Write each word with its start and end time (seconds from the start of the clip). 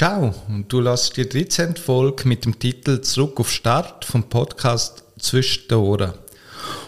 Ciao, 0.00 0.34
du 0.66 0.80
lässt 0.80 1.18
die 1.18 1.28
13. 1.28 1.76
Folge 1.76 2.26
mit 2.26 2.46
dem 2.46 2.58
Titel 2.58 3.02
Zurück 3.02 3.38
auf 3.38 3.52
Start 3.52 4.06
vom 4.06 4.30
Podcast 4.30 5.04
Zwischen 5.18 5.68
den 5.68 5.76
Ohren. 5.76 6.14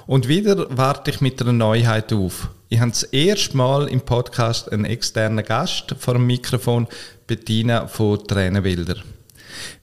Und 0.06 0.28
wieder 0.28 0.66
warte 0.70 1.10
ich 1.10 1.20
mit 1.20 1.42
einer 1.42 1.52
Neuheit 1.52 2.10
auf. 2.14 2.48
Ich 2.70 2.80
habe 2.80 2.90
das 2.90 3.02
erste 3.02 3.54
Mal 3.54 3.88
im 3.88 4.00
Podcast 4.00 4.72
einen 4.72 4.86
externen 4.86 5.44
Gast 5.44 5.94
vor 5.98 6.14
dem 6.14 6.26
Mikrofon, 6.26 6.88
Bettina 7.26 7.86
von 7.86 8.26
Tränenbilder. 8.26 9.02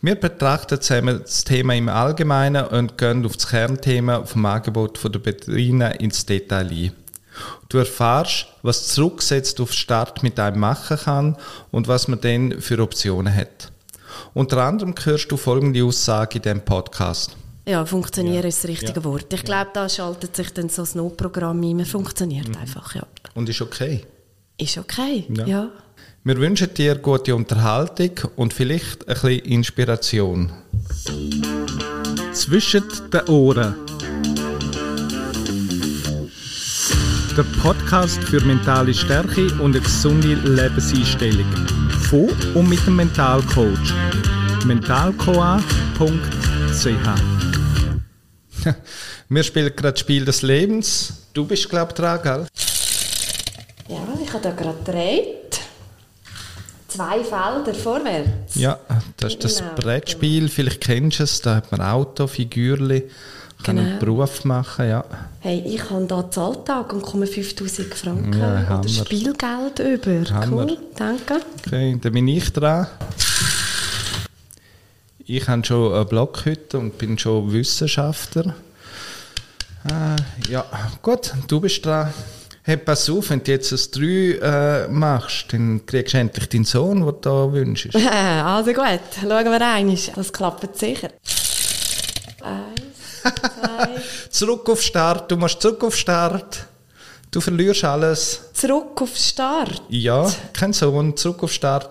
Wir 0.02 0.16
betrachten 0.16 0.82
zusammen 0.82 1.20
das 1.22 1.44
Thema 1.44 1.76
im 1.76 1.88
Allgemeinen 1.88 2.66
und 2.66 2.98
gehen 2.98 3.28
auf 3.28 3.38
das 3.38 3.50
Kernthema 3.50 4.26
vom 4.26 4.44
Angebot 4.48 4.98
von 4.98 5.12
der 5.12 5.20
Bettina 5.20 5.90
ins 5.90 6.26
Detail 6.26 6.72
ein. 6.72 6.94
Du 7.70 7.78
erfährst, 7.78 8.48
was 8.62 8.88
zurücksetzt 8.88 9.60
auf 9.62 9.74
Start 9.74 10.24
mit 10.24 10.40
einem 10.40 10.60
machen 10.60 10.98
kann 10.98 11.38
und 11.72 11.88
was 11.88 12.08
man 12.08 12.22
dann 12.22 12.62
für 12.62 12.80
Optionen 12.80 13.34
hat. 13.34 13.72
Unter 14.34 14.64
anderem 14.64 14.96
hörst 15.04 15.32
du 15.32 15.38
folgende 15.38 15.84
Aussage 15.84 16.38
in 16.38 16.42
diesem 16.42 16.62
Podcast. 16.62 17.36
Ja, 17.68 17.86
funktionieren 17.86 18.42
ja. 18.42 18.50
ist 18.50 18.64
das 18.64 18.70
richtige 18.70 19.00
ja. 19.00 19.04
Wort. 19.04 19.32
Ich 19.32 19.44
glaube, 19.44 19.70
da 19.74 19.88
schaltet 19.88 20.36
sich 20.36 20.52
dann 20.54 20.70
so 20.70 20.82
ein 20.82 20.90
Notprogramm 20.96 21.62
ein. 21.62 21.78
Man 21.78 21.86
funktioniert 21.86 22.48
mhm. 22.48 22.58
einfach, 22.58 22.96
ja. 22.96 23.04
Und 23.36 23.48
ist 23.48 23.62
okay? 23.62 24.06
Ist 24.58 24.78
okay, 24.78 25.26
ja. 25.30 25.46
ja. 25.46 25.70
Wir 26.24 26.38
wünschen 26.38 26.74
dir 26.74 26.96
gute 26.96 27.36
Unterhaltung 27.36 28.12
und 28.36 28.54
vielleicht 28.54 29.08
ein 29.08 29.14
bisschen 29.14 29.40
Inspiration. 29.46 30.52
Zwischen 32.34 32.84
den 33.12 33.28
Ohren 33.28 33.76
der 37.38 37.44
Podcast 37.62 38.24
für 38.24 38.42
mentale 38.42 38.94
Stärke 38.94 39.48
und 39.62 39.76
eine 39.76 39.82
gesunde 39.82 40.36
Lebenseinstellung. 40.36 41.46
Von 42.10 42.30
und 42.56 42.70
mit 42.70 42.86
dem 42.86 42.96
Mentalcoach. 42.96 43.94
mentalcoa.ch 44.66 45.60
Wir 49.30 49.44
spielen 49.44 49.76
gerade 49.76 49.92
das 49.92 50.00
Spiel 50.00 50.26
des 50.26 50.42
Lebens. 50.42 51.28
Du 51.34 51.46
bist, 51.46 51.70
glaube 51.70 51.92
ich, 51.92 51.96
dran, 51.96 52.20
gell? 52.24 52.48
Ja, 53.88 53.98
ich 54.24 54.34
habe 54.34 54.44
da 54.44 54.52
gerade 54.52 54.78
gedreht. 54.80 55.60
Zwei 56.88 57.24
Felder 57.24 57.74
vorwärts. 57.74 58.56
Ja, 58.56 58.80
das 59.18 59.34
ist 59.34 59.44
das 59.44 59.58
genau. 59.60 59.76
Brettspiel. 59.76 60.50
Vielleicht 60.50 60.82
kennst 60.82 61.20
du 61.20 61.24
es. 61.24 61.42
Da 61.42 61.56
hat 61.56 61.72
man 61.72 61.82
Auto, 61.82 62.28
Figürchen 62.28 63.04
kann 63.64 63.76
genau. 63.76 63.90
einen 63.90 64.00
Beruf 64.00 64.46
machen, 64.46 64.88
ja. 64.88 65.04
Hey, 65.42 65.64
ich 65.66 65.90
habe 65.90 66.06
hier 66.08 66.32
Zahltag 66.32 66.94
und 66.94 67.02
komme 67.02 67.28
5000 67.28 67.94
Franken 67.94 68.40
ja, 68.40 68.80
oder 68.80 68.88
Spielgeld 68.88 69.80
über. 69.80 70.36
Hammer. 70.36 70.64
Cool, 70.64 70.78
danke. 70.96 71.42
Okay, 71.66 71.98
dann 72.02 72.14
bin 72.14 72.28
ich 72.28 72.52
dran. 72.54 72.88
Ich 75.26 75.48
habe 75.48 75.64
schon 75.66 75.94
eine 75.94 76.06
Blockhütte 76.06 76.80
und 76.80 76.98
bin 76.98 77.18
schon 77.20 77.52
Wissenschaftler. 77.52 78.56
Äh, 79.86 80.52
ja, 80.52 80.66
gut, 81.02 81.34
du 81.48 81.60
bist 81.60 81.86
dran. 81.86 82.14
Hey, 82.64 82.78
pass 82.78 83.10
auf, 83.10 83.30
wenn 83.30 83.44
du 83.44 83.52
jetzt 83.52 83.72
ein 83.72 83.80
3 83.92 84.86
äh, 84.86 84.88
machst, 84.90 85.52
dann 85.52 85.86
kriegst 85.86 86.14
du 86.14 86.18
endlich 86.18 86.50
deinen 86.50 86.66
Sohn, 86.66 86.98
den 87.00 87.06
du 87.06 87.12
da 87.12 87.52
wünschst. 87.52 87.96
also 88.12 88.74
gut, 88.74 89.00
schauen 89.20 89.46
wir 89.46 89.62
rein. 89.62 89.98
Das 90.16 90.32
klappt 90.32 90.78
sicher. 90.78 91.10
Eins. 92.42 92.79
Zurück 94.30 94.70
auf 94.70 94.82
Start, 94.82 95.32
du 95.32 95.38
musst 95.38 95.62
zurück 95.62 95.84
auf 95.84 95.96
Start. 95.96 96.66
Du 97.32 97.42
verlierst 97.42 97.84
alles. 97.84 98.42
Zurück 98.54 99.00
auf 99.02 99.16
Start? 99.16 99.84
Ja, 99.90 100.32
kein 100.54 100.74
Sohn, 100.74 101.16
zurück 101.16 101.44
auf 101.44 101.52
Start. 101.52 101.90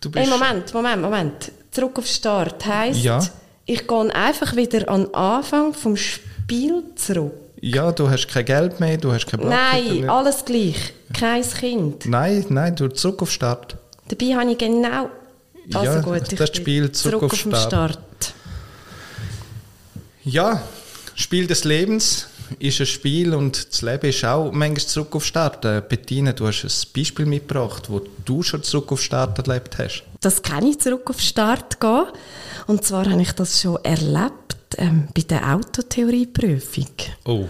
Du 0.00 0.10
bist 0.10 0.28
hey, 0.28 0.38
Moment, 0.38 0.74
Moment, 0.74 1.02
Moment. 1.02 1.52
Zurück 1.70 1.98
auf 1.98 2.06
Start 2.06 2.66
heisst, 2.66 3.00
ja. 3.00 3.20
ich 3.66 3.86
gehe 3.86 4.14
einfach 4.14 4.56
wieder 4.56 4.88
an 4.88 5.04
den 5.04 5.14
Anfang 5.14 5.74
vom 5.74 5.96
Spiel 5.96 6.82
zurück. 6.96 7.32
Ja, 7.60 7.92
du 7.92 8.10
hast 8.10 8.26
kein 8.26 8.44
Geld 8.44 8.80
mehr, 8.80 8.96
du 8.96 9.12
hast 9.12 9.26
kein 9.26 9.40
Blatt 9.40 9.52
Nein, 9.52 10.08
alles 10.08 10.44
gleich. 10.44 10.94
Kein 11.12 11.42
Kind. 11.42 12.06
Nein, 12.06 12.46
nein, 12.48 12.74
du 12.74 12.88
zurück 12.88 13.22
auf 13.22 13.30
Start. 13.30 13.76
Dabei 14.08 14.34
habe 14.34 14.50
ich 14.50 14.58
genau... 14.58 15.10
Also 15.72 15.84
ja, 15.84 16.00
gut, 16.00 16.40
das 16.40 16.56
Spiel 16.56 16.90
zurück, 16.90 17.20
zurück 17.20 17.22
auf, 17.22 17.32
auf 17.32 17.38
Start. 17.38 17.92
Start. 17.92 17.98
Ja, 20.30 20.62
Spiel 21.16 21.48
des 21.48 21.64
Lebens 21.64 22.28
ist 22.60 22.78
ein 22.78 22.86
Spiel 22.86 23.34
und 23.34 23.68
das 23.68 23.82
Leben 23.82 24.10
ist 24.10 24.24
auch 24.24 24.52
manchmal 24.52 24.86
zurück 24.86 25.16
auf 25.16 25.24
Start. 25.24 25.64
Äh, 25.64 25.82
Bettina, 25.86 26.32
du 26.32 26.46
hast 26.46 26.62
ein 26.62 26.92
Beispiel 26.94 27.26
mitgebracht, 27.26 27.90
wo 27.90 28.00
du 28.24 28.40
schon 28.44 28.62
zurück 28.62 28.92
auf 28.92 29.02
Start 29.02 29.36
erlebt 29.44 29.76
hast. 29.78 30.04
Das 30.20 30.40
kann 30.40 30.64
ich 30.64 30.78
zurück 30.78 31.10
auf 31.10 31.20
Start 31.20 31.80
gehen. 31.80 32.04
Und 32.68 32.84
zwar 32.84 33.10
habe 33.10 33.20
ich 33.20 33.32
das 33.32 33.60
schon 33.60 33.84
erlebt 33.84 34.49
ähm, 34.80 35.08
bei 35.14 35.22
der 35.22 35.54
Autotheorieprüfung. 35.54 36.86
Oh. 37.26 37.44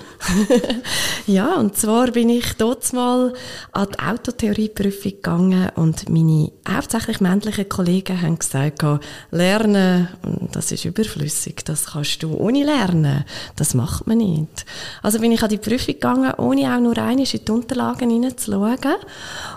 ja, 1.26 1.54
und 1.54 1.76
zwar 1.76 2.10
bin 2.10 2.28
ich 2.28 2.54
dort 2.54 2.92
mal 2.92 3.32
an 3.72 3.88
die 3.92 3.98
Autotheorieprüfung 3.98 5.12
gegangen 5.12 5.70
und 5.76 6.08
meine 6.08 6.50
hauptsächlich 6.68 7.20
männlichen 7.20 7.68
Kollegen 7.68 8.20
haben 8.20 8.38
gesagt, 8.38 8.84
lernen, 9.30 10.08
das 10.52 10.72
ist 10.72 10.84
überflüssig, 10.84 11.64
das 11.64 11.86
kannst 11.86 12.22
du 12.22 12.34
ohne 12.34 12.64
lernen, 12.64 13.24
das 13.56 13.74
macht 13.74 14.06
man 14.06 14.18
nicht. 14.18 14.66
Also 15.02 15.20
bin 15.20 15.32
ich 15.32 15.42
an 15.42 15.48
die 15.48 15.58
Prüfung 15.58 15.94
gegangen, 15.94 16.34
ohne 16.36 16.74
auch 16.74 16.80
nur 16.80 16.98
einmal 16.98 17.18
in 17.18 17.24
die 17.24 17.50
Unterlagen 17.52 18.10
hineinzuschauen 18.10 18.96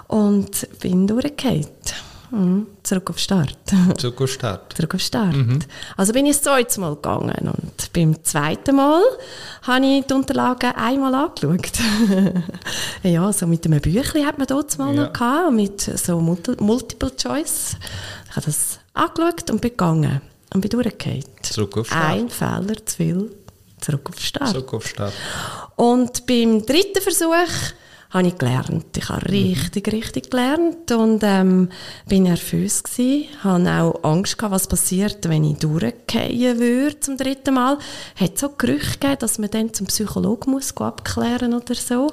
und 0.08 0.68
bin 0.80 1.08
durchgefallen. 1.08 1.68
Mhm. 2.34 2.68
Zurück 2.82 3.12
auf 3.12 3.20
Start. 3.20 3.56
Zurück 3.98 4.22
auf 4.22 4.32
Start. 4.32 4.74
Zurück 4.76 4.96
auf 4.96 5.02
Start. 5.02 5.36
Mhm. 5.36 5.60
Also 5.96 6.14
bin 6.14 6.26
ich 6.26 6.34
das 6.34 6.42
zweite 6.42 6.80
Mal 6.80 6.96
gegangen 6.96 7.36
und 7.48 7.94
beim 7.94 8.24
zweiten 8.24 8.76
Mal 8.76 9.04
habe 9.62 9.86
ich 9.86 10.06
die 10.06 10.14
Unterlagen 10.14 10.72
einmal 10.72 11.14
angeschaut. 11.14 11.72
ja, 13.04 13.32
so 13.32 13.46
mit 13.46 13.66
einem 13.68 13.80
Büchlein 13.82 14.26
hat 14.26 14.40
man 14.40 14.48
dort 14.48 14.76
mal 14.80 14.96
ja. 14.96 15.04
noch 15.04 15.14
gehabt, 15.14 15.54
mit 15.54 15.82
so 15.82 16.20
Multiple 16.20 17.16
Choice. 17.16 17.78
Ich 18.30 18.36
habe 18.36 18.48
das 18.48 18.80
angeschaut 18.96 19.52
und 19.52 19.62
bin 19.62 19.70
gegangen 19.70 20.22
und 20.56 20.62
bin 20.62 20.72
durchgefallen. 20.72 21.24
Zurück 21.44 21.78
auf 21.78 21.88
Start. 21.88 22.04
Ein 22.04 22.30
Fehler 22.30 22.84
zu 22.84 22.96
viel. 22.96 23.32
Zurück 23.80 24.10
auf 24.10 24.20
Start. 24.20 24.50
Zurück 24.50 24.74
auf 24.74 24.88
Start. 24.88 25.14
Und 25.76 26.26
beim 26.26 26.66
dritten 26.66 27.02
Versuch 27.02 27.34
habe 28.14 28.28
ich 28.28 28.38
gelernt. 28.38 28.96
Ich 28.96 29.10
habe 29.10 29.28
richtig, 29.28 29.92
richtig 29.92 30.30
gelernt 30.30 30.92
und 30.92 31.22
ähm, 31.24 31.70
bin 32.08 32.24
nervös 32.24 32.84
gewesen, 32.84 33.26
habe 33.44 33.72
auch 33.72 34.04
Angst 34.04 34.38
gehabt, 34.38 34.54
was 34.54 34.68
passiert, 34.68 35.28
wenn 35.28 35.44
ich 35.44 35.58
durchgehen 35.58 36.60
würde 36.60 37.00
zum 37.00 37.18
dritten 37.18 37.56
Mal. 37.56 37.80
Es 38.16 38.22
hat 38.22 38.38
so 38.38 38.50
Gerüchte 38.50 39.00
gegeben, 39.00 39.18
dass 39.20 39.40
man 39.40 39.50
dann 39.50 39.74
zum 39.74 39.88
Psychologen 39.88 40.52
muss 40.52 40.78
abklären 40.78 41.56
oder 41.56 41.74
so. 41.74 42.12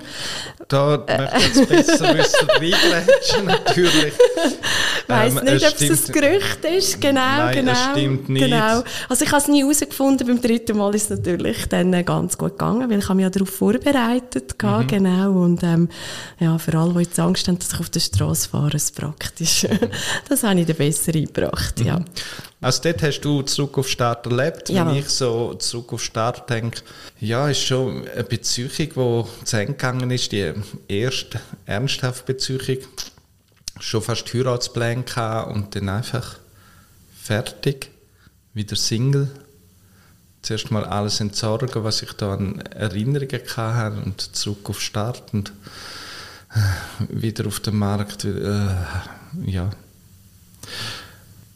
Da 0.69 1.05
äh. 1.07 1.19
möchte 1.19 1.61
ich 1.63 1.69
besser 1.69 2.15
wissen, 2.17 2.49
reingrätschen 2.49 3.45
natürlich. 3.45 4.15
Ich 5.03 5.09
weiss 5.09 5.37
ähm, 5.37 5.45
nicht, 5.45 5.67
ob 5.67 5.81
es 5.81 6.09
ein 6.09 6.13
Gerücht 6.13 6.65
ist, 6.65 7.01
genau, 7.01 7.21
Nein, 7.21 7.55
genau. 7.57 7.73
Es 7.73 7.85
stimmt 7.91 8.29
nicht. 8.31 8.45
Genau. 8.45 8.83
Also 9.11 9.25
ich 9.25 9.33
habe 9.33 9.43
es 9.43 9.49
nie 9.49 9.61
herausgefunden, 9.63 10.27
beim 10.27 10.41
dritten 10.41 10.79
Mal 10.79 10.95
ist 10.95 11.11
es 11.11 11.19
natürlich 11.19 11.67
dann 11.69 11.93
ganz 12.07 12.39
gut 12.39 12.53
gegangen, 12.53 12.89
weil 12.89 13.01
ich 13.01 13.05
habe 13.05 13.17
mich 13.17 13.25
ja 13.25 13.31
darauf 13.31 13.51
vorbereitet, 13.51 14.55
mhm. 14.63 14.87
genau, 14.87 15.33
und 15.33 15.63
ähm, 15.63 15.90
ja, 16.39 16.59
für 16.59 16.75
alle, 16.75 16.93
die 16.95 17.01
jetzt 17.01 17.19
Angst 17.19 17.49
haben, 17.49 17.59
dass 17.59 17.73
ich 17.73 17.81
auf 17.81 17.91
der 17.91 18.01
Straße 18.01 18.49
fahre, 18.49 18.77
ist 18.77 18.95
praktisch. 18.95 19.67
das 20.29 20.43
habe 20.43 20.61
ich 20.61 20.67
dann 20.67 20.77
besser 20.77 21.15
eingebracht, 21.15 21.81
ja. 21.81 21.99
Mhm. 21.99 22.05
Also 22.61 22.83
dort 22.83 23.03
hast 23.03 23.21
du 23.21 23.43
zurück 23.43 23.79
auf 23.79 23.89
Start 23.89 24.27
erlebt. 24.27 24.69
Ja. 24.69 24.87
Wenn 24.87 24.97
ich 24.97 25.09
so 25.09 25.55
zurück 25.55 25.95
auf 25.95 26.03
Start 26.03 26.49
denke, 26.51 26.83
ja, 27.19 27.49
ist 27.49 27.63
schon 27.63 28.07
eine 28.09 28.25
Beziehung, 28.25 29.27
die 29.41 29.45
zu 29.47 29.57
Ende 29.57 29.73
gegangen 29.73 30.11
ist, 30.11 30.33
die 30.33 30.53
erste 30.89 31.41
ernsthafte 31.65 32.33
Beziehung. 32.33 32.79
Schon 33.79 34.03
fast 34.03 34.33
Heiratspläne 34.35 35.05
und 35.47 35.75
dann 35.75 35.89
einfach 35.89 36.37
fertig, 37.19 37.91
wieder 38.53 38.77
Single 38.77 39.31
zuerst 40.43 40.71
mal 40.71 40.85
alles 40.85 41.21
entsorgen, 41.21 41.85
was 41.85 42.03
ich 42.03 42.13
da 42.13 42.35
an 42.35 42.61
Erinnerungen 42.61 43.41
hatte 43.57 44.03
und 44.03 44.21
zurück 44.21 44.71
auf 44.71 44.81
Start 44.81 45.33
und 45.33 45.53
äh, 46.55 47.23
wieder 47.23 47.47
auf 47.47 47.61
den 47.61 47.77
Markt. 47.77 48.25
Äh, 48.25 48.69
ja. 49.47 49.71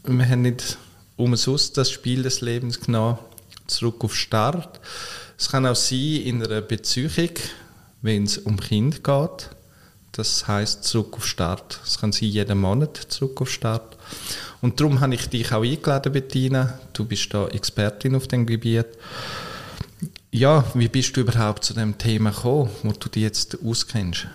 Wir 0.03 0.29
haben 0.29 0.41
nicht 0.43 0.77
umsonst 1.17 1.77
das 1.77 1.91
Spiel 1.91 2.23
des 2.23 2.41
Lebens 2.41 2.79
genommen, 2.79 3.17
zurück 3.67 4.03
auf 4.03 4.15
Start. 4.15 4.79
Es 5.37 5.49
kann 5.49 5.65
auch 5.65 5.75
sein 5.75 6.21
in 6.23 6.43
einer 6.43 6.61
Beziehung, 6.61 7.31
wenn 8.01 8.23
es 8.23 8.37
um 8.37 8.59
Kind 8.59 9.03
geht. 9.03 9.49
Das 10.11 10.47
heißt 10.47 10.83
zurück 10.83 11.15
auf 11.17 11.25
Start. 11.25 11.79
Es 11.85 11.99
kann 11.99 12.13
sein 12.13 12.29
jeden 12.29 12.59
Monat 12.59 12.97
zurück 13.09 13.41
auf 13.41 13.49
Start. 13.49 13.94
Und 14.61 14.79
darum 14.79 14.99
habe 14.99 15.15
ich 15.15 15.27
dich 15.27 15.51
auch 15.51 15.63
eingeladen, 15.63 16.11
Bettina. 16.11 16.79
Du 16.93 17.05
bist 17.05 17.33
da 17.33 17.47
Expertin 17.47 18.15
auf 18.15 18.27
dem 18.27 18.45
Gebiet. 18.45 18.87
Ja, 20.31 20.65
wie 20.73 20.87
bist 20.87 21.15
du 21.15 21.21
überhaupt 21.21 21.63
zu 21.63 21.73
dem 21.73 21.97
Thema 21.97 22.31
gekommen, 22.31 22.69
wo 22.83 22.91
du 22.91 23.09
dich 23.09 23.23
jetzt 23.23 23.57
auskennst? 23.63 24.27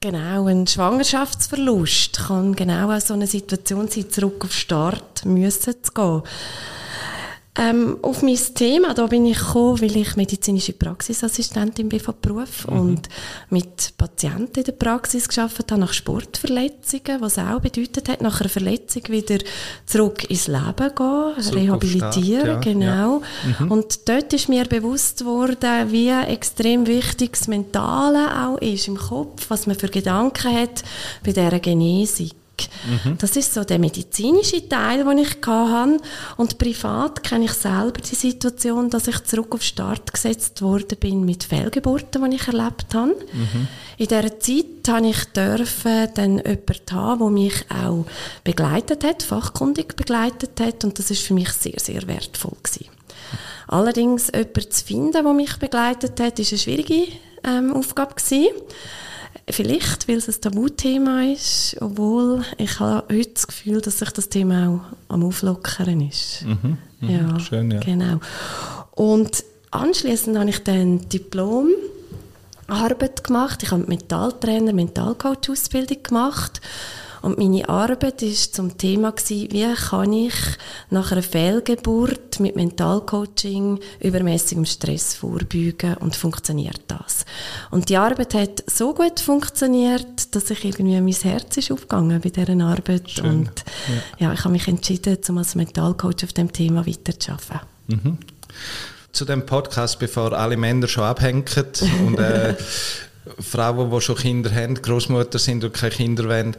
Genau, 0.00 0.46
ein 0.46 0.66
Schwangerschaftsverlust 0.66 2.26
kann 2.26 2.54
genau 2.54 2.94
auch 2.94 3.00
so 3.00 3.14
eine 3.14 3.26
Situation 3.26 3.88
sein, 3.88 4.10
zurück 4.10 4.44
auf 4.44 4.52
Start 4.52 5.24
müssen 5.24 5.74
zu 5.82 5.92
gehen. 5.92 6.22
Ähm, 7.56 7.98
auf 8.02 8.22
mein 8.22 8.38
Thema, 8.54 8.94
da 8.94 9.06
bin 9.06 9.24
ich 9.26 9.38
gekommen, 9.38 9.80
weil 9.80 9.96
ich 9.96 10.16
medizinische 10.16 10.72
Praxisassistentin 10.72 11.88
bin 11.88 12.00
von 12.00 12.14
Beruf 12.20 12.66
mhm. 12.66 12.80
und 12.80 13.08
mit 13.48 13.96
Patienten 13.96 14.58
in 14.58 14.64
der 14.64 14.72
Praxis 14.72 15.28
geschafft 15.28 15.70
habe 15.70 15.80
nach 15.80 15.92
Sportverletzungen, 15.92 17.20
was 17.20 17.38
auch 17.38 17.60
bedeutet 17.60 18.08
hat, 18.08 18.22
nach 18.22 18.40
einer 18.40 18.48
Verletzung 18.48 19.04
wieder 19.06 19.38
zurück 19.86 20.28
ins 20.28 20.48
Leben 20.48 20.64
gehen, 20.76 21.42
zurück 21.42 21.54
rehabilitieren, 21.54 22.40
Start, 22.40 22.66
ja. 22.66 22.72
genau. 22.72 23.22
Ja. 23.44 23.64
Mhm. 23.64 23.70
Und 23.70 24.08
dort 24.08 24.32
ist 24.32 24.48
mir 24.48 24.64
bewusst 24.64 25.24
worden, 25.24 25.92
wie 25.92 26.08
extrem 26.08 26.88
wichtig 26.88 27.34
das 27.38 27.46
Mentale 27.46 28.46
auch 28.48 28.58
ist 28.58 28.88
im 28.88 28.96
Kopf, 28.96 29.48
was 29.48 29.68
man 29.68 29.78
für 29.78 29.88
Gedanken 29.88 30.52
hat 30.52 30.82
bei 31.24 31.30
dieser 31.30 31.60
Genesung. 31.60 32.30
Mhm. 32.86 33.18
Das 33.18 33.36
ist 33.36 33.54
so 33.54 33.64
der 33.64 33.78
medizinische 33.78 34.68
Teil, 34.68 35.04
den 35.04 35.18
ich 35.18 35.36
hatte. 35.46 35.98
Und 36.36 36.58
privat 36.58 37.22
kenne 37.22 37.46
ich 37.46 37.52
selber 37.52 38.00
die 38.00 38.14
Situation, 38.14 38.90
dass 38.90 39.08
ich 39.08 39.22
zurück 39.24 39.54
auf 39.54 39.62
Start 39.62 40.12
gesetzt 40.12 40.62
worden 40.62 40.98
bin 40.98 41.24
mit 41.24 41.44
Fehlgeburten, 41.44 42.30
die 42.30 42.36
ich 42.36 42.46
erlebt 42.46 42.94
habe. 42.94 43.14
Mhm. 43.32 43.68
In 43.96 44.08
dieser 44.08 44.38
Zeit 44.38 44.64
durfte 44.82 45.06
ich 45.06 45.24
dürfen 45.26 46.08
dann 46.14 46.38
jemanden 46.38 46.92
haben, 46.92 47.18
der 47.20 47.30
mich 47.30 47.64
auch 47.70 48.06
begleitet 48.42 49.04
hat, 49.04 49.22
fachkundig 49.22 49.96
begleitet 49.96 50.60
hat. 50.60 50.84
Und 50.84 50.98
das 50.98 51.10
ist 51.10 51.22
für 51.22 51.34
mich 51.34 51.50
sehr, 51.52 51.78
sehr 51.78 52.06
wertvoll 52.06 52.56
gewesen. 52.62 52.86
Allerdings 53.66 54.28
jemanden 54.28 54.70
zu 54.70 54.84
finden, 54.84 55.24
der 55.24 55.32
mich 55.32 55.56
begleitet 55.56 56.20
hat, 56.20 56.38
ist 56.38 56.52
eine 56.52 56.58
schwierige 56.58 57.06
ähm, 57.44 57.74
Aufgabe 57.74 58.14
gewesen. 58.14 58.48
Vielleicht, 59.48 60.08
weil 60.08 60.16
es 60.16 60.28
ein 60.28 60.40
Tabuthema 60.40 61.22
ist, 61.24 61.76
obwohl 61.80 62.42
ich 62.56 62.80
habe 62.80 63.04
heute 63.14 63.30
das 63.34 63.46
Gefühl, 63.46 63.80
dass 63.82 63.98
sich 63.98 64.10
das 64.10 64.30
Thema 64.30 64.68
auch 64.68 65.12
am 65.12 65.22
Auflockern 65.22 66.00
ist. 66.00 66.44
Mhm, 66.46 66.78
mh, 67.00 67.10
ja, 67.10 67.40
schön, 67.40 67.70
ja. 67.70 67.80
Genau. 67.80 68.20
Und 68.92 69.44
anschließend 69.70 70.38
habe 70.38 70.48
ich 70.48 70.62
dann 70.64 71.06
Diplom 71.10 71.68
Arbeit 72.68 73.22
gemacht. 73.22 73.62
Ich 73.62 73.70
habe 73.70 73.84
Mentaltrainer, 73.86 74.72
Mentalcoach-Ausbildung 74.72 76.02
gemacht 76.02 76.62
und 77.24 77.38
meine 77.38 77.66
Arbeit 77.70 78.20
ist 78.20 78.54
zum 78.54 78.76
Thema 78.76 79.12
gewesen, 79.12 79.48
wie 79.50 79.74
kann 79.74 80.12
ich 80.12 80.34
nach 80.90 81.10
einer 81.10 81.22
Fehlgeburt 81.22 82.38
mit 82.38 82.54
Mentalcoaching 82.54 83.80
übermäßigem 84.00 84.66
Stress 84.66 85.14
vorbeugen 85.14 85.94
und 86.00 86.16
funktioniert 86.16 86.82
das? 86.86 87.24
Und 87.70 87.88
die 87.88 87.96
Arbeit 87.96 88.34
hat 88.34 88.64
so 88.66 88.92
gut 88.92 89.20
funktioniert, 89.20 90.34
dass 90.34 90.50
ich 90.50 90.66
irgendwie 90.66 91.00
mein 91.00 91.12
Herz 91.14 91.56
ist 91.56 91.72
aufgegangen 91.72 92.20
bei 92.20 92.28
dieser 92.28 92.62
Arbeit 92.62 93.10
Schön. 93.10 93.24
und 93.24 93.64
ja. 94.18 94.26
ja. 94.26 94.32
ich 94.34 94.40
habe 94.40 94.52
mich 94.52 94.68
entschieden, 94.68 95.16
um 95.30 95.38
als 95.38 95.54
Mentalcoach 95.54 96.24
auf 96.24 96.34
dem 96.34 96.52
Thema 96.52 96.86
weiterzuarbeiten. 96.86 97.66
Mhm 97.86 98.18
zu 99.12 99.24
dem 99.24 99.46
Podcast, 99.46 100.00
bevor 100.00 100.32
alle 100.32 100.56
Männer 100.56 100.88
schon 100.88 101.04
abhängen 101.04 101.44
und 102.04 102.18
äh, 102.18 102.56
Frauen, 103.38 103.88
die 103.88 104.00
schon 104.00 104.16
Kinder 104.16 104.52
haben, 104.52 104.74
Großmutter 104.74 105.38
sind 105.38 105.62
und 105.62 105.72
keine 105.72 105.92
Kinder 105.92 106.24
wollen 106.24 106.56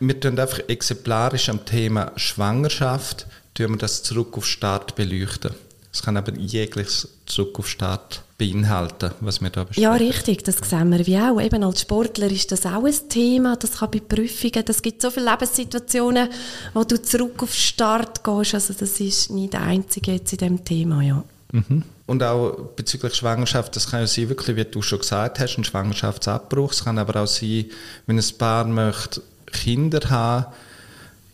wir 0.00 0.20
tun 0.20 0.38
einfach 0.38 0.60
exemplarisch 0.68 1.48
am 1.48 1.64
Thema 1.64 2.12
Schwangerschaft 2.16 3.26
tun 3.54 3.70
wir 3.70 3.78
das 3.78 4.02
zurück 4.02 4.36
auf 4.36 4.46
Start 4.46 4.94
beleuchten. 4.94 5.52
Es 5.92 6.02
kann 6.02 6.16
aber 6.16 6.32
jegliches 6.36 7.08
zurück 7.26 7.58
auf 7.58 7.68
Start 7.68 8.22
beinhalten, 8.36 9.10
was 9.20 9.40
wir 9.40 9.50
da 9.50 9.64
besprechen. 9.64 9.82
Ja, 9.82 9.94
richtig, 9.94 10.44
das 10.44 10.56
sehen 10.58 10.90
wir 10.90 11.04
wie 11.06 11.18
auch. 11.18 11.40
Eben 11.40 11.64
als 11.64 11.80
Sportler 11.80 12.30
ist 12.30 12.52
das 12.52 12.66
auch 12.66 12.84
ein 12.84 13.08
Thema, 13.08 13.56
das 13.56 13.78
kann 13.78 13.90
bei 13.90 14.00
Prüfungen, 14.00 14.64
das 14.64 14.80
gibt 14.80 15.02
so 15.02 15.10
viele 15.10 15.30
Lebenssituationen, 15.30 16.28
wo 16.72 16.84
du 16.84 17.02
zurück 17.02 17.42
auf 17.42 17.52
Start 17.52 18.22
gehst, 18.22 18.54
also 18.54 18.74
das 18.74 19.00
ist 19.00 19.30
nicht 19.30 19.54
der 19.54 19.62
einzige 19.62 20.12
jetzt 20.12 20.32
in 20.32 20.38
diesem 20.38 20.64
Thema, 20.64 21.02
ja. 21.02 21.24
Mhm. 21.50 21.82
Und 22.06 22.22
auch 22.22 22.52
bezüglich 22.76 23.14
Schwangerschaft, 23.14 23.74
das 23.74 23.90
kann 23.90 24.00
ja 24.00 24.06
sein, 24.06 24.28
wirklich, 24.28 24.56
wie 24.56 24.64
du 24.64 24.82
schon 24.82 25.00
gesagt 25.00 25.40
hast, 25.40 25.58
ein 25.58 25.64
Schwangerschaftsabbruch. 25.64 26.72
Es 26.72 26.84
kann 26.84 26.98
aber 26.98 27.22
auch 27.22 27.26
sein, 27.26 27.66
wenn 28.06 28.18
ein 28.18 28.38
Paar 28.38 28.64
möchte 28.66 29.20
Kinder 29.52 30.10
haben, 30.10 30.46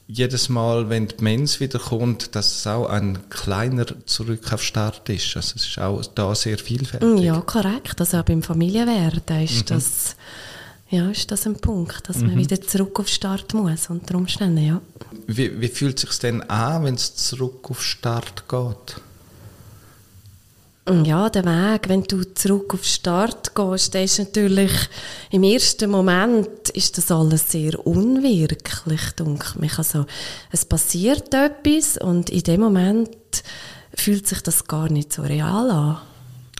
jedes 0.07 0.49
Mal, 0.49 0.91
wenn 0.91 1.09
die 1.09 1.23
Mens 1.23 1.61
wiederkommt, 1.61 2.35
dass 2.35 2.59
es 2.59 2.67
auch 2.67 2.89
ein 2.89 3.31
kleiner 3.31 3.87
Zurück 4.07 4.53
auf 4.53 4.63
Start 4.63 5.09
ist. 5.09 5.35
Also 5.37 5.55
es 5.57 5.67
ist 5.67 5.79
auch 5.79 6.05
da 6.15 6.35
sehr 6.35 6.59
vielfältig. 6.59 7.21
Ja, 7.21 7.41
korrekt. 7.41 8.01
Also 8.01 8.19
auch 8.19 8.23
beim 8.23 8.43
Familienwerden 8.43 9.43
ist, 9.43 9.71
mhm. 9.71 9.75
das, 9.75 10.17
ja, 10.91 11.09
ist 11.11 11.31
das 11.31 11.47
ein 11.47 11.57
Punkt, 11.57 12.09
dass 12.09 12.19
mhm. 12.19 12.29
man 12.29 12.37
wieder 12.37 12.61
zurück 12.61 13.01
auf 13.01 13.09
Start 13.09 13.55
muss, 13.55 13.89
unter 13.89 14.17
Umständen, 14.17 14.65
ja. 14.65 14.81
Wie, 15.27 15.59
wie 15.61 15.69
fühlt 15.69 15.97
es 15.97 16.11
sich 16.11 16.19
denn 16.19 16.43
an, 16.43 16.85
wenn 16.85 16.95
es 16.95 17.17
zurück 17.17 17.71
auf 17.71 17.83
Start 17.83 18.47
geht? 18.47 19.01
Ja, 20.87 21.31
der 21.31 21.45
Weg, 21.47 21.89
wenn 21.89 22.03
du 22.03 22.25
zurück 22.35 22.75
auf 22.75 22.85
Start 22.85 23.55
gehst, 23.55 23.95
ist 23.95 24.19
natürlich 24.19 24.71
im 25.31 25.43
ersten 25.43 25.91
Moment 25.91 26.69
ist 26.75 26.99
das 26.99 27.11
alles 27.11 27.51
sehr 27.51 27.87
unwirklich, 27.87 29.01
denke 29.19 29.59
mich. 29.59 29.79
Also, 29.79 30.05
es 30.53 30.67
passiert 30.67 31.33
etwas 31.33 31.97
und 31.97 32.29
in 32.29 32.43
dem 32.43 32.61
Moment 32.61 33.09
fühlt 33.95 34.27
sich 34.27 34.43
das 34.43 34.67
gar 34.67 34.91
nicht 34.91 35.13
so 35.15 35.23
real 35.23 35.71
an. 35.71 35.99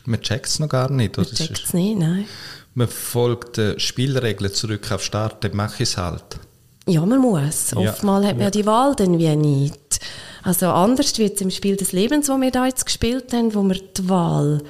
Man 0.05 0.21
checkt 0.21 0.47
es 0.47 0.59
noch 0.59 0.69
gar 0.69 0.89
nicht, 0.89 1.19
oder? 1.19 1.27
Man 1.27 1.35
checkt 1.35 1.63
es 1.65 1.73
nicht, 1.73 1.99
nein. 1.99 2.25
Man 2.73 2.87
folgt 2.87 3.57
den 3.57 3.79
Spielregeln 3.79 4.51
zurück 4.51 4.91
auf 4.91 5.03
Start, 5.03 5.43
dann 5.43 5.55
mache 5.55 5.83
ich 5.83 5.89
es 5.89 5.97
halt. 5.97 6.39
Ja, 6.87 7.05
man 7.05 7.19
muss. 7.19 7.71
Ja. 7.71 7.77
Oftmals 7.77 8.25
hat 8.25 8.35
man 8.35 8.43
ja 8.43 8.51
die 8.51 8.65
Wahl 8.65 8.95
dann 8.95 9.17
wie 9.17 9.35
nicht. 9.35 9.99
Also 10.45 10.67
anders 10.67 11.17
wie 11.17 11.23
jetzt 11.23 11.41
im 11.41 11.49
Spiel 11.49 11.75
des 11.75 11.91
Lebens, 11.91 12.29
wo 12.29 12.39
wir 12.39 12.51
da 12.51 12.67
jetzt 12.67 12.85
gespielt 12.85 13.33
haben, 13.33 13.55
wo 13.55 13.63
man 13.63 13.79
die 13.97 14.09
Wahl 14.09 14.61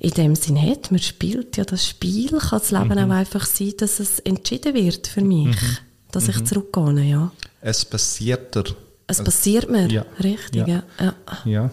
in 0.00 0.10
dem 0.12 0.34
Sinn 0.34 0.60
hat. 0.60 0.90
Man 0.90 1.00
spielt 1.00 1.58
ja 1.58 1.64
das 1.64 1.86
Spiel, 1.86 2.30
kann 2.30 2.58
das 2.60 2.70
Leben 2.70 2.88
mhm. 2.88 3.10
auch 3.10 3.14
einfach 3.14 3.44
sein, 3.44 3.74
dass 3.76 4.00
es 4.00 4.20
entschieden 4.20 4.72
wird 4.72 5.06
für 5.06 5.20
mich, 5.20 5.48
mhm. 5.48 5.76
dass 6.12 6.24
mhm. 6.24 6.30
ich 6.30 6.44
zurückgehe, 6.46 7.02
ja. 7.02 7.30
Es 7.60 7.84
passiert 7.84 8.54
dir. 8.54 8.64
Es 9.06 9.22
passiert 9.22 9.70
mir, 9.70 9.88
ja. 9.88 10.06
richtig, 10.22 10.66
ja. 10.66 10.82
ja. 10.98 11.14
ja. 11.44 11.70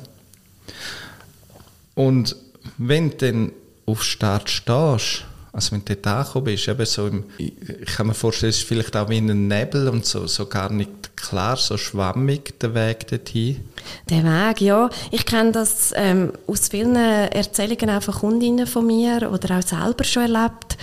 Und 1.95 2.35
wenn 2.77 3.11
du 3.11 3.15
dann 3.15 3.51
auf 3.85 4.03
Start 4.03 4.49
stehst, 4.49 5.23
also 5.55 5.71
wenn 5.71 5.85
du 5.85 5.95
dort 5.95 6.07
angekommen 6.07 6.45
bist, 6.45 6.67
eben 6.67 6.85
so 6.85 7.07
im, 7.07 7.23
ich 7.37 7.95
kann 7.95 8.07
mir 8.07 8.13
vorstellen, 8.13 8.49
es 8.49 8.57
ist 8.57 8.67
vielleicht 8.67 8.95
auch 8.97 9.07
wie 9.07 9.17
ein 9.17 9.47
Nebel 9.47 9.87
und 9.87 10.05
so, 10.05 10.27
so 10.27 10.47
gar 10.47 10.69
nicht 10.69 11.15
klar, 11.15 11.55
so 11.55 11.77
schwammig 11.77 12.59
der 12.59 12.75
Weg 12.75 13.07
dorthin. 13.07 13.63
Der 14.09 14.25
Weg, 14.25 14.59
ja. 14.59 14.89
Ich 15.11 15.25
kenne 15.25 15.53
das 15.53 15.93
ähm, 15.95 16.33
aus 16.45 16.67
vielen 16.67 16.97
Erzählungen 16.97 17.89
auch 17.89 18.03
von 18.03 18.15
Kundinnen 18.15 18.67
von 18.67 18.85
mir 18.85 19.31
oder 19.31 19.57
auch 19.57 19.63
selber 19.63 20.03
schon 20.03 20.23
erlebt. 20.23 20.77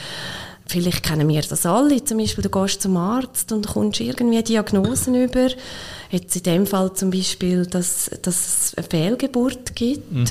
Vielleicht 0.72 1.02
kennen 1.02 1.28
wir 1.28 1.42
das 1.42 1.66
alle. 1.66 2.02
Zum 2.02 2.16
Beispiel, 2.16 2.42
du 2.42 2.48
gehst 2.48 2.80
zum 2.80 2.96
Arzt 2.96 3.52
und 3.52 3.66
kommst 3.66 4.00
irgendwie 4.00 4.42
Diagnosen 4.42 5.14
über 5.14 5.48
Jetzt 6.12 6.36
in 6.36 6.42
dem 6.42 6.66
Fall 6.66 6.92
zum 6.92 7.10
Beispiel, 7.10 7.64
dass, 7.64 8.10
dass 8.20 8.36
es 8.46 8.74
eine 8.76 8.86
Fehlgeburt 8.86 9.74
gibt 9.74 10.12
mhm. 10.12 10.26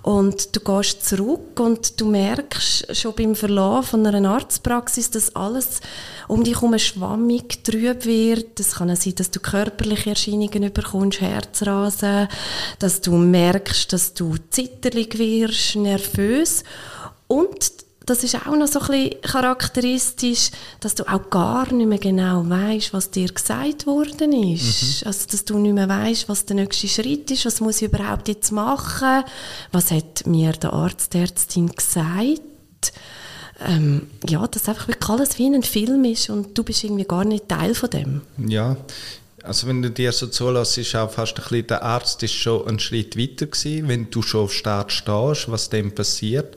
und 0.00 0.56
du 0.56 0.60
gehst 0.60 1.06
zurück 1.06 1.60
und 1.60 2.00
du 2.00 2.06
merkst 2.06 2.96
schon 2.96 3.14
beim 3.14 3.34
Verlauf 3.34 3.88
von 3.88 4.06
einer 4.06 4.30
Arztpraxis, 4.30 5.10
dass 5.10 5.36
alles 5.36 5.80
um 6.26 6.42
dich 6.42 6.54
herum 6.54 6.78
schwammig, 6.78 7.62
trüb 7.64 8.06
wird. 8.06 8.58
Es 8.58 8.76
kann 8.76 8.96
sein, 8.96 9.14
dass 9.14 9.30
du 9.30 9.40
körperliche 9.40 10.10
Erscheinungen 10.10 10.72
bekommst, 10.72 11.20
Herzrasen, 11.20 12.28
dass 12.78 13.02
du 13.02 13.12
merkst, 13.12 13.92
dass 13.92 14.14
du 14.14 14.36
zitterlich 14.48 15.18
wirst, 15.18 15.76
nervös 15.76 16.64
und 17.28 17.75
das 18.06 18.22
ist 18.22 18.36
auch 18.36 18.56
noch 18.56 18.68
so 18.68 18.80
ein 18.80 18.86
bisschen 18.86 19.20
charakteristisch, 19.20 20.50
dass 20.78 20.94
du 20.94 21.02
auch 21.12 21.28
gar 21.28 21.72
nicht 21.72 21.88
mehr 21.88 21.98
genau 21.98 22.48
weißt, 22.48 22.92
was 22.92 23.10
dir 23.10 23.28
gesagt 23.28 23.86
worden 23.86 24.32
ist. 24.32 25.02
Mhm. 25.02 25.08
Also, 25.08 25.26
dass 25.28 25.44
du 25.44 25.58
nicht 25.58 25.74
mehr 25.74 25.88
weißt, 25.88 26.28
was 26.28 26.46
der 26.46 26.56
nächste 26.56 26.86
Schritt 26.86 27.30
ist, 27.32 27.44
was 27.44 27.60
muss 27.60 27.82
ich 27.82 27.88
überhaupt 27.88 28.28
jetzt 28.28 28.52
machen, 28.52 29.24
was 29.72 29.90
hat 29.90 30.24
mir 30.24 30.52
der 30.52 30.72
Arzt, 30.72 31.14
die 31.14 31.18
Ärztin 31.18 31.68
gesagt. 31.68 32.42
Ähm, 33.66 34.08
ja, 34.28 34.46
dass 34.46 34.68
einfach 34.68 34.86
wirklich 34.86 35.10
alles 35.10 35.38
wie 35.38 35.46
ein 35.46 35.62
Film 35.62 36.04
ist 36.04 36.30
und 36.30 36.56
du 36.56 36.62
bist 36.62 36.84
irgendwie 36.84 37.06
gar 37.06 37.24
nicht 37.24 37.48
Teil 37.48 37.74
von 37.74 37.90
dem. 37.90 38.22
Ja, 38.46 38.76
also 39.42 39.66
wenn 39.66 39.82
du 39.82 39.90
dir 39.90 40.12
so 40.12 40.26
zulässt, 40.26 40.78
ist 40.78 40.94
auch 40.94 41.10
fast 41.10 41.38
ein 41.38 41.42
bisschen, 41.42 41.66
der 41.68 41.82
Arzt 41.82 42.22
ist 42.22 42.34
schon 42.34 42.68
einen 42.68 42.78
Schritt 42.78 43.16
weiter 43.16 43.46
gewesen, 43.46 43.88
wenn 43.88 44.10
du 44.10 44.22
schon 44.22 44.44
auf 44.44 44.52
Start 44.52 44.92
stehst, 44.92 45.50
was 45.50 45.70
dem 45.70 45.92
passiert 45.92 46.56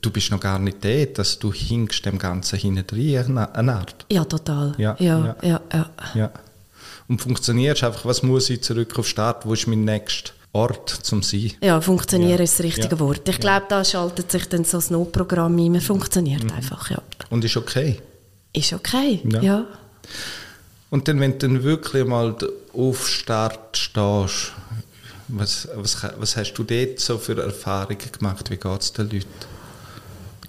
du 0.00 0.10
bist 0.10 0.30
noch 0.30 0.40
gar 0.40 0.58
nicht 0.58 0.84
da, 0.84 1.04
dass 1.04 1.38
du 1.38 1.52
hinkst 1.52 2.04
dem 2.06 2.18
Ganzen 2.18 2.58
hinten 2.58 3.38
eine 3.38 3.74
Art. 3.74 4.06
Ja, 4.10 4.24
total. 4.24 4.74
Ja, 4.78 4.96
ja, 4.98 5.36
ja. 5.42 5.60
ja, 5.72 5.90
ja. 6.14 6.30
Und 7.08 7.20
funktionierst 7.20 7.84
einfach, 7.84 8.04
was 8.04 8.22
muss 8.22 8.50
ich 8.50 8.62
zurück 8.62 8.98
auf 8.98 9.08
Start, 9.08 9.46
wo 9.46 9.54
ist 9.54 9.66
mein 9.66 9.84
nächster 9.84 10.32
Ort 10.52 10.90
zum 10.90 11.22
Sein? 11.22 11.52
Ja, 11.62 11.80
funktionieren 11.80 12.38
ja. 12.38 12.44
ist 12.44 12.58
das 12.58 12.64
richtige 12.64 12.96
ja. 12.96 13.00
Wort. 13.00 13.28
Ich 13.28 13.40
glaube, 13.40 13.66
da 13.68 13.84
schaltet 13.84 14.30
sich 14.30 14.48
dann 14.48 14.64
so 14.64 14.78
das 14.78 14.90
Notprogramm 14.90 15.58
ein, 15.58 15.72
man 15.72 15.80
funktioniert 15.80 16.44
mhm. 16.44 16.52
einfach, 16.52 16.90
ja. 16.90 17.02
Und 17.30 17.44
ist 17.44 17.56
okay? 17.56 18.00
ist 18.52 18.72
okay, 18.72 19.20
Ja. 19.24 19.40
ja. 19.42 19.66
Und 20.90 21.06
dann, 21.06 21.20
wenn 21.20 21.32
du 21.32 21.38
dann 21.38 21.62
wirklich 21.62 22.06
mal 22.06 22.34
auf 22.72 23.08
Start 23.08 23.76
stehst, 23.76 24.52
was, 25.28 25.68
was, 25.74 26.02
was 26.16 26.36
hast 26.36 26.54
du 26.54 26.64
dort 26.64 26.98
so 26.98 27.18
für 27.18 27.40
Erfahrungen 27.42 27.98
gemacht? 28.10 28.50
Wie 28.50 28.56
geht 28.56 28.80
es 28.80 28.92
den 28.94 29.10
Leuten? 29.10 29.26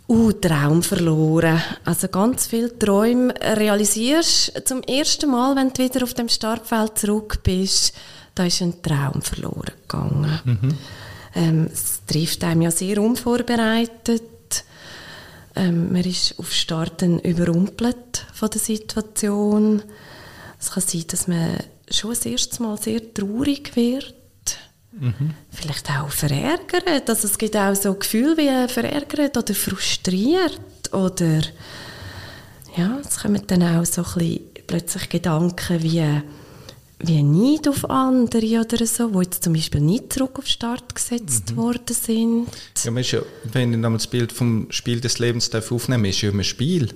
Uh, 0.09 0.31
Traum 0.31 0.81
verloren. 0.81 1.61
Also 1.85 2.07
ganz 2.07 2.47
viele 2.47 2.77
Träume 2.79 3.31
realisierst 3.39 4.67
zum 4.67 4.81
ersten 4.81 5.29
Mal, 5.29 5.55
wenn 5.55 5.71
du 5.71 5.83
wieder 5.83 6.03
auf 6.03 6.15
dem 6.15 6.29
Startfeld 6.29 6.97
zurück 6.97 7.43
bist. 7.43 7.93
Da 8.33 8.43
ist 8.43 8.59
ein 8.63 8.81
Traum 8.81 9.21
verloren 9.21 9.71
gegangen. 9.87 10.39
Ähm, 11.35 11.69
es 11.71 12.03
trifft 12.07 12.43
einem 12.43 12.63
ja 12.63 12.71
sehr 12.71 12.99
unvorbereitet. 12.99 14.63
Ähm, 15.55 15.93
man 15.93 16.03
ist 16.03 16.39
auf 16.39 16.51
Start 16.51 17.03
dann 17.03 17.19
überrumpelt 17.19 18.25
von 18.33 18.49
der 18.49 18.61
Situation. 18.61 19.83
Es 20.59 20.71
kann 20.71 20.83
sein, 20.87 21.03
dass 21.07 21.27
man 21.27 21.57
schon 21.91 22.09
das 22.09 22.25
erste 22.25 22.63
Mal 22.63 22.79
sehr 22.79 23.13
traurig 23.13 23.75
wird. 23.75 24.15
Vielleicht 25.51 25.89
auch 25.91 26.09
verärgert. 26.09 27.09
Also 27.09 27.27
es 27.27 27.37
gibt 27.37 27.55
auch 27.55 27.75
so 27.75 27.93
Gefühle 27.93 28.37
wie 28.37 28.73
verärgert 28.73 29.37
oder 29.37 29.53
frustriert 29.53 30.59
oder 30.91 31.41
ja, 32.75 32.99
es 33.05 33.19
kommen 33.19 33.41
dann 33.47 33.63
auch 33.63 33.85
so 33.85 34.03
ein 34.03 34.13
bisschen 34.13 34.39
plötzlich 34.67 35.09
Gedanken 35.09 35.83
wie 35.83 36.21
wie 37.01 37.23
Neid 37.23 37.67
auf 37.67 37.89
andere 37.89 38.59
oder 38.59 38.85
so, 38.85 39.09
die 39.09 39.23
jetzt 39.23 39.43
zum 39.43 39.53
Beispiel 39.53 39.79
nicht 39.81 40.11
zurück 40.11 40.37
auf 40.37 40.45
den 40.45 40.51
Start 40.51 40.93
gesetzt 40.93 41.55
worden 41.55 41.95
sind. 41.95 42.47
Ja, 42.83 42.91
man 42.91 43.01
ist 43.01 43.11
ja, 43.11 43.21
wenn 43.51 43.73
ich 43.73 43.81
das 43.81 44.07
Bild 44.07 44.33
vom 44.33 44.67
Spiel 44.69 44.99
des 44.99 45.17
Lebens 45.19 45.49
darf 45.49 45.71
aufnehmen 45.71 46.05
ist 46.05 46.21
ja 46.21 46.29
immer 46.29 46.41
ein 46.41 46.43
Spiel. 46.45 46.89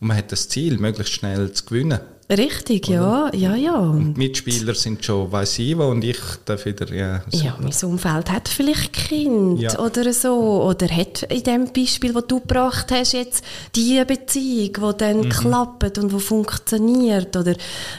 Und 0.00 0.08
man 0.08 0.16
hat 0.16 0.32
das 0.32 0.48
Ziel, 0.48 0.78
möglichst 0.78 1.12
schnell 1.12 1.52
zu 1.52 1.66
gewinnen. 1.66 2.00
Richtig, 2.30 2.88
ja, 2.88 3.30
ja, 3.34 3.54
ja. 3.54 3.92
Die 3.98 4.18
Mitspieler 4.18 4.74
sind 4.74 5.04
schon 5.04 5.30
weiss 5.30 5.58
ich 5.58 5.76
wo 5.76 5.84
und 5.88 6.02
ich 6.02 6.16
darf 6.46 6.64
wieder, 6.64 6.90
ja. 6.92 7.22
so. 7.30 7.44
Ja, 7.44 7.56
mein 7.60 7.72
Umfeld 7.92 8.30
hat 8.30 8.48
vielleicht 8.48 8.92
Kind 8.94 9.60
Ja. 9.60 9.78
oder 9.78 10.10
so. 10.12 10.62
Oder 10.64 10.88
hat 10.88 11.22
in 11.24 11.42
dem 11.42 11.72
Beispiel, 11.72 12.14
das 12.14 12.26
du 12.26 12.40
gebracht 12.40 12.90
hast, 12.90 13.12
jetzt 13.12 13.44
die 13.76 14.02
Beziehung, 14.06 14.72
die 14.72 14.98
dann 14.98 15.18
Mhm. 15.20 15.28
klappt 15.28 15.98
und 15.98 16.12
die 16.12 16.18
funktioniert. 16.18 17.36
Oder 17.36 17.54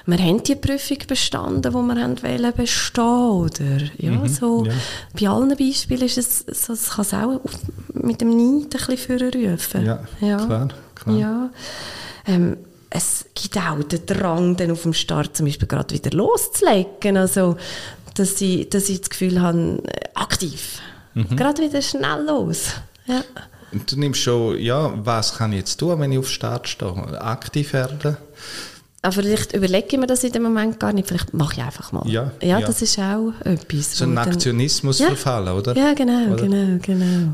wir 0.08 0.18
haben 0.18 0.42
die 0.42 0.56
Prüfung 0.56 0.98
bestanden, 1.08 1.62
die 1.62 1.70
wir 1.72 2.02
haben 2.02 2.24
wollen 2.24 2.54
bestehen 2.56 3.04
oder 3.04 3.78
ja, 3.98 4.28
so. 4.28 4.62
Mhm. 4.62 4.66
ja. 4.66 4.74
Bei 5.20 5.30
allen 5.30 5.56
Beispielen 5.56 6.02
ist 6.02 6.18
es 6.18 6.40
so, 6.66 6.74
es 6.74 6.90
kann 6.90 7.06
es 7.06 7.14
auch 7.14 7.42
mit 7.94 8.22
dem 8.22 8.30
Neid 8.30 8.76
ein 8.76 8.96
bisschen 8.96 9.20
vorrufen. 9.20 9.86
Ja, 9.86 10.00
klar, 10.38 10.68
klar. 10.96 11.16
Ja. 11.18 11.50
Ähm, 12.28 12.58
es 12.90 13.26
gibt 13.36 13.58
auch 13.58 13.82
den 13.84 14.06
Drang, 14.06 14.56
dann 14.56 14.72
auf 14.72 14.84
dem 14.84 14.94
Start 14.94 15.36
zum 15.36 15.46
Beispiel 15.46 15.68
gerade 15.68 15.94
wieder 15.94 16.12
loszulegen. 16.12 17.18
Also, 17.18 17.58
dass 18.16 18.40
ich, 18.42 18.70
dass 18.70 18.90
ich 18.90 19.02
das 19.02 19.10
Gefühl 19.10 19.42
habe, 19.42 19.82
äh, 19.86 20.10
aktiv. 20.16 20.80
Mhm. 21.14 21.36
Gerade 21.36 21.62
wieder 21.62 21.82
schnell 21.82 22.24
los. 22.26 22.68
Ja. 23.08 23.24
Und 23.72 23.92
du 23.92 24.00
nimmst 24.00 24.22
schon, 24.22 24.58
ja, 24.60 24.94
was 25.04 25.36
kann 25.38 25.52
ich 25.52 25.60
jetzt 25.60 25.78
tun, 25.78 26.00
wenn 26.00 26.12
ich 26.12 26.20
auf 26.20 26.30
Start 26.30 26.68
stehe? 26.68 27.22
Aktiv 27.22 27.74
werden? 27.74 28.18
Aber 29.02 29.12
vielleicht 29.12 29.54
überlege 29.54 29.88
ich 29.92 29.98
mir 30.00 30.08
das 30.08 30.24
in 30.24 30.32
dem 30.32 30.42
Moment 30.44 30.80
gar 30.80 30.92
nicht. 30.92 31.08
Vielleicht 31.08 31.32
mache 31.34 31.54
ich 31.58 31.62
einfach 31.62 31.92
mal. 31.92 32.08
Ja, 32.08 32.32
ja, 32.42 32.60
ja. 32.60 32.66
das 32.66 32.82
ist 32.82 32.98
auch 32.98 33.34
etwas. 33.44 33.98
So 33.98 34.06
ein 34.06 34.16
dann- 34.16 34.30
Aktionismus 34.30 34.98
Ja. 35.00 35.08
verfallen, 35.08 35.50
oder? 35.50 35.76
Ja, 35.78 35.94
genau, 35.94 36.34
Oder? 36.34 36.42
genau, 36.48 36.80
genau. 36.82 37.34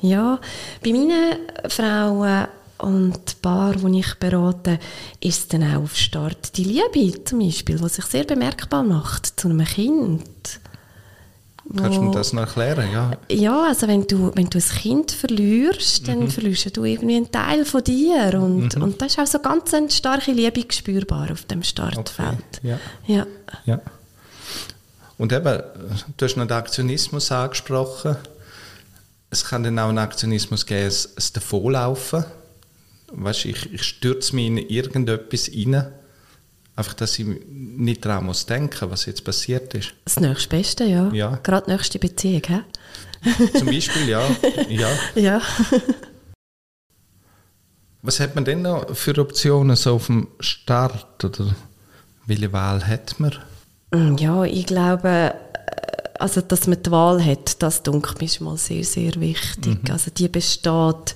Ja, 0.00 0.40
bei 0.82 0.90
meinen 0.90 1.36
Frauen 1.68 2.48
und 2.78 3.40
Paar, 3.40 3.74
die 3.74 4.00
ich 4.00 4.14
berate, 4.14 4.78
ist 5.20 5.52
dann 5.52 5.62
auch 5.62 5.84
auf 5.84 5.96
Start 5.96 6.56
die 6.56 6.64
Liebe 6.64 7.24
zum 7.24 7.38
Beispiel, 7.38 7.78
die 7.78 7.88
sich 7.88 8.04
sehr 8.04 8.24
bemerkbar 8.24 8.82
macht 8.82 9.38
zu 9.38 9.48
einem 9.48 9.64
Kind. 9.64 10.60
Kannst 11.76 11.96
du 11.96 12.02
mir 12.02 12.10
das 12.10 12.32
noch 12.34 12.42
erklären? 12.42 12.92
Ja. 12.92 13.12
Ja, 13.30 13.64
also 13.68 13.88
wenn 13.88 14.06
du, 14.06 14.30
wenn 14.34 14.50
du 14.50 14.58
ein 14.58 14.64
Kind 14.64 15.12
verlierst, 15.12 16.06
dann 16.06 16.28
verlierst 16.28 16.76
du 16.76 16.84
irgendwie 16.84 17.16
einen 17.16 17.32
Teil 17.32 17.64
von 17.64 17.82
dir 17.82 18.34
und, 18.34 18.76
und 18.76 19.00
da 19.00 19.06
ist 19.06 19.18
auch 19.18 19.26
so 19.26 19.38
ganz 19.38 19.72
eine 19.72 19.90
starke 19.90 20.32
Liebe 20.32 20.64
spürbar 20.70 21.30
auf 21.30 21.44
dem 21.44 21.62
Startfeld. 21.62 22.60
Ja. 22.62 22.78
Ja. 23.06 23.26
ja. 23.64 23.80
Und 25.16 25.32
eben, 25.32 25.62
du 26.16 26.24
hast 26.24 26.36
noch 26.36 26.46
den 26.46 26.56
Aktionismus 26.56 27.32
angesprochen. 27.32 28.16
Es 29.30 29.44
kann 29.44 29.62
dann 29.62 29.78
auch 29.78 29.88
einen 29.88 29.98
Aktionismus 29.98 30.66
geben, 30.66 30.86
es, 30.86 31.14
es 31.16 31.32
davonlaufen. 31.32 32.24
Weißt, 33.16 33.44
ich, 33.44 33.72
ich 33.72 33.82
stürze 33.82 34.34
mich 34.34 34.46
in 34.46 34.58
irgendetwas 34.58 35.50
rein, 35.54 35.86
einfach, 36.76 36.94
dass 36.94 37.18
ich 37.18 37.26
nicht 37.48 38.04
daran 38.04 38.26
muss 38.26 38.46
denken, 38.46 38.90
was 38.90 39.06
jetzt 39.06 39.24
passiert 39.24 39.74
ist. 39.74 39.94
Das 40.04 40.18
nächste 40.20 40.48
Beste, 40.48 40.84
ja. 40.84 41.10
Ja. 41.12 41.36
Gerade 41.42 41.70
nächste 41.70 41.98
Beziehung, 41.98 42.42
hä? 42.46 42.60
Zum 43.58 43.66
Beispiel, 43.66 44.08
ja. 44.08 44.22
ja. 44.68 44.88
Ja. 45.14 45.40
Was 48.02 48.20
hat 48.20 48.34
man 48.34 48.44
denn 48.44 48.60
noch 48.60 48.94
für 48.94 49.16
Optionen 49.18 49.76
so 49.76 49.94
auf 49.94 50.08
dem 50.08 50.28
Start? 50.38 51.24
Oder 51.24 51.54
welche 52.26 52.52
Wahl 52.52 52.86
hat 52.86 53.18
man? 53.18 53.32
Mm, 53.92 54.16
Ja, 54.18 54.44
ich 54.44 54.66
glaube, 54.66 55.08
äh, 55.08 55.32
also, 56.18 56.42
dass 56.42 56.66
man 56.66 56.82
die 56.82 56.90
Wahl 56.90 57.24
hat, 57.24 57.62
das 57.62 57.82
dunkelt 57.82 58.20
mir 58.20 58.44
mal 58.46 58.58
sehr, 58.58 58.84
sehr 58.84 59.14
wichtig. 59.20 59.78
Also 59.90 60.10
die 60.10 60.28
besteht, 60.28 61.14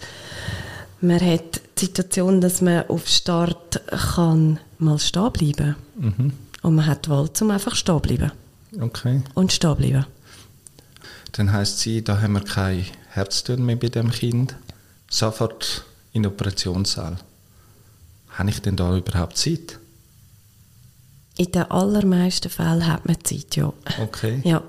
man 1.02 1.20
hat 1.20 1.60
die 1.80 1.86
Situation, 1.86 2.40
dass 2.40 2.60
man 2.60 2.88
auf 2.88 3.08
Start 3.08 3.80
kann 4.14 4.58
mal 4.78 4.98
stehen 4.98 5.32
bleiben 5.32 5.76
Und 6.62 6.74
man 6.74 6.86
hat 6.86 7.06
die 7.06 7.10
Wahl, 7.10 7.32
zum 7.32 7.50
einfach 7.50 7.74
stehen 7.74 8.00
bleiben. 8.00 8.32
Okay. 8.80 9.22
Und 9.34 9.52
stehen 9.52 9.76
bleiben. 9.76 10.06
Dann 11.32 11.52
heisst 11.52 11.80
sie, 11.80 12.02
da 12.02 12.20
haben 12.20 12.34
wir 12.34 12.40
kein 12.40 12.86
Herztön 13.10 13.64
mehr 13.64 13.76
bei 13.76 13.88
dem 13.88 14.10
Kind. 14.10 14.54
Sofort 15.10 15.84
in 16.12 16.22
den 16.22 16.32
Operationssaal. 16.32 17.16
Habe 18.30 18.50
ich 18.50 18.60
denn 18.60 18.76
da 18.76 18.96
überhaupt 18.96 19.36
Zeit? 19.36 19.78
In 21.36 21.52
den 21.52 21.70
allermeisten 21.70 22.50
Fällen 22.50 22.86
hat 22.86 23.06
man 23.06 23.22
Zeit, 23.24 23.56
ja. 23.56 23.72
Okay. 24.00 24.40
Ja, 24.44 24.62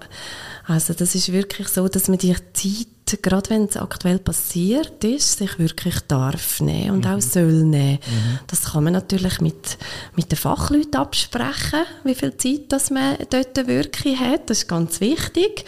also 0.69 0.93
das 0.93 1.15
ist 1.15 1.31
wirklich 1.31 1.67
so, 1.67 1.87
dass 1.87 2.09
man 2.09 2.19
die 2.19 2.35
Zeit, 2.53 3.23
gerade 3.23 3.49
wenn 3.49 3.63
es 3.63 3.75
aktuell 3.75 4.19
passiert 4.19 5.03
ist, 5.03 5.39
sich 5.39 5.57
wirklich 5.57 5.95
darf 6.07 6.61
nehmen 6.61 6.91
und 6.91 7.07
auch 7.07 7.21
soll 7.21 7.63
nehmen. 7.63 7.97
Das 8.45 8.65
kann 8.65 8.83
man 8.83 8.93
natürlich 8.93 9.41
mit, 9.41 9.79
mit 10.15 10.31
den 10.31 10.37
Fachleuten 10.37 10.95
absprechen, 10.95 11.85
wie 12.03 12.13
viel 12.13 12.37
Zeit 12.37 12.65
das 12.69 12.91
man 12.91 13.17
dort 13.31 13.65
wirklich 13.65 14.19
hat. 14.19 14.51
Das 14.51 14.59
ist 14.59 14.67
ganz 14.67 15.01
wichtig. 15.01 15.65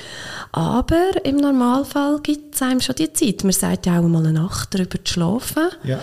Aber 0.52 1.26
im 1.26 1.38
Normalfall 1.38 2.20
gibt 2.22 2.54
es 2.54 2.62
einem 2.62 2.80
schon 2.80 2.94
die 2.94 3.12
Zeit. 3.12 3.44
Man 3.44 3.54
sagt 3.54 3.88
ja 3.88 4.00
auch 4.00 4.04
mal 4.04 4.24
eine 4.24 4.34
Nacht 4.34 4.76
darüber 4.76 5.04
zu 5.04 5.14
schlafen. 5.14 5.70
Ja. 5.84 6.00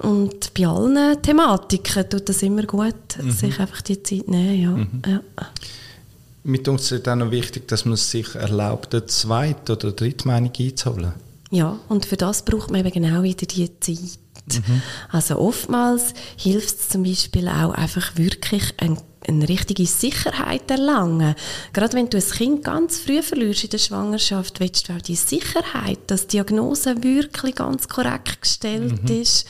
Und 0.00 0.52
bei 0.52 0.66
allen 0.66 1.22
Thematiken 1.22 2.10
tut 2.10 2.28
das 2.28 2.42
immer 2.42 2.64
gut, 2.64 2.94
sich 3.30 3.58
einfach 3.58 3.80
die 3.80 4.02
Zeit 4.02 4.28
nehmen. 4.28 5.00
Ja. 5.02 5.12
Ja. 5.12 5.20
Mir 6.48 6.62
tut 6.62 6.80
es 6.80 7.02
dann 7.02 7.22
auch 7.22 7.30
wichtig, 7.30 7.68
dass 7.68 7.84
man 7.84 7.92
es 7.92 8.10
sich 8.10 8.34
erlaubt, 8.34 8.94
eine 8.94 9.04
zweite 9.04 9.72
oder 9.74 9.92
dritte 9.92 10.26
Meinung 10.26 10.50
einzuholen. 10.58 11.12
Ja, 11.50 11.78
und 11.90 12.06
für 12.06 12.16
das 12.16 12.42
braucht 12.42 12.70
man 12.70 12.80
eben 12.80 12.90
genau 12.90 13.22
wieder 13.22 13.46
die 13.46 13.68
Zeit. 13.80 14.18
Also 15.10 15.38
oftmals 15.38 16.14
hilft 16.38 16.80
es 16.80 16.88
zum 16.88 17.02
Beispiel 17.02 17.48
auch 17.48 17.72
einfach 17.72 18.16
wirklich 18.16 18.62
ein, 18.78 18.98
eine 19.26 19.46
richtige 19.46 19.84
Sicherheit 19.84 20.70
erlangen. 20.70 21.34
Gerade 21.74 21.94
wenn 21.94 22.08
du 22.08 22.16
ein 22.16 22.24
Kind 22.24 22.64
ganz 22.64 22.98
früh 22.98 23.22
verlierst 23.22 23.64
in 23.64 23.70
der 23.70 23.78
Schwangerschaft, 23.78 24.58
willst 24.58 24.88
du 24.88 24.94
auch 24.94 25.02
die 25.02 25.16
Sicherheit, 25.16 25.98
dass 26.06 26.28
die 26.28 26.38
Diagnose 26.38 27.02
wirklich 27.02 27.56
ganz 27.56 27.88
korrekt 27.88 28.40
gestellt 28.40 29.10
ist. 29.10 29.46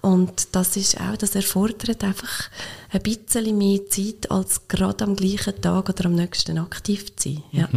Und 0.00 0.48
das 0.52 0.76
ist 0.76 0.98
auch, 0.98 1.16
das 1.16 1.34
erfordert 1.34 2.02
einfach 2.02 2.48
ein 2.90 3.02
bisschen 3.02 3.58
mehr 3.58 3.80
Zeit, 3.90 4.30
als 4.30 4.66
gerade 4.66 5.04
am 5.04 5.14
gleichen 5.14 5.60
Tag 5.60 5.88
oder 5.90 6.06
am 6.06 6.14
nächsten 6.14 6.56
aktiv 6.58 7.14
zu 7.16 7.34
sein. 7.34 7.42
Ja. 7.52 7.68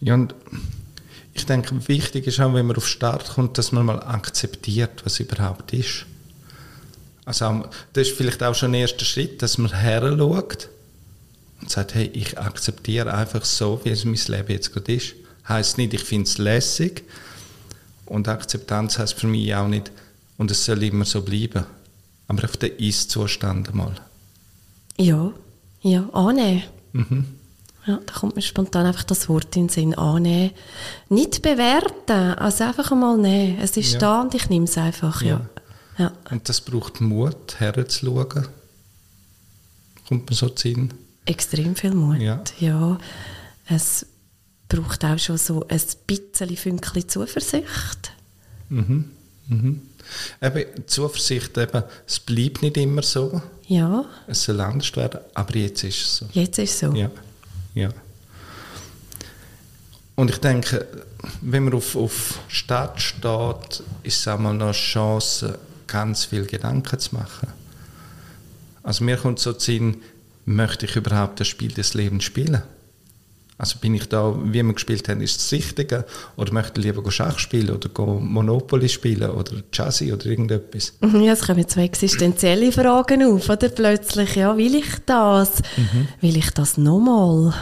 Ja, 0.00 0.14
und 0.14 0.34
ich 1.34 1.46
denke, 1.46 1.88
wichtig 1.88 2.26
ist 2.26 2.40
auch, 2.40 2.52
wenn 2.54 2.66
man 2.66 2.76
auf 2.76 2.88
Start 2.88 3.28
kommt, 3.28 3.58
dass 3.58 3.72
man 3.72 3.86
mal 3.86 4.00
akzeptiert, 4.02 5.04
was 5.04 5.20
überhaupt 5.20 5.72
ist. 5.72 6.06
Also 7.24 7.64
das 7.92 8.08
ist 8.08 8.16
vielleicht 8.16 8.42
auch 8.42 8.54
schon 8.54 8.72
ein 8.72 8.80
erster 8.80 9.04
Schritt, 9.04 9.42
dass 9.42 9.58
man 9.58 9.72
her 9.72 10.00
schaut 10.18 10.68
und 11.60 11.70
sagt, 11.70 11.94
hey, 11.94 12.10
ich 12.12 12.38
akzeptiere 12.38 13.14
einfach 13.14 13.44
so, 13.44 13.80
wie 13.84 13.90
es 13.90 14.04
mein 14.04 14.18
Leben 14.26 14.52
jetzt 14.52 14.72
gerade 14.72 14.94
ist. 14.94 15.14
Heißt 15.48 15.78
nicht, 15.78 15.94
ich 15.94 16.02
finde 16.02 16.28
es 16.28 16.38
lässig. 16.38 17.04
Und 18.06 18.28
Akzeptanz 18.28 18.98
heißt 18.98 19.14
für 19.14 19.28
mich 19.28 19.54
auch 19.54 19.68
nicht, 19.68 19.92
und 20.42 20.50
es 20.50 20.64
soll 20.64 20.82
immer 20.82 21.04
so 21.04 21.22
bleiben. 21.22 21.64
Aber 22.26 22.44
auf 22.44 22.56
den 22.56 22.76
Ist-Zustand 22.76 23.68
einmal. 23.68 23.94
Ja, 24.98 25.32
ja, 25.82 26.08
annehmen. 26.12 26.64
Mhm. 26.92 27.26
Ja, 27.86 28.00
da 28.04 28.12
kommt 28.12 28.34
mir 28.34 28.42
spontan 28.42 28.86
einfach 28.86 29.04
das 29.04 29.28
Wort 29.28 29.54
in 29.54 29.66
den 29.66 29.68
Sinn, 29.68 29.94
annehmen. 29.94 30.50
Nicht 31.08 31.42
bewerten, 31.42 32.34
also 32.34 32.64
einfach 32.64 32.90
einmal 32.90 33.18
nehmen. 33.18 33.58
Es 33.60 33.76
ist 33.76 33.92
Ja. 33.92 33.98
da 34.00 34.22
und 34.22 34.34
ich 34.34 34.48
nehme 34.48 34.64
es 34.64 34.76
einfach, 34.76 35.22
ja. 35.22 35.46
Ja. 35.96 36.10
Und 36.30 36.48
das 36.48 36.60
braucht 36.60 37.00
Mut, 37.00 37.60
herzuschauen. 37.60 38.48
Kommt 40.08 40.28
mir 40.28 40.34
so 40.34 40.48
zu 40.48 40.68
Sinn. 40.68 40.92
Extrem 41.24 41.76
viel 41.76 41.94
Mut. 41.94 42.18
Ja. 42.20 42.42
ja. 42.58 42.98
Es 43.66 44.06
braucht 44.68 45.04
auch 45.04 45.18
schon 45.20 45.38
so 45.38 45.64
ein 45.68 45.80
bisschen 46.06 46.56
Fünkchen 46.56 47.08
Zuversicht. 47.08 48.10
Mhm. 48.70 49.10
Mhm. 49.48 49.82
Eben, 50.40 50.86
Zuversicht, 50.86 51.56
eben, 51.56 51.82
es 52.06 52.20
bleibt 52.20 52.62
nicht 52.62 52.76
immer 52.76 53.02
so. 53.02 53.40
Ja, 53.66 54.04
Es 54.26 54.42
soll 54.42 54.60
anders 54.60 54.94
werden, 54.96 55.20
aber 55.34 55.56
jetzt 55.56 55.84
ist 55.84 56.02
es 56.02 56.16
so. 56.18 56.26
jetzt 56.32 56.58
ist 56.58 56.70
es 56.72 56.80
so. 56.80 56.92
Ja. 56.94 57.10
ja. 57.74 57.88
Und 60.14 60.30
ich 60.30 60.38
denke, 60.38 60.86
wenn 61.40 61.64
man 61.64 61.74
auf, 61.74 61.96
auf 61.96 62.38
Start 62.48 63.00
steht, 63.00 63.82
ist 64.02 64.20
es 64.20 64.28
auch 64.28 64.38
mal 64.38 64.52
noch 64.52 64.66
eine 64.66 64.72
Chance, 64.72 65.58
ganz 65.86 66.26
viel 66.26 66.44
Gedanken 66.46 66.98
zu 66.98 67.14
machen. 67.14 67.48
Also 68.82 69.04
mir 69.04 69.16
kommt 69.16 69.38
so 69.38 69.52
zu 69.52 69.60
Sinn, 69.60 70.02
möchte 70.44 70.86
ich 70.86 70.96
überhaupt 70.96 71.40
das 71.40 71.48
Spiel 71.48 71.72
des 71.72 71.94
Lebens 71.94 72.24
spielen? 72.24 72.62
Also 73.58 73.78
bin 73.78 73.94
ich 73.94 74.08
da, 74.08 74.34
wie 74.44 74.54
wir 74.64 74.72
gespielt 74.72 75.08
haben, 75.08 75.20
ist 75.20 75.36
das 75.38 75.52
Richtige? 75.52 76.04
Oder 76.36 76.52
möchte 76.52 76.80
ich 76.80 76.86
lieber 76.86 77.08
Schach 77.12 77.38
spielen 77.38 77.70
oder 77.70 77.88
Monopoly 78.18 78.88
spielen 78.88 79.30
oder 79.30 79.52
Jazzy 79.72 80.12
oder 80.12 80.26
irgendetwas? 80.26 80.94
Mhm, 81.00 81.20
Ja, 81.22 81.34
es 81.34 81.42
kommen 81.46 81.68
zwei 81.68 81.84
existenzielle 81.84 82.72
Fragen 82.72 83.22
auf, 83.22 83.48
oder? 83.48 83.68
Plötzlich, 83.68 84.34
ja, 84.34 84.56
will 84.56 84.74
ich 84.74 84.88
das? 85.06 85.60
Mhm. 85.76 86.08
Will 86.20 86.36
ich 86.38 86.50
das 86.50 86.76
nochmal? 86.76 87.54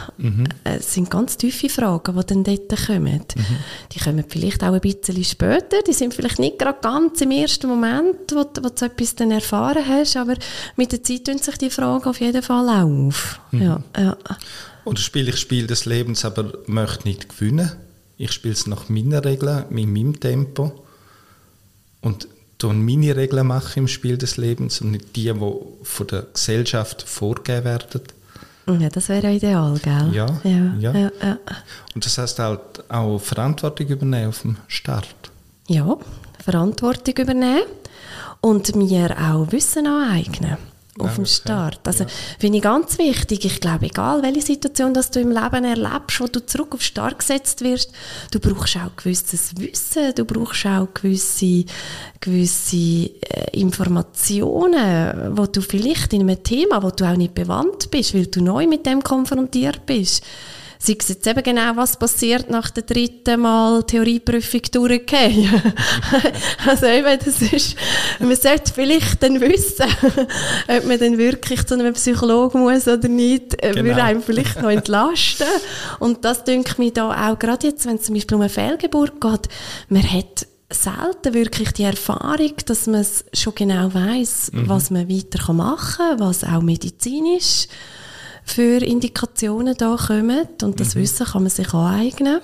Äh, 0.63 0.77
Es 0.77 0.93
sind 0.93 1.11
ganz 1.11 1.37
tiefe 1.37 1.69
Fragen, 1.69 2.15
die 2.19 2.25
dann 2.25 2.43
dort 2.45 2.87
kommen. 2.87 3.21
Mhm. 3.35 3.45
Die 3.91 3.99
kommen 3.99 4.23
vielleicht 4.27 4.63
auch 4.63 4.73
ein 4.73 4.81
bisschen 4.81 5.23
später, 5.23 5.83
die 5.85 5.93
sind 5.93 6.15
vielleicht 6.15 6.39
nicht 6.39 6.57
gerade 6.57 6.79
ganz 6.81 7.21
im 7.21 7.29
ersten 7.31 7.67
Moment, 7.67 8.31
wo, 8.33 8.43
du- 8.45 8.63
wo 8.63 8.69
du 8.69 8.73
so 8.75 8.85
etwas 8.87 9.13
dann 9.15 9.29
erfahren 9.31 9.83
hast, 9.87 10.17
aber 10.17 10.33
mit 10.77 10.93
der 10.93 11.03
Zeit 11.03 11.25
tun 11.25 11.37
sich 11.37 11.57
die 11.57 11.69
Fragen 11.69 12.05
auf 12.05 12.19
jeden 12.19 12.41
Fall 12.41 12.67
auch 12.69 12.89
auf. 13.07 13.39
Mhm. 13.51 13.61
Ja, 13.61 13.83
ja. 13.97 14.17
Oder 14.85 14.99
spiele 14.99 15.29
ich 15.29 15.37
Spiel 15.37 15.67
des 15.67 15.85
Lebens, 15.85 16.25
aber 16.25 16.53
möchte 16.67 17.07
nicht 17.07 17.29
gewinnen? 17.29 17.71
Ich 18.17 18.31
spiele 18.31 18.53
es 18.53 18.67
nach 18.67 18.89
meinen 18.89 19.13
Regeln, 19.13 19.65
in 19.69 19.93
meinem 19.93 20.19
Tempo. 20.19 20.83
Und 22.01 22.27
tue 22.57 22.73
meine 22.73 23.15
Regeln 23.15 23.47
machen 23.47 23.79
im 23.79 23.87
Spiel 23.87 24.17
des 24.17 24.37
Lebens 24.37 24.81
und 24.81 24.91
nicht 24.91 25.15
die, 25.15 25.33
die 25.33 25.55
von 25.83 26.07
der 26.07 26.27
Gesellschaft 26.33 27.01
vorgegeben 27.01 27.65
werden. 27.65 28.01
ja 28.79 28.89
das 28.89 29.09
wäre 29.09 29.31
ideal, 29.31 29.77
gell? 29.79 30.09
Ja, 30.13 30.27
ja, 30.43 30.75
ja. 30.79 30.91
ja, 30.93 31.11
ja. 31.21 31.37
Und 31.95 32.05
das 32.05 32.17
heißt 32.17 32.39
halt 32.39 32.89
auch 32.89 33.19
Verantwortung 33.19 33.87
übernehmen 33.87 34.29
auf 34.29 34.41
dem 34.41 34.57
Start. 34.67 35.31
Ja, 35.67 35.97
Verantwortung 36.43 37.15
übernehmen 37.17 37.65
und 38.41 38.75
mir 38.75 39.15
auch 39.19 39.51
Wissen 39.51 39.87
aneignen. 39.87 40.57
Auf 41.05 41.15
dem. 41.15 41.25
Start. 41.25 41.79
Also 41.85 42.03
Ja. 42.03 42.09
finde 42.39 42.57
ich 42.57 42.63
ganz 42.63 42.97
wichtig. 42.97 43.45
Ich 43.45 43.59
glaube, 43.59 43.85
egal 43.85 44.21
welche 44.23 44.41
Situation 44.41 44.93
dass 44.93 45.11
du 45.11 45.19
im 45.19 45.31
Leben 45.31 45.63
erlebst, 45.63 46.19
wo 46.19 46.27
du 46.27 46.45
zurück 46.45 46.73
auf 46.73 46.81
Start 46.81 47.19
gesetzt 47.19 47.61
wirst, 47.61 47.91
du 48.31 48.39
brauchst 48.39 48.77
auch 48.77 48.95
gewisses 48.95 49.51
Wissen, 49.57 50.13
du 50.15 50.25
brauchst 50.25 50.65
auch 50.65 50.87
gewisse, 50.93 51.65
gewisse 52.19 52.77
äh, 52.77 53.59
Informationen, 53.59 55.37
wo 55.37 55.45
du 55.45 55.61
vielleicht 55.61 56.13
in 56.13 56.21
einem 56.21 56.43
Thema, 56.43 56.81
wo 56.83 56.91
du 56.91 57.05
auch 57.05 57.17
nicht 57.17 57.33
bewandt 57.33 57.89
bist, 57.91 58.13
weil 58.13 58.27
du 58.27 58.41
neu 58.41 58.67
mit 58.67 58.85
dem 58.85 59.03
konfrontiert 59.03 59.85
bist. 59.85 60.23
Sei 60.83 60.95
es 60.99 61.09
jetzt 61.09 61.27
eben 61.27 61.43
genau, 61.43 61.75
was 61.75 61.95
passiert 61.95 62.49
nach 62.49 62.71
der 62.71 62.81
dritten 62.81 63.41
Mal 63.41 63.83
Theorieprüfung 63.83 64.61
durchgehen. 64.71 65.47
also 66.67 66.87
eben, 66.87 67.19
das 67.23 67.39
ist, 67.39 67.75
man 68.19 68.35
sollte 68.35 68.73
vielleicht 68.73 69.21
dann 69.21 69.39
wissen, 69.39 69.85
ob 70.67 70.85
man 70.87 70.99
dann 70.99 71.19
wirklich 71.19 71.67
zu 71.67 71.75
einem 71.75 71.93
Psychologen 71.93 72.61
muss 72.61 72.87
oder 72.87 73.07
nicht, 73.07 73.63
äh, 73.63 73.73
Genau. 73.73 73.89
würde 73.89 74.03
einem 74.03 74.23
vielleicht 74.23 74.59
noch 74.59 74.71
entlasten. 74.71 75.45
Und 75.99 76.25
das 76.25 76.45
denke 76.45 76.83
ich 76.83 76.93
da 76.93 77.29
auch, 77.29 77.37
gerade 77.37 77.67
jetzt, 77.67 77.85
wenn 77.85 77.97
es 77.97 78.03
zum 78.03 78.15
Beispiel 78.15 78.35
um 78.35 78.41
eine 78.41 78.49
Fehlgeburt 78.49 79.21
geht, 79.21 79.49
man 79.89 80.11
hat 80.11 80.47
selten 80.71 81.35
wirklich 81.35 81.73
die 81.73 81.83
Erfahrung, 81.83 82.53
dass 82.65 82.87
man 82.87 83.05
schon 83.33 83.53
genau 83.53 83.93
weiß, 83.93 84.51
was 84.53 84.89
man 84.89 85.07
weiter 85.07 85.53
machen 85.53 86.17
kann, 86.17 86.19
was 86.19 86.43
auch 86.43 86.61
medizinisch 86.61 87.67
für 88.43 88.83
Indikationen 88.83 89.75
da 89.77 89.95
kommen. 89.95 90.47
Und 90.61 90.79
das 90.79 90.95
Wissen 90.95 91.25
kann 91.25 91.43
man 91.43 91.49
sich 91.49 91.73
aneignen. 91.73 92.41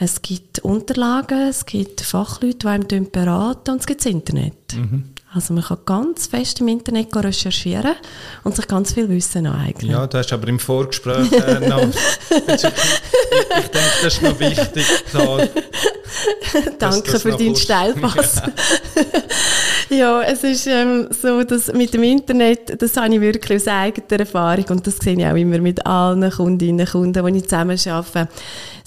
Es 0.00 0.22
gibt 0.22 0.60
Unterlagen, 0.60 1.48
es 1.48 1.66
gibt 1.66 2.00
Fachleute, 2.00 2.58
die 2.58 2.66
einem 2.68 3.10
beraten 3.10 3.72
und 3.72 3.80
es 3.80 3.86
gibt 3.86 4.00
das 4.00 4.06
Internet. 4.06 4.54
Also 5.34 5.52
man 5.52 5.62
kann 5.62 5.78
ganz 5.84 6.26
fest 6.28 6.60
im 6.60 6.68
Internet 6.68 7.14
recherchieren 7.14 7.94
und 8.44 8.56
sich 8.56 8.66
ganz 8.66 8.94
viel 8.94 9.08
Wissen 9.08 9.46
aneignen. 9.46 9.90
Ja, 9.90 10.06
du 10.06 10.16
hast 10.16 10.32
aber 10.32 10.48
im 10.48 10.58
Vorgespräch 10.58 11.30
äh, 11.32 11.68
noch... 11.68 11.80
ich, 12.30 12.54
ich 12.54 12.60
denke, 12.62 13.90
das 14.02 14.14
ist 14.14 14.22
noch 14.22 14.38
wichtig. 14.40 14.84
Da, 15.12 15.48
Danke 16.78 17.12
das 17.12 17.22
für 17.22 17.36
deinen 17.36 17.56
Steilpass. 17.56 18.42
ja, 19.90 20.22
es 20.22 20.44
ist 20.44 20.66
ähm, 20.66 21.08
so, 21.10 21.42
dass 21.42 21.72
mit 21.72 21.94
dem 21.94 22.02
Internet, 22.02 22.80
das 22.80 22.96
habe 22.96 23.14
ich 23.14 23.20
wirklich 23.20 23.60
aus 23.60 23.68
eigener 23.68 24.20
Erfahrung 24.20 24.64
und 24.70 24.86
das 24.86 24.96
sehe 24.98 25.16
ich 25.16 25.26
auch 25.26 25.36
immer 25.36 25.58
mit 25.58 25.84
allen 25.86 26.30
Kundinnen 26.30 26.80
und 26.80 26.92
Kunden, 26.92 27.32
die 27.32 27.38
ich 27.38 27.44
zusammen 27.44 27.78
arbeite. 27.86 28.28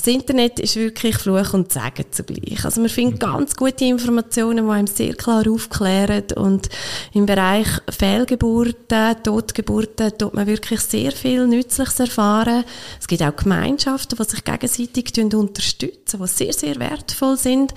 Das 0.04 0.12
Internet 0.12 0.60
ist 0.60 0.78
wirklich 0.78 1.16
Fluch 1.16 1.54
und 1.54 1.72
Segen 1.72 2.06
zugleich. 2.10 2.66
Also 2.66 2.82
man 2.82 2.90
findet 2.90 3.20
ganz 3.20 3.56
gute 3.56 3.86
Informationen, 3.86 4.66
die 4.66 4.72
einem 4.72 4.88
sehr 4.88 5.14
klar 5.14 5.44
aufklären 5.48 6.24
und 6.38 6.70
im 7.14 7.28
Bereich 7.28 7.68
Fehlgeburten, 7.88 9.22
Totgeburten 9.22 10.18
tut 10.18 10.34
man 10.34 10.48
wirklich 10.48 10.80
sehr 10.80 11.12
viel 11.12 11.46
Nützliches 11.46 12.00
erfahren. 12.00 12.64
Es 13.00 13.08
gibt 13.08 13.22
auch 13.22 13.36
Gemeinschaften, 13.36 14.18
die 14.18 14.24
sich 14.24 14.44
gegenseitig 14.44 15.36
unterstützen, 15.36 16.20
die 16.20 16.28
sehr, 16.28 16.54
sehr 16.54 16.80
wertvoll 16.80 17.38
sind. 17.38 17.76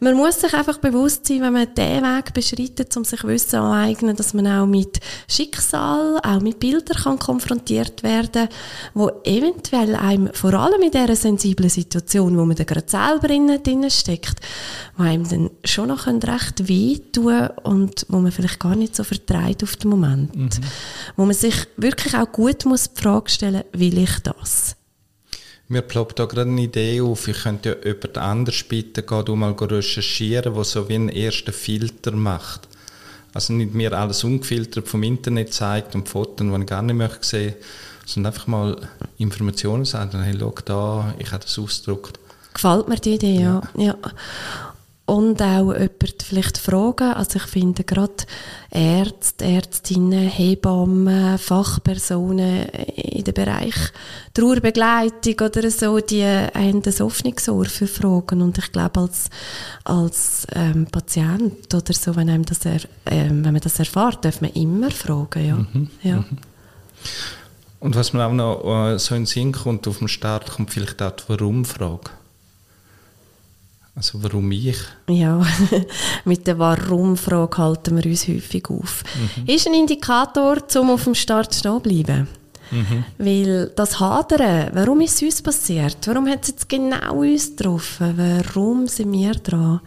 Man 0.00 0.16
muss 0.16 0.40
sich 0.40 0.52
einfach 0.54 0.78
bewusst 0.78 1.28
sein, 1.28 1.42
wenn 1.42 1.52
man 1.52 1.72
diesen 1.76 2.02
Weg 2.02 2.34
beschreitet, 2.34 2.96
um 2.96 3.04
sich 3.04 3.22
Wissen 3.22 3.60
aneignen, 3.60 4.16
dass 4.16 4.34
man 4.34 4.48
auch 4.48 4.66
mit 4.66 4.98
Schicksal, 5.28 6.18
auch 6.24 6.40
mit 6.40 6.58
Bildern 6.58 6.96
kann 6.96 7.20
konfrontiert 7.20 8.02
werden, 8.02 8.48
wo 8.94 9.12
eventuell 9.22 9.94
einem, 9.94 10.34
vor 10.34 10.54
allem 10.54 10.82
in 10.82 10.90
dieser 10.90 11.14
sensiblen 11.52 11.70
Situation, 11.70 12.36
wo 12.36 12.44
man 12.44 12.56
da 12.56 12.64
gerade 12.64 12.88
selber 12.88 13.30
innen 13.30 13.62
drin 13.62 13.90
steckt, 13.90 14.40
wo 14.96 15.02
einem 15.02 15.28
dann 15.28 15.50
schon 15.64 15.88
noch 15.88 16.06
recht 16.06 16.68
wehtun 16.68 17.48
und 17.62 18.06
wo 18.08 18.18
man 18.18 18.32
vielleicht 18.32 18.60
gar 18.60 18.74
nicht 18.74 18.96
so 18.96 19.04
vertreibt 19.04 19.62
auf 19.62 19.76
den 19.76 19.90
Moment. 19.90 20.60
Wo 21.16 21.24
man 21.24 21.34
sich 21.34 21.54
wirklich 21.76 22.14
auch 22.16 22.30
gut 22.30 22.64
muss 22.64 22.92
die 22.92 23.00
Frage 23.00 23.30
stellen, 23.30 23.64
will 23.72 23.98
ich 23.98 24.18
das? 24.20 24.76
Mir 25.68 25.82
ploppt 25.82 26.18
da 26.18 26.26
gerade 26.26 26.50
eine 26.50 26.62
Idee 26.62 27.00
auf. 27.00 27.28
Ich 27.28 27.44
könnte 27.44 27.80
ja 27.82 27.92
jemand 27.92 28.18
anders 28.18 28.62
bitten, 28.64 29.04
geh 29.06 29.22
du 29.22 29.36
mal 29.36 29.52
recherchieren, 29.52 30.54
der 30.54 30.64
so 30.64 30.88
wie 30.88 30.96
einen 30.96 31.08
ersten 31.08 31.52
Filter 31.52 32.12
macht. 32.12 32.68
Also 33.34 33.52
nicht 33.52 33.74
mir 33.74 33.92
alles 33.92 34.24
ungefiltert 34.24 34.88
vom 34.88 35.02
Internet 35.02 35.54
zeigt 35.54 35.94
und 35.94 36.08
Fotos, 36.08 36.46
die 36.46 36.60
ich 36.60 36.66
gar 36.66 36.82
nicht 36.82 36.96
möchte 36.96 37.26
sehen, 37.26 37.54
sondern 38.04 38.32
einfach 38.32 38.46
mal 38.46 38.76
Informationen 39.18 39.84
sagen. 39.84 40.22
Hey, 40.22 40.36
schau 40.38 40.54
da, 40.64 41.14
ich 41.18 41.32
habe 41.32 41.42
das 41.42 41.58
ausgedruckt. 41.58 42.18
Gefällt 42.52 42.88
mir 42.88 42.96
die 42.96 43.14
Idee, 43.14 43.40
ja. 43.40 43.62
ja. 43.76 43.96
Und 45.12 45.42
auch 45.42 45.74
jemand 45.74 46.22
vielleicht 46.22 46.56
fragen. 46.56 47.12
Also 47.12 47.36
ich 47.36 47.42
finde 47.42 47.84
gerade 47.84 48.24
Ärzte, 48.70 49.44
Ärztinnen, 49.44 50.26
Hebammen, 50.26 51.36
Fachpersonen 51.36 52.64
in 52.70 53.22
dem 53.22 53.34
Bereich 53.34 53.74
Trauerbegleitung 54.32 55.34
oder 55.46 55.70
so, 55.70 55.98
die 55.98 56.24
haben 56.24 56.48
ein 56.54 57.02
offenes 57.02 57.46
Ohr 57.50 57.66
für 57.66 57.86
Fragen. 57.86 58.40
Und 58.40 58.56
ich 58.56 58.72
glaube, 58.72 59.00
als, 59.00 59.28
als 59.84 60.46
ähm, 60.54 60.86
Patient 60.86 61.74
oder 61.74 61.92
so, 61.92 62.16
wenn, 62.16 62.30
einem 62.30 62.46
das 62.46 62.64
er, 62.64 62.80
ähm, 63.04 63.44
wenn 63.44 63.52
man 63.52 63.60
das 63.60 63.78
erfährt, 63.78 64.24
darf 64.24 64.40
man 64.40 64.52
immer 64.52 64.90
fragen. 64.90 65.46
Ja. 66.02 66.10
ja. 66.10 66.24
Und 67.80 67.96
was 67.96 68.14
mir 68.14 68.24
auch 68.24 68.32
noch 68.32 68.92
äh, 68.92 68.98
so 68.98 69.14
in 69.14 69.22
den 69.22 69.26
Sinn 69.26 69.52
kommt, 69.52 69.86
auf 69.86 69.98
dem 69.98 70.08
Start 70.08 70.50
kommt 70.50 70.70
vielleicht 70.70 71.02
auch 71.02 71.10
die 71.10 71.28
Warum-Frage. 71.28 72.12
Also 73.94 74.22
warum 74.22 74.50
ich? 74.52 74.78
Ja, 75.08 75.44
mit 76.24 76.46
der 76.46 76.58
Warum-Frage 76.58 77.58
halten 77.58 77.96
wir 77.96 78.10
uns 78.10 78.26
häufig 78.26 78.70
auf. 78.70 79.04
Ist 79.46 79.66
ein 79.66 79.74
Indikator, 79.74 80.56
um 80.76 80.90
auf 80.90 81.04
dem 81.04 81.14
Start 81.14 81.54
stehen 81.54 81.72
zu 81.72 81.80
bleiben. 81.80 82.28
Weil 83.18 83.70
das 83.76 84.00
Hadern, 84.00 84.70
warum 84.72 85.02
ist 85.02 85.16
es 85.16 85.22
uns 85.22 85.42
passiert? 85.42 85.98
Warum 86.06 86.26
hat 86.26 86.42
es 86.42 86.48
jetzt 86.48 86.68
genau 86.68 87.20
uns 87.20 87.54
getroffen? 87.54 88.14
Warum 88.16 88.88
sind 88.88 89.12
wir 89.12 89.34
dran? 89.34 89.80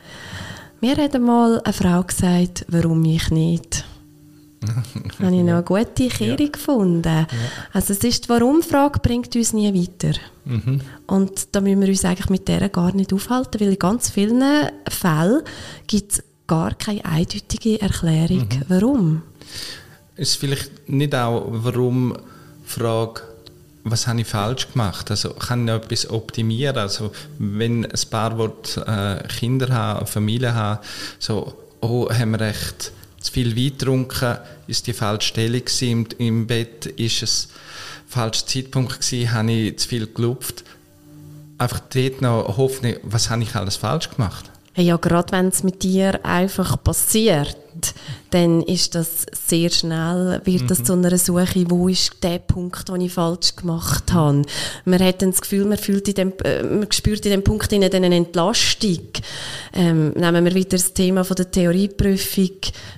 Mir 0.82 0.96
hat 0.98 1.16
einmal 1.16 1.62
eine 1.64 1.74
Frau 1.74 2.04
gesagt, 2.04 2.66
warum 2.70 3.04
ich 3.06 3.32
nicht. 3.32 3.86
habe 5.20 5.36
ich 5.36 5.44
noch 5.44 5.54
eine 5.54 5.64
gute 5.64 6.08
Kehrung 6.08 6.52
gefunden. 6.52 7.28
Also 7.74 7.94
es 7.94 8.04
ist 8.04 8.26
die 8.26 8.30
Warum-Frage 8.30 9.00
bringt 9.00 9.36
uns 9.36 9.54
nie 9.54 9.74
weiter. 9.74 10.18
Und 11.08 11.48
da 11.52 11.62
müssen 11.62 11.82
wir 11.82 11.90
uns 11.90 12.06
eigentlich 12.06 12.30
mit 12.30 12.48
der 12.48 12.70
gar 12.70 12.94
nicht 12.94 13.12
aufhalten, 13.14 13.60
weil 13.60 13.70
in 13.70 13.80
ganz 13.80 14.10
vielen 14.10 14.44
Fällen 14.88 15.42
gibt 15.88 16.12
es 16.14 16.24
gar 16.48 16.76
keine 16.76 17.04
eindeutige 17.04 17.82
Erklärung. 17.82 18.48
Mhm. 18.50 18.62
Warum? 18.68 19.22
Ist 20.16 20.36
vielleicht 20.38 20.88
nicht 20.88 21.16
auch, 21.16 21.46
warum 21.48 22.16
Frage, 22.64 23.22
was 23.84 24.08
habe 24.08 24.22
ich 24.22 24.28
falsch 24.28 24.72
gemacht? 24.72 25.12
Also 25.12 25.32
kann 25.32 25.62
ich 25.62 25.66
noch 25.66 25.76
etwas 25.76 26.10
optimieren? 26.10 26.78
Also 26.78 27.12
wenn 27.38 27.86
ein 27.86 28.10
Paar 28.10 28.38
will, 28.38 28.52
äh, 28.86 29.28
Kinder 29.28 29.70
haben, 29.70 30.08
Familie 30.08 30.54
haben, 30.54 30.80
so, 31.20 31.54
oh, 31.82 32.10
haben 32.10 32.32
wir 32.32 32.42
echt 32.42 32.92
zu 33.26 33.34
viel 33.34 33.56
Wein 33.56 33.78
getrunken, 33.78 34.38
ist 34.68 34.88
die 34.88 34.94
falsche 34.94 35.30
Stelle 35.30 35.62
im, 35.82 36.08
im 36.18 36.48
Bett, 36.48 36.86
ist 36.86 37.24
es 37.24 37.48
falscher 38.08 38.46
Zeitpunkt 38.46 39.02
gewesen, 39.02 39.34
habe 39.34 39.52
ich 39.52 39.78
zu 39.78 39.88
viel 39.88 40.08
gelupft. 40.08 40.64
Einfach 41.58 41.80
dort 41.94 42.22
noch 42.22 42.58
Hoffnung, 42.58 42.96
was 43.04 43.30
habe 43.30 43.44
ich 43.44 43.56
alles 43.56 43.78
falsch 43.78 44.10
gemacht? 44.10 44.52
Ja, 44.76 44.98
gerade 44.98 45.32
wenn 45.32 45.48
es 45.48 45.64
mit 45.64 45.84
dir 45.84 46.26
einfach 46.26 46.82
passiert, 46.84 47.58
dann 48.32 48.62
ist 48.64 48.96
das 48.96 49.26
sehr 49.32 49.70
schnell, 49.70 50.42
wird 50.44 50.70
das 50.70 50.80
mhm. 50.80 50.86
zu 50.86 50.94
einer 50.94 51.18
Suche, 51.18 51.66
wo 51.70 51.88
ist 51.88 52.24
der 52.24 52.40
Punkt, 52.40 52.90
den 52.90 53.02
ich 53.02 53.14
falsch 53.14 53.56
gemacht 53.56 54.12
habe. 54.12 54.42
Man 54.84 55.02
hat 55.02 55.22
dann 55.22 55.32
das 55.32 55.42
Gefühl, 55.42 55.66
man, 55.66 55.78
fühlt 55.78 56.08
in 56.08 56.16
dem, 56.16 56.34
äh, 56.44 56.64
man 56.64 56.92
spürt 56.92 57.26
in 57.26 57.32
dem 57.32 57.44
Punkt 57.44 57.72
eine 57.74 58.16
Entlastung. 58.16 59.08
Ähm, 59.74 60.12
nehmen 60.12 60.46
wir 60.46 60.54
wieder 60.54 60.70
das 60.72 60.94
Thema 60.94 61.24
von 61.24 61.36
der 61.36 61.52
Theorieprüfung. 61.52 62.52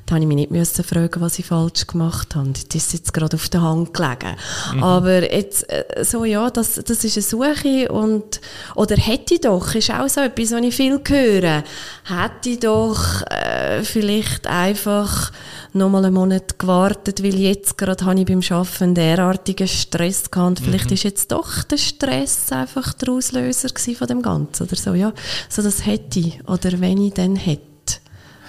Da 0.06 0.16
habe 0.16 0.24
ich 0.24 0.28
mich 0.28 0.38
nicht 0.38 0.52
müssen 0.52 0.84
fragen, 0.84 1.22
was 1.22 1.40
ich 1.40 1.46
falsch 1.46 1.86
gemacht 1.88 2.36
habe. 2.36 2.54
Das 2.54 2.76
ist 2.76 2.94
jetzt 2.94 3.14
gerade 3.14 3.36
auf 3.36 3.50
der 3.50 3.62
Hand 3.62 3.94
gelegen. 3.94 4.36
Mhm. 4.74 4.84
Aber 4.84 5.34
jetzt, 5.34 5.70
äh, 5.72 6.04
so 6.04 6.24
ja, 6.24 6.50
das, 6.50 6.76
das 6.76 7.04
ist 7.04 7.18
eine 7.18 7.24
Suche 7.24 7.92
und, 7.92 8.42
oder 8.76 8.96
hätte 8.96 9.36
ich 9.36 9.42
doch, 9.42 9.76
ist 9.76 9.92
auch 9.92 10.08
so 10.08 10.22
etwas, 10.22 10.52
was 10.52 10.62
ich 10.62 10.76
viel 10.76 11.00
höre. 11.08 11.64
Hätte 12.06 12.50
ich 12.50 12.60
doch 12.60 13.22
äh, 13.30 13.84
vielleicht 13.84 14.48
einfach 14.68 15.32
noch 15.74 15.90
mal 15.90 16.06
einen 16.06 16.14
Monat 16.14 16.60
gewartet, 16.60 17.24
weil 17.24 17.36
jetzt 17.36 17.78
gerade 17.78 18.06
habe 18.06 18.20
ich 18.20 18.26
beim 18.26 18.42
Arbeiten 18.50 18.96
derartigen 18.96 19.68
Stress 19.68 20.30
gehabt. 20.30 20.60
Vielleicht 20.60 20.88
mhm. 20.88 20.94
ist 20.94 21.04
jetzt 21.04 21.32
doch 21.32 21.64
der 21.64 21.78
Stress 21.78 22.52
einfach 22.52 22.94
der 22.94 23.10
Auslöser 23.14 23.70
von 23.96 24.08
dem 24.08 24.22
Ganzen 24.22 24.64
oder 24.64 24.76
so, 24.76 24.94
ja. 24.94 25.14
So 25.50 25.62
das 25.62 25.86
hätte 25.86 26.20
ich 26.20 26.48
oder 26.48 26.80
wenn 26.80 27.02
ich 27.02 27.14
dann 27.14 27.36
hätte 27.36 27.77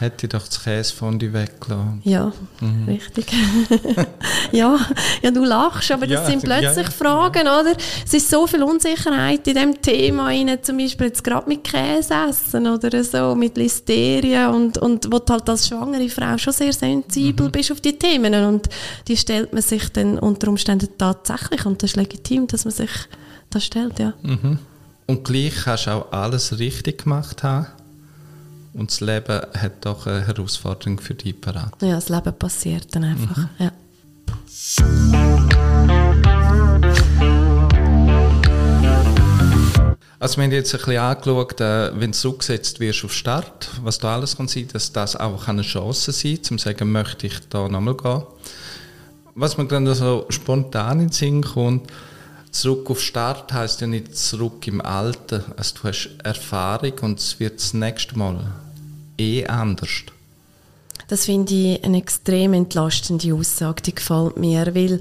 hätte 0.01 0.27
ich 0.27 0.31
doch 0.31 0.47
das 0.47 0.63
Käsefondue 0.63 1.33
weggelassen. 1.33 2.01
Ja, 2.05 2.33
mhm. 2.61 2.85
richtig. 2.87 3.27
ja, 4.53 4.79
ja, 5.23 5.31
du 5.31 5.45
lachst, 5.45 5.91
aber 5.91 6.07
das 6.07 6.21
ja, 6.21 6.27
sind 6.27 6.45
plötzlich 6.45 6.87
ja, 6.87 6.93
Fragen, 6.93 7.47
ja. 7.47 7.61
oder? 7.61 7.73
Es 8.05 8.15
ist 8.15 8.31
so 8.31 8.47
viel 8.47 8.63
Unsicherheit 8.63 9.47
in 9.49 9.55
dem 9.55 9.83
Thema 9.83 10.27
rein, 10.27 10.59
zum 10.63 10.79
Beispiel 10.79 11.09
jetzt 11.09 11.25
gerade 11.25 11.49
mit 11.49 11.65
Käse 11.65 12.15
essen 12.29 12.67
oder 12.67 13.03
so, 13.03 13.35
mit 13.35 13.57
Listerien 13.57 14.49
und, 14.49 14.79
und 14.79 15.13
wo 15.13 15.19
du 15.19 15.33
halt 15.33 15.49
als 15.49 15.69
schwangere 15.69 16.09
Frau 16.09 16.39
schon 16.39 16.53
sehr 16.53 16.73
sensibel 16.73 17.47
mhm. 17.47 17.53
bist 17.53 17.73
auf 17.73 17.81
die 17.81 17.99
Themen 17.99 18.35
und 18.45 18.69
die 19.09 19.17
stellt 19.17 19.53
man 19.53 19.63
sich 19.63 19.89
dann 19.91 20.19
unter 20.19 20.49
Umständen 20.49 20.89
tatsächlich 20.97 21.67
und 21.67 21.83
das 21.83 21.91
ist 21.91 21.97
legitim, 21.97 22.47
dass 22.47 22.65
man 22.65 22.73
sich 22.75 22.91
das 23.51 23.65
stellt, 23.65 23.99
ja. 23.99 24.15
Mhm. 24.23 24.59
Und 25.07 25.25
gleich 25.25 25.67
hast 25.67 25.87
du 25.87 25.91
auch 25.91 26.13
alles 26.13 26.59
richtig 26.59 27.05
gemacht 27.05 27.43
haben 27.43 27.67
und 28.72 28.90
das 28.90 29.00
Leben 29.00 29.40
hat 29.54 29.85
doch 29.85 30.07
eine 30.07 30.26
Herausforderung 30.26 31.00
für 31.00 31.14
dich 31.14 31.40
parat. 31.40 31.72
Ja, 31.81 31.94
das 31.96 32.09
Leben 32.09 32.33
passiert 32.35 32.94
dann 32.94 33.04
einfach. 33.04 33.37
Mhm. 33.37 33.48
Ja. 33.59 33.72
Also 40.20 40.37
wir 40.38 40.44
haben 40.44 40.50
jetzt 40.50 40.74
ein 40.74 40.78
bisschen 40.78 40.98
angeschaut, 40.98 41.61
äh, 41.61 41.92
wenn 42.00 42.11
du 42.11 42.18
zurückgesetzt 42.18 42.81
wirst 42.81 43.04
auf 43.04 43.12
Start, 43.12 43.70
was 43.83 43.98
da 43.98 44.16
alles 44.16 44.37
kann 44.37 44.48
sein, 44.48 44.66
dass 44.72 44.92
das 44.92 45.14
auch 45.14 45.46
eine 45.46 45.62
Chance 45.62 46.11
sein 46.11 46.35
kann, 46.42 46.50
um 46.50 46.59
zu 46.59 46.64
sagen, 46.64 46.92
möchte 46.92 47.26
ich 47.28 47.38
da 47.48 47.68
nochmal 47.68 47.96
gehen. 47.96 48.22
Was 49.37 49.57
mir 49.57 49.66
dann 49.66 49.87
so 49.94 50.26
spontan 50.28 50.98
in 50.98 51.07
den 51.07 51.12
Sinn 51.12 51.42
kommt, 51.42 51.88
zurück 52.61 52.90
auf 52.90 53.01
Start 53.01 53.53
heißt 53.53 53.81
ja 53.81 53.87
nicht 53.87 54.16
zurück 54.16 54.66
im 54.66 54.81
Alten. 54.81 55.44
Also 55.57 55.77
du 55.81 55.88
hast 55.88 56.11
Erfahrung 56.25 56.92
und 57.03 57.18
es 57.21 57.38
wird 57.38 57.61
das 57.61 57.75
nächste 57.75 58.18
Mal 58.18 58.53
eh 59.16 59.47
anders. 59.47 60.03
Das 61.07 61.25
finde 61.25 61.55
ich 61.55 61.85
eine 61.85 61.99
extrem 61.99 62.53
entlastende 62.53 63.33
Aussage, 63.33 63.83
die 63.83 63.94
gefällt 63.94 64.37
mir, 64.37 64.75
weil 64.75 65.01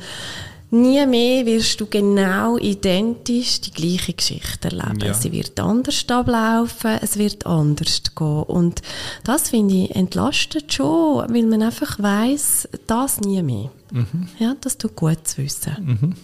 nie 0.69 1.05
mehr 1.05 1.45
wirst 1.45 1.81
du 1.81 1.87
genau 1.87 2.57
identisch 2.57 3.59
die 3.61 3.71
gleiche 3.71 4.13
Geschichte 4.13 4.69
erleben. 4.69 4.99
Ja. 4.99 5.13
Sie 5.13 5.31
wird 5.31 5.59
anders 5.59 6.05
ablaufen, 6.07 6.99
es 7.01 7.17
wird 7.17 7.45
anders 7.45 8.03
gehen 8.15 8.43
und 8.43 8.81
das 9.23 9.49
finde 9.49 9.75
ich 9.75 9.95
entlastet 9.95 10.71
schon, 10.73 11.25
weil 11.33 11.45
man 11.45 11.63
einfach 11.63 11.99
weiß, 11.99 12.69
das 12.85 13.19
nie 13.19 13.41
mehr. 13.41 13.71
Mhm. 13.91 14.27
Ja, 14.39 14.55
das 14.61 14.77
tut 14.77 14.95
gut 14.95 15.27
zu 15.27 15.37
wissen. 15.43 15.75
Mhm. 15.79 16.15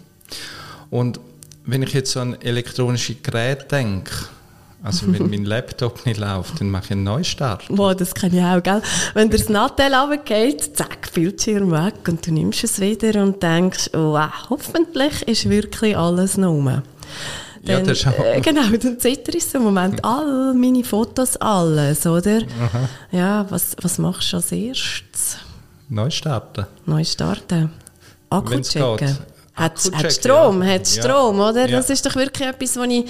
Und 0.94 1.20
wenn 1.66 1.82
ich 1.82 1.92
jetzt 1.94 2.16
an 2.18 2.40
elektronische 2.40 3.16
Geräte 3.16 3.66
denke, 3.66 4.12
also 4.84 5.12
wenn 5.12 5.28
mein 5.32 5.44
Laptop 5.44 6.06
nicht 6.06 6.20
läuft, 6.20 6.62
dann 6.62 6.70
mache 6.70 6.84
ich 6.86 6.92
einen 6.92 7.04
Neustart. 7.04 7.64
Boah, 7.70 7.96
das 7.96 8.14
kann 8.14 8.32
ich 8.32 8.44
auch, 8.44 8.62
gell? 8.62 8.80
Wenn 9.16 9.32
dir 9.32 9.40
das 9.40 9.50
Nattel 9.50 9.92
runtergeht, 9.92 10.78
zack, 10.78 11.12
Bildschirm 11.12 11.72
weg 11.72 12.08
und 12.08 12.28
du 12.28 12.32
nimmst 12.32 12.64
es 12.64 12.80
wieder 12.80 13.24
und 13.24 13.42
denkst, 13.42 13.90
oh, 13.94 14.12
wow, 14.14 14.30
hoffentlich 14.52 15.28
ist 15.28 15.50
wirklich 15.50 15.98
alles 15.98 16.38
noch 16.38 16.52
rum. 16.52 16.66
Dann, 16.66 16.84
ja, 17.64 17.80
das 17.80 17.98
ist 17.98 18.08
auch. 18.08 18.20
Äh, 18.20 18.42
genau, 18.42 18.70
dann 18.70 19.00
zitterst 19.00 19.52
du 19.52 19.58
im 19.58 19.64
Moment 19.64 20.06
all 20.06 20.54
meine 20.54 20.84
Fotos, 20.84 21.38
alles, 21.38 22.06
oder? 22.06 22.42
Aha. 22.62 22.90
Ja, 23.12 23.46
was, 23.50 23.76
was 23.82 23.98
machst 23.98 24.32
du 24.32 24.38
als 24.38 24.52
erstes? 24.52 25.38
Neustarten. 25.90 26.68
Neustarten. 26.86 27.72
Akku 28.30 28.62
checken. 28.62 29.33
Hat, 29.56 29.80
hat 29.94 30.12
Strom, 30.12 30.64
hat 30.64 30.88
Strom, 30.88 31.38
ja. 31.38 31.50
oder? 31.50 31.70
Ja. 31.70 31.78
Das 31.78 31.90
ist 31.90 32.06
doch 32.06 32.16
wirklich 32.16 32.48
etwas, 32.48 32.76
wo 32.76 32.84
ich, 32.84 33.06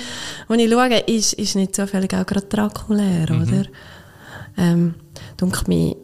wo 0.47 0.53
ich 0.55 0.69
schaue, 0.69 0.99
ist, 0.99 1.33
ist 1.33 1.55
nicht 1.55 1.75
zufällig 1.75 2.13
auch 2.13 2.25
gerade 2.25 2.71
leer, 2.89 3.31
mhm. 3.31 3.43
oder? 3.43 3.65
Ähm, 4.57 4.95
denke 5.39 5.63
mir, 5.67 5.95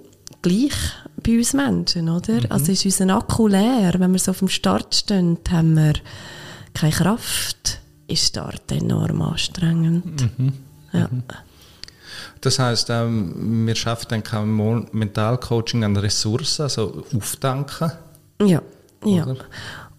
gleich 0.42 0.74
bei 1.22 1.38
uns 1.38 1.54
Menschen, 1.54 2.10
oder? 2.10 2.34
Mhm. 2.34 2.46
Also 2.50 2.72
ist 2.72 2.86
unser 2.86 3.16
Akku 3.16 3.48
leer, 3.48 3.96
wenn 3.98 4.12
wir 4.12 4.20
so 4.20 4.32
auf 4.32 4.40
dem 4.40 4.48
Start 4.48 4.96
stehen, 4.96 5.38
haben 5.50 5.76
wir 5.76 5.94
keine 6.74 6.94
Kraft, 6.94 7.80
ist 8.08 8.28
Start 8.28 8.72
enorm 8.72 9.22
anstrengend. 9.22 10.22
Mhm. 10.38 10.54
Ja. 10.94 11.10
Mhm. 11.12 11.24
Das 12.42 12.60
heißt, 12.60 12.90
ähm, 12.90 13.68
wir 13.68 13.76
schaffen 13.76 14.08
dann 14.10 14.24
kein 14.24 14.56
Mentalcoaching 14.92 15.84
an 15.84 15.98
Ressourcen, 15.98 16.64
also 16.64 17.04
aufdanken. 17.14 17.92
Ja, 18.42 18.62
ja. 19.04 19.36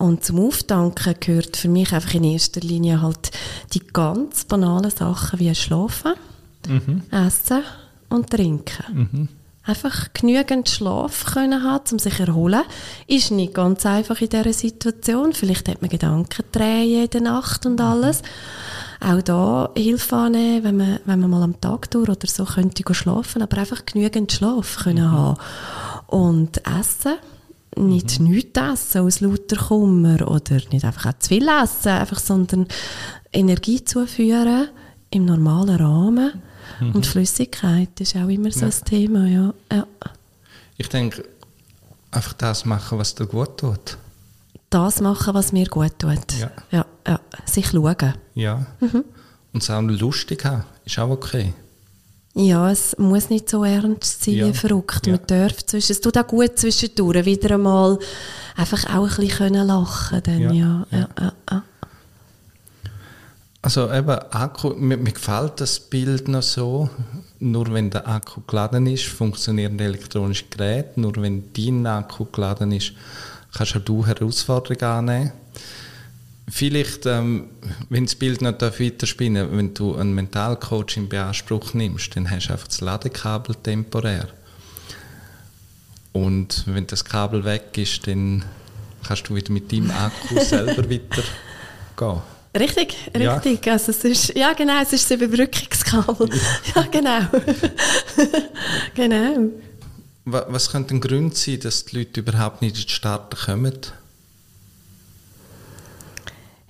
Und 0.01 0.25
zum 0.25 0.41
Auftanken 0.41 1.15
gehört 1.21 1.59
für 1.59 1.69
mich 1.69 1.93
einfach 1.93 2.15
in 2.15 2.25
erster 2.25 2.63
Linie 2.63 3.03
halt 3.03 3.33
die 3.75 3.87
ganz 3.87 4.47
banalen 4.47 4.91
Sachen 4.91 5.39
wie 5.39 5.55
Schlafen, 5.55 6.15
mhm. 6.67 7.03
Essen 7.11 7.63
und 8.09 8.31
Trinken. 8.31 9.09
Mhm. 9.13 9.29
Einfach 9.63 10.09
genügend 10.15 10.71
Schlaf 10.71 11.27
können 11.35 11.63
haben, 11.63 11.85
um 11.93 11.99
sich 11.99 12.17
zu 12.17 12.23
erholen, 12.23 12.63
ist 13.09 13.31
nicht 13.31 13.53
ganz 13.53 13.85
einfach 13.85 14.19
in 14.23 14.31
dieser 14.31 14.55
Situation. 14.55 15.35
Vielleicht 15.35 15.69
hat 15.69 15.83
man 15.83 15.91
Gedanken 15.91 16.47
drehen 16.51 17.05
in 17.05 17.11
der 17.11 17.21
Nacht 17.21 17.67
und 17.67 17.79
alles. 17.79 18.23
Auch 19.01 19.21
da 19.21 19.71
Hilfe 19.77 20.17
annehmen, 20.17 20.65
wenn 20.65 20.77
man, 20.79 21.01
wenn 21.05 21.21
man 21.21 21.31
mal 21.31 21.43
am 21.43 21.61
Tag 21.61 21.91
durch 21.91 22.09
oder 22.09 22.27
so 22.27 22.47
könnte 22.47 22.95
schlafen, 22.95 23.43
aber 23.43 23.59
einfach 23.59 23.85
genügend 23.85 24.33
Schlaf 24.33 24.79
können 24.79 25.09
mhm. 25.09 25.13
haben. 25.13 25.37
Und 26.07 26.67
Essen 26.67 27.19
nicht 27.77 28.21
mhm. 28.21 28.29
nichts 28.29 28.61
essen 28.61 29.03
aus 29.03 29.21
lauter 29.21 29.57
Kummer 29.57 30.29
oder 30.29 30.61
nicht 30.71 30.85
einfach 30.85 31.07
auch 31.07 31.19
zu 31.19 31.29
viel 31.29 31.49
essen, 31.49 31.89
einfach, 31.89 32.19
sondern 32.19 32.67
Energie 33.33 33.85
zuführen 33.85 34.69
im 35.11 35.25
normalen 35.25 35.77
Rahmen. 35.77 36.43
Mhm. 36.81 36.93
Und 36.93 37.07
Flüssigkeit 37.07 38.01
ist 38.01 38.17
auch 38.17 38.29
immer 38.29 38.51
so 38.51 38.61
ja. 38.61 38.67
ein 38.67 38.85
Thema. 38.85 39.27
Ja. 39.27 39.55
ja. 39.73 39.87
Ich 40.77 40.89
denke, 40.89 41.25
einfach 42.11 42.33
das 42.35 42.65
machen, 42.65 42.99
was 42.99 43.15
dir 43.15 43.27
gut 43.27 43.59
tut. 43.59 43.99
Das 44.71 45.01
machen, 45.01 45.35
was 45.35 45.53
mir 45.53 45.67
gut 45.67 45.99
tut. 45.99 46.39
Ja. 46.39 46.51
Ja, 46.71 46.87
ja. 47.07 47.21
Sich 47.45 47.69
schauen. 47.69 48.15
Ja. 48.35 48.67
Mhm. 48.81 49.05
Und 49.53 49.63
es 49.63 49.71
auch 49.71 49.83
lustig 49.83 50.45
haben, 50.45 50.65
ist 50.85 50.99
auch 50.99 51.11
okay. 51.11 51.55
Ja, 52.35 52.71
es 52.71 52.97
muss 52.97 53.29
nicht 53.29 53.49
so 53.49 53.65
ernst 53.65 54.25
sein, 54.25 54.35
ja. 54.35 54.53
verrückt. 54.53 55.07
Ja. 55.07 55.15
Man 55.15 55.27
darf 55.27 55.67
zwischen, 55.67 55.93
es 55.93 56.01
tut 56.01 56.17
auch 56.17 56.27
gut 56.27 56.59
zwischendurch 56.59 57.25
wieder 57.25 57.55
einmal 57.55 57.99
einfach 58.57 58.85
auch 58.95 59.19
ein 59.19 59.27
bisschen 59.27 59.55
lachen 59.55 60.23
können. 60.23 60.55
Ja. 60.55 60.87
Ja. 60.91 61.09
Ja. 61.19 61.33
Ja. 61.51 61.63
Also 63.63 63.93
eben, 63.93 64.09
Akku, 64.31 64.71
mir, 64.71 64.97
mir, 64.97 65.13
gefällt 65.13 65.61
das 65.61 65.81
Bild 65.81 66.29
noch 66.29 66.43
so, 66.43 66.89
nur 67.41 67.71
wenn 67.75 67.91
der 67.91 68.09
Akku 68.09 68.41
geladen 68.47 68.87
ist, 68.87 69.05
funktionieren 69.05 69.77
die 69.77 69.85
elektronischen 69.85 70.49
Geräte, 70.49 70.99
nur 70.99 71.15
wenn 71.17 71.53
dein 71.53 71.87
Akku 71.87 72.25
geladen 72.25 72.73
ist, 72.73 72.93
kannst 73.53 73.77
auch 73.77 73.81
du 73.81 74.07
Herausforderungen 74.07 74.83
annehmen 74.83 75.33
Vielleicht, 76.51 77.07
ähm, 77.07 77.49
wenn 77.89 78.07
das 78.07 78.17
Bild 78.17 78.43
noch 78.43 78.61
weiterspinnen 78.61 79.57
wenn 79.57 79.73
du 79.73 79.95
einen 79.95 80.15
Mentalcoach 80.15 80.97
in 80.97 81.09
Beanspruch 81.09 81.75
nimmst, 81.75 82.17
dann 82.17 82.29
hast 82.29 82.49
du 82.49 82.53
einfach 82.53 82.67
das 82.67 82.81
Ladekabel 82.81 83.55
temporär. 83.55 84.29
Und 86.13 86.65
wenn 86.67 86.87
das 86.87 87.05
Kabel 87.05 87.45
weg 87.45 87.79
ist, 87.79 88.07
dann 88.07 88.45
kannst 89.07 89.29
du 89.29 89.35
wieder 89.35 89.53
mit 89.53 89.71
deinem 89.71 89.91
Akku 89.93 90.41
selber 90.41 90.91
weiter 90.91 91.23
gehen. 91.97 92.21
Richtig, 92.59 92.97
richtig. 93.15 93.67
Ja. 93.67 93.73
Also 93.75 93.93
es 93.93 94.05
ist, 94.05 94.37
ja 94.37 94.53
genau, 94.55 94.83
es 94.83 94.93
ist 94.93 95.09
das 95.09 95.21
Überbrückungskabel. 95.21 96.31
ja, 96.75 96.83
genau. 96.91 97.21
genau. 98.95 99.51
Was 100.25 100.71
könnte 100.71 100.95
ein 100.95 101.01
Grund 101.01 101.37
sein, 101.37 101.61
dass 101.61 101.85
die 101.85 101.99
Leute 101.99 102.21
überhaupt 102.21 102.61
nicht 102.61 102.77
in 102.77 102.87
die 102.87 102.93
Staaten 102.93 103.37
kommen? 103.37 103.79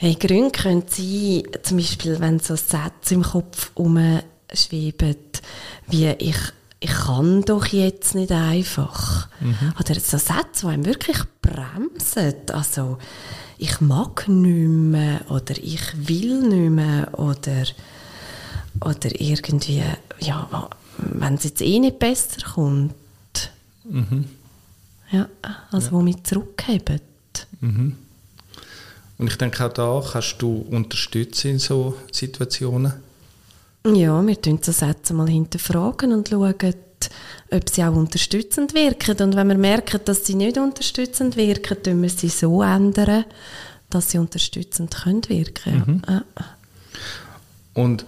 Hey, 0.02 0.14
Gründe 0.14 0.50
können 0.50 0.84
sein, 0.88 1.42
zum 1.62 1.76
Beispiel, 1.76 2.18
wenn 2.20 2.38
so 2.38 2.56
Sätze 2.56 3.12
im 3.12 3.22
Kopf 3.22 3.70
umschweben, 3.74 5.16
wie 5.88 6.06
ich, 6.06 6.38
ich 6.80 6.90
kann 6.90 7.42
doch 7.42 7.66
jetzt 7.66 8.14
nicht 8.14 8.32
einfach. 8.32 9.28
Mhm. 9.40 9.74
Oder 9.78 10.00
so 10.00 10.16
Sätze, 10.16 10.62
die 10.62 10.66
einem 10.68 10.86
wirklich 10.86 11.18
bremsen. 11.42 12.32
Also, 12.50 12.96
ich 13.58 13.82
mag 13.82 14.26
nicht 14.26 14.68
mehr 14.70 15.20
oder 15.30 15.54
ich 15.58 16.08
will 16.08 16.48
nicht 16.48 16.70
mehr 16.70 17.18
oder, 17.18 17.64
oder 18.80 19.20
irgendwie, 19.20 19.82
ja, 20.20 20.70
wenn 20.96 21.34
es 21.34 21.44
jetzt 21.44 21.60
eh 21.60 21.78
nicht 21.78 21.98
besser 21.98 22.40
kommt. 22.54 22.94
Mhm. 23.84 24.24
Ja, 25.10 25.28
also 25.70 25.88
ja. 25.88 25.92
wo 25.92 26.00
mich 26.00 26.24
zurückheben. 26.24 27.02
Mhm. 27.60 27.96
Und 29.20 29.26
ich 29.26 29.36
denke 29.36 29.66
auch 29.66 29.72
da 29.72 30.02
kannst 30.12 30.40
du 30.40 30.66
unterstützen 30.70 31.50
in 31.50 31.58
so 31.58 31.94
Situationen. 32.10 32.94
Ja, 33.86 34.26
wir 34.26 34.40
tun 34.40 34.60
so 34.62 34.72
Sätze 34.72 35.12
mal 35.12 35.28
hinterfragen 35.28 36.14
und 36.14 36.30
schauen, 36.30 36.74
ob 37.50 37.68
sie 37.68 37.84
auch 37.84 37.94
unterstützend 37.94 38.72
wirken. 38.72 39.20
Und 39.20 39.36
wenn 39.36 39.48
wir 39.48 39.58
merken, 39.58 40.00
dass 40.06 40.24
sie 40.24 40.34
nicht 40.34 40.56
unterstützend 40.56 41.36
wirken, 41.36 41.82
tun 41.82 42.00
wir 42.00 42.08
sie 42.08 42.30
so 42.30 42.62
ändern, 42.62 43.26
dass 43.90 44.10
sie 44.10 44.16
unterstützend 44.16 44.96
können 44.96 45.28
wirken 45.28 45.84
mhm. 45.86 46.02
ja. 46.08 46.24
Und 47.74 48.06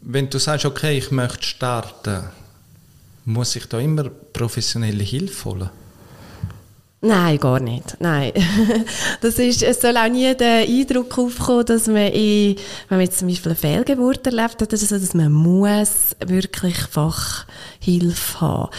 wenn 0.00 0.30
du 0.30 0.38
sagst, 0.38 0.64
okay, 0.64 0.96
ich 0.96 1.10
möchte 1.10 1.42
starten, 1.42 2.24
muss 3.26 3.54
ich 3.54 3.66
da 3.66 3.78
immer 3.78 4.08
professionelle 4.08 5.04
Hilfe 5.04 5.50
holen? 5.50 5.70
Nein, 7.04 7.36
gar 7.38 7.58
nicht. 7.58 7.96
Nein. 7.98 8.32
Das 9.20 9.38
ist, 9.38 9.62
es 9.62 9.80
soll 9.80 9.96
auch 9.96 10.08
nie 10.08 10.34
der 10.34 10.62
Eindruck 10.62 11.18
aufkommen, 11.18 11.66
dass 11.66 11.86
man, 11.86 12.12
in, 12.12 12.56
wenn 12.88 12.98
man 12.98 13.00
jetzt 13.00 13.18
zum 13.18 13.28
Beispiel 13.28 13.52
eine 13.52 13.56
Fehlgeburt 13.56 14.26
erlebt 14.26 14.62
hat, 14.62 14.70
so, 14.70 14.98
dass 14.98 15.14
man 15.14 15.32
muss 15.32 16.16
wirklich 16.24 16.76
Fachhilfe 16.76 18.40
haben. 18.40 18.70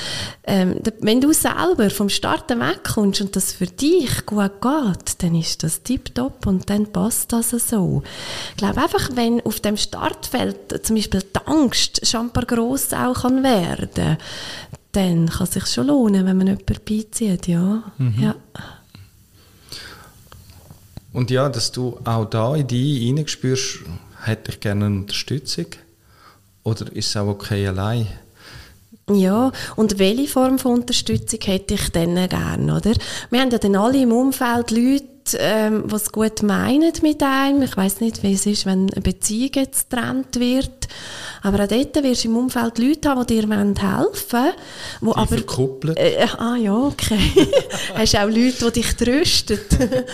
Ähm, 0.46 0.80
wenn 1.00 1.22
du 1.22 1.34
selber 1.34 1.90
vom 1.90 2.10
Starten 2.10 2.60
wegkommst 2.60 3.22
und 3.22 3.36
das 3.36 3.54
für 3.54 3.68
dich 3.68 4.26
gut 4.26 4.62
geht, 4.62 5.24
dann 5.24 5.36
ist 5.36 5.64
das 5.64 5.84
tipptopp 5.84 6.46
und 6.46 6.70
dann 6.70 6.92
passt 6.92 7.34
das 7.34 7.52
so. 7.52 8.04
Ich 8.52 8.58
glaube 8.58 8.82
einfach, 8.82 9.10
wenn 9.16 9.42
auf 9.42 9.60
dem 9.60 9.78
Startfeld 9.78 10.86
zum 10.86 10.96
Beispiel 10.96 11.22
die 11.22 11.48
Angst 11.48 12.06
schon 12.06 12.28
ein 12.28 12.34
paar 12.34 12.46
gross 12.46 12.94
auch 12.94 13.22
kann 13.22 13.44
werden 13.44 14.18
dann 14.94 15.30
kann 15.30 15.44
es 15.44 15.54
sich 15.54 15.66
schon 15.66 15.88
lohnen, 15.88 16.26
wenn 16.26 16.38
man 16.38 16.48
jemanden 16.48 16.80
beizieht, 16.86 17.48
ja. 17.48 17.84
Mhm. 17.98 18.16
ja. 18.20 18.36
Und 21.12 21.30
ja, 21.30 21.50
dass 21.50 21.72
du 21.72 22.00
auch 22.04 22.26
da 22.26 22.56
in 22.56 22.68
dich 22.68 23.04
hineinspürst, 23.04 23.80
hätte 24.24 24.52
ich 24.52 24.60
gerne 24.60 24.86
eine 24.86 24.96
Unterstützung? 24.96 25.68
Oder 26.64 26.92
ist 26.94 27.10
es 27.10 27.18
auch 27.18 27.28
okay 27.28 27.68
allein? 27.68 28.08
Ja, 29.12 29.52
und 29.76 30.00
welche 30.00 30.28
Form 30.28 30.58
von 30.58 30.80
Unterstützung 30.80 31.40
hätte 31.44 31.74
ich 31.74 31.90
denn 31.90 32.16
gerne, 32.30 32.76
oder? 32.76 32.94
Wir 33.30 33.42
haben 33.42 33.52
ja 33.52 33.58
dann 33.58 33.76
alle 33.76 34.02
im 34.02 34.14
Umfeld 34.14 34.72
Leute, 34.72 35.38
ähm, 35.40 35.88
die 35.90 35.96
es 35.96 36.12
gut 36.12 36.42
meinen 36.42 36.94
mit 37.02 37.22
einem. 37.22 37.64
Ich 37.64 37.76
weiß 37.76 38.00
nicht, 38.00 38.24
wie 38.24 38.34
es 38.34 38.46
ist, 38.46 38.66
wenn 38.66 38.90
eine 38.92 39.02
Beziehung 39.02 39.52
jetzt 39.56 39.90
getrennt 39.90 40.40
wird. 40.40 40.88
Aber 41.44 41.64
auch 41.64 41.68
dort 41.68 42.04
wirst 42.04 42.24
du 42.24 42.30
im 42.30 42.38
Umfeld 42.38 42.80
Leute 42.80 43.10
haben, 43.10 43.28
die 43.28 43.42
dir 43.42 43.48
helfen 43.48 43.74
wollen. 44.32 44.54
Wo 45.02 45.12
die 45.12 45.18
aber, 45.18 45.28
verkuppelt. 45.28 45.98
Äh, 45.98 46.26
ah 46.38 46.56
ja, 46.56 46.74
okay. 46.74 47.20
Hast 47.96 48.16
auch 48.16 48.30
Leute, 48.30 48.72
die 48.72 48.82
dich 48.82 48.96
trösten. 48.96 49.60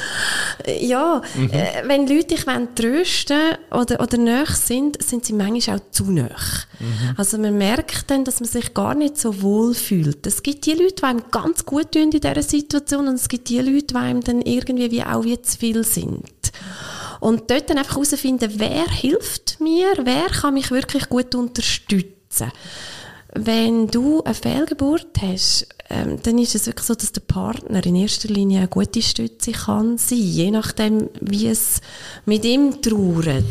ja, 0.81 1.21
mhm. 1.35 1.51
äh, 1.51 1.87
wenn 1.87 2.07
Leute 2.07 2.35
dich 2.35 2.45
trösten 2.75 3.57
oder, 3.71 4.01
oder 4.01 4.17
nahe 4.17 4.47
sind, 4.47 5.01
sind 5.03 5.23
sie 5.23 5.33
manchmal 5.33 5.77
auch 5.77 5.91
zu 5.91 6.11
nahe. 6.11 6.35
Mhm. 6.79 7.15
Also 7.15 7.37
man 7.37 7.57
merkt 7.57 8.09
dann, 8.09 8.25
dass 8.25 8.39
man 8.39 8.49
sich 8.49 8.73
gar 8.73 8.95
nicht 8.95 9.17
so 9.17 9.41
wohl 9.43 9.75
fühlt. 9.75 10.25
Es 10.25 10.41
gibt 10.41 10.65
die 10.65 10.73
Leute, 10.73 10.95
die 10.95 11.03
einem 11.03 11.21
ganz 11.29 11.63
gut 11.63 11.91
tun 11.91 12.03
in 12.03 12.11
dieser 12.11 12.41
Situation 12.41 13.07
und 13.07 13.15
es 13.15 13.29
gibt 13.29 13.49
die 13.49 13.59
Leute, 13.59 13.87
die 13.87 13.95
einem 13.95 14.23
dann 14.23 14.41
irgendwie 14.41 14.89
wie 14.89 15.03
auch 15.03 15.23
wie 15.23 15.39
zu 15.39 15.57
viel 15.59 15.83
sind. 15.83 16.23
Und 17.19 17.49
dort 17.51 17.69
dann 17.69 17.77
einfach 17.77 17.95
herausfinden, 17.95 18.51
wer 18.55 18.87
hilft 18.87 19.59
mir, 19.59 19.87
wer 20.03 20.27
kann 20.27 20.53
mich 20.53 20.71
wirklich 20.71 21.09
gut 21.09 21.35
unterstützen. 21.35 22.51
Wenn 23.33 23.87
du 23.87 24.23
eine 24.23 24.33
Fehlgeburt 24.33 25.21
hast, 25.21 25.67
ähm, 25.89 26.19
dann 26.23 26.37
ist 26.37 26.55
es 26.55 26.65
wirklich 26.65 26.85
so, 26.85 26.95
dass 26.95 27.11
der 27.11 27.21
Partner 27.21 27.85
in 27.85 27.95
erster 27.95 28.27
Linie 28.27 28.59
eine 28.59 28.67
gute 28.67 29.01
Stütze 29.01 29.51
kann 29.51 29.97
sein, 29.97 30.17
je 30.17 30.51
nachdem, 30.51 31.09
wie 31.21 31.47
es 31.47 31.81
mit 32.25 32.45
ihm 32.45 32.81
trauert. 32.81 33.43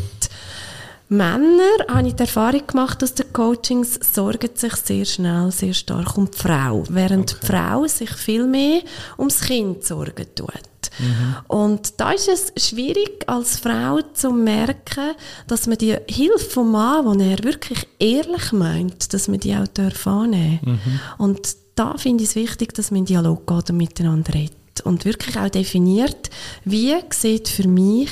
Männer, 1.09 1.63
habe 1.87 2.07
ich 2.07 2.13
die 2.13 2.21
Erfahrung 2.21 2.67
gemacht 2.67 3.03
aus 3.03 3.15
den 3.15 3.33
Coachings, 3.33 3.99
sorgen 4.13 4.51
sich 4.53 4.75
sehr 4.75 5.05
schnell, 5.05 5.51
sehr 5.51 5.73
stark 5.73 6.15
um 6.17 6.29
die 6.29 6.37
Frau, 6.37 6.83
während 6.87 7.31
okay. 7.31 7.39
die 7.41 7.47
Frau 7.47 7.87
sich 7.87 8.11
viel 8.11 8.45
mehr 8.45 8.81
ums 9.17 9.41
Kind 9.41 9.83
sorgen 9.83 10.27
tut. 10.35 10.51
Mhm. 10.99 11.35
Und 11.47 11.99
da 11.99 12.11
ist 12.11 12.29
es 12.29 12.53
schwierig 12.63 13.23
als 13.27 13.59
Frau 13.59 13.99
zu 14.13 14.31
merken, 14.31 15.15
dass 15.47 15.65
man 15.65 15.79
die 15.79 15.97
Hilfe 16.07 16.49
vom 16.49 16.71
Mann, 16.71 17.17
die 17.17 17.31
er 17.31 17.43
wirklich 17.43 17.87
ehrlich 17.97 18.51
meint, 18.51 19.11
dass 19.11 19.27
man 19.27 19.39
die 19.39 19.55
auch 19.55 19.67
annehmen 20.05 20.59
darf. 20.63 20.85
Mhm. 20.85 20.99
Und 21.17 21.55
da 21.73 21.97
finde 21.97 22.23
ich 22.23 22.29
es 22.29 22.35
wichtig, 22.35 22.73
dass 22.73 22.91
man 22.91 22.99
in 22.99 23.05
Dialog 23.05 23.47
geht 23.47 23.71
und 23.71 23.77
miteinander 23.77 24.33
redet 24.33 24.58
und 24.81 25.05
wirklich 25.05 25.37
auch 25.37 25.49
definiert, 25.49 26.29
wie 26.65 26.95
sieht 27.11 27.47
für 27.47 27.67
mich 27.67 28.11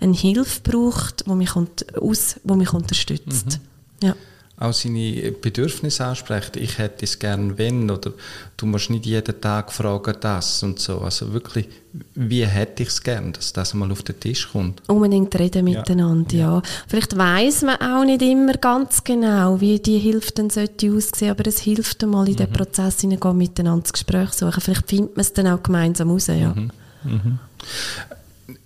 eine 0.00 0.14
Hilfe 0.14 0.60
braucht, 0.62 1.26
die 1.26 1.34
mich, 1.34 1.50
aus, 1.54 2.36
die 2.42 2.54
mich 2.54 2.72
unterstützt. 2.72 3.60
Mhm. 4.02 4.08
Ja 4.08 4.16
auch 4.60 4.74
seine 4.74 5.32
Bedürfnisse 5.32 6.04
anspricht. 6.04 6.54
Ich 6.56 6.76
hätte 6.76 7.06
es 7.06 7.18
gern, 7.18 7.56
wenn, 7.56 7.90
oder 7.90 8.12
du 8.58 8.66
musst 8.66 8.90
nicht 8.90 9.06
jeden 9.06 9.40
Tag 9.40 9.72
fragen, 9.72 10.14
das 10.20 10.62
und 10.62 10.78
so. 10.78 10.98
Also 11.00 11.32
wirklich, 11.32 11.66
wie 12.14 12.44
hätte 12.44 12.82
ich 12.82 12.90
es 12.90 13.02
gern, 13.02 13.32
dass 13.32 13.54
das 13.54 13.72
mal 13.72 13.90
auf 13.90 14.02
den 14.02 14.20
Tisch 14.20 14.50
kommt? 14.52 14.82
Unbedingt 14.86 15.34
reden 15.38 15.64
miteinander, 15.64 16.34
ja. 16.34 16.54
ja. 16.56 16.62
Vielleicht 16.86 17.16
weiß 17.16 17.62
man 17.62 17.76
auch 17.76 18.04
nicht 18.04 18.20
immer 18.20 18.52
ganz 18.52 19.02
genau, 19.02 19.58
wie 19.62 19.78
die 19.78 19.98
Hilfe 19.98 20.32
dann 20.32 20.50
sollte 20.50 20.92
aussehen, 20.92 21.30
aber 21.30 21.46
es 21.46 21.60
hilft 21.60 22.02
mal 22.02 22.26
in 22.28 22.34
mhm. 22.34 22.36
den 22.36 22.52
Prozess 22.52 23.00
hineingehen, 23.00 23.38
miteinander 23.38 23.84
das 23.84 23.94
Gespräch 23.94 24.32
suchen. 24.34 24.60
Vielleicht 24.60 24.90
findet 24.90 25.16
man 25.16 25.22
es 25.22 25.32
dann 25.32 25.46
auch 25.46 25.62
gemeinsam 25.62 26.10
raus, 26.10 26.26
ja. 26.26 26.54
Mhm. 26.54 26.70
Mhm. 27.04 27.38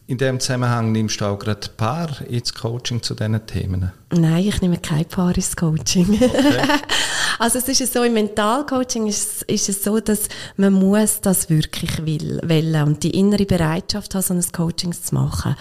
In 0.06 0.18
dem 0.18 0.38
Zusammenhang 0.38 0.92
nimmst 0.92 1.22
du 1.22 1.24
auch 1.24 1.38
gerade 1.38 1.66
Paar 1.78 2.20
ins 2.28 2.52
Coaching 2.52 3.02
zu 3.02 3.14
diesen 3.14 3.46
Themen? 3.46 3.90
Nein, 4.10 4.46
ich 4.46 4.60
nehme 4.60 4.76
kein 4.76 5.06
Paar 5.06 5.34
ins 5.34 5.56
Coaching. 5.56 6.06
Okay. 6.22 6.62
also 7.38 7.58
es 7.58 7.68
ist 7.68 7.90
so, 7.90 8.02
im 8.02 8.12
Mentalcoaching 8.12 9.06
ist, 9.06 9.44
ist 9.44 9.68
es 9.70 9.82
so, 9.82 10.00
dass 10.00 10.28
man 10.58 10.74
muss 10.74 11.22
das 11.22 11.48
wirklich 11.48 12.04
will, 12.04 12.38
wollen 12.44 12.82
und 12.86 13.02
die 13.02 13.18
innere 13.18 13.46
Bereitschaft 13.46 14.14
haben, 14.14 14.22
so 14.22 14.34
ein 14.34 14.44
Coaching 14.52 14.92
zu 14.92 15.14
machen. 15.14 15.56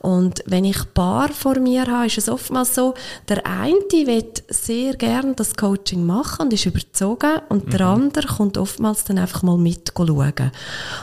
Und 0.00 0.42
wenn 0.44 0.66
ich 0.66 0.76
Paar 0.92 1.30
vor 1.30 1.58
mir 1.58 1.86
habe, 1.86 2.06
ist 2.06 2.18
es 2.18 2.28
oftmals 2.28 2.74
so, 2.74 2.92
der 3.30 3.46
eine 3.46 3.76
will 3.76 4.30
sehr 4.50 4.94
gerne 4.94 5.34
das 5.34 5.56
Coaching 5.56 6.04
machen 6.04 6.42
und 6.46 6.52
ist 6.52 6.66
überzogen 6.66 7.40
und 7.48 7.66
mhm. 7.66 7.70
der 7.70 7.80
andere 7.80 8.26
kommt 8.26 8.58
oftmals 8.58 9.04
dann 9.04 9.18
einfach 9.18 9.42
mal 9.42 9.56
mit 9.56 9.94
schauen. 9.96 10.52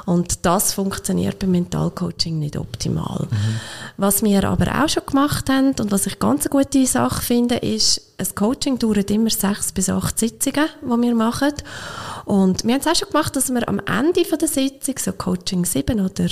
Und 0.05 0.45
das 0.45 0.73
funktioniert 0.73 1.39
beim 1.39 1.51
Mentalcoaching 1.51 2.37
nicht 2.37 2.55
optimal. 2.55 2.82
Mhm. 2.89 3.59
Was 3.97 4.23
wir 4.23 4.43
aber 4.43 4.83
auch 4.83 4.89
schon 4.89 5.05
gemacht 5.05 5.49
haben 5.49 5.73
und 5.79 5.91
was 5.91 6.07
ich 6.07 6.19
ganz 6.19 6.45
eine 6.45 6.63
gute 6.63 6.85
Sache 6.85 7.21
finde, 7.21 7.55
ist, 7.55 8.01
ein 8.17 8.35
Coaching 8.35 8.79
dauert 8.79 9.11
immer 9.11 9.29
sechs 9.29 9.71
bis 9.71 9.89
acht 9.89 10.19
Sitzungen, 10.19 10.67
die 10.81 11.01
wir 11.01 11.15
machen. 11.15 11.53
Und 12.25 12.63
wir 12.63 12.73
haben 12.73 12.81
es 12.81 12.87
auch 12.87 12.95
schon 12.95 13.09
gemacht, 13.09 13.35
dass 13.35 13.53
wir 13.53 13.67
am 13.67 13.79
Ende 13.79 14.23
von 14.23 14.39
der 14.39 14.47
Sitzung, 14.47 14.95
so 14.97 15.11
Coaching 15.11 15.65
sieben 15.65 15.99
oder 15.99 16.27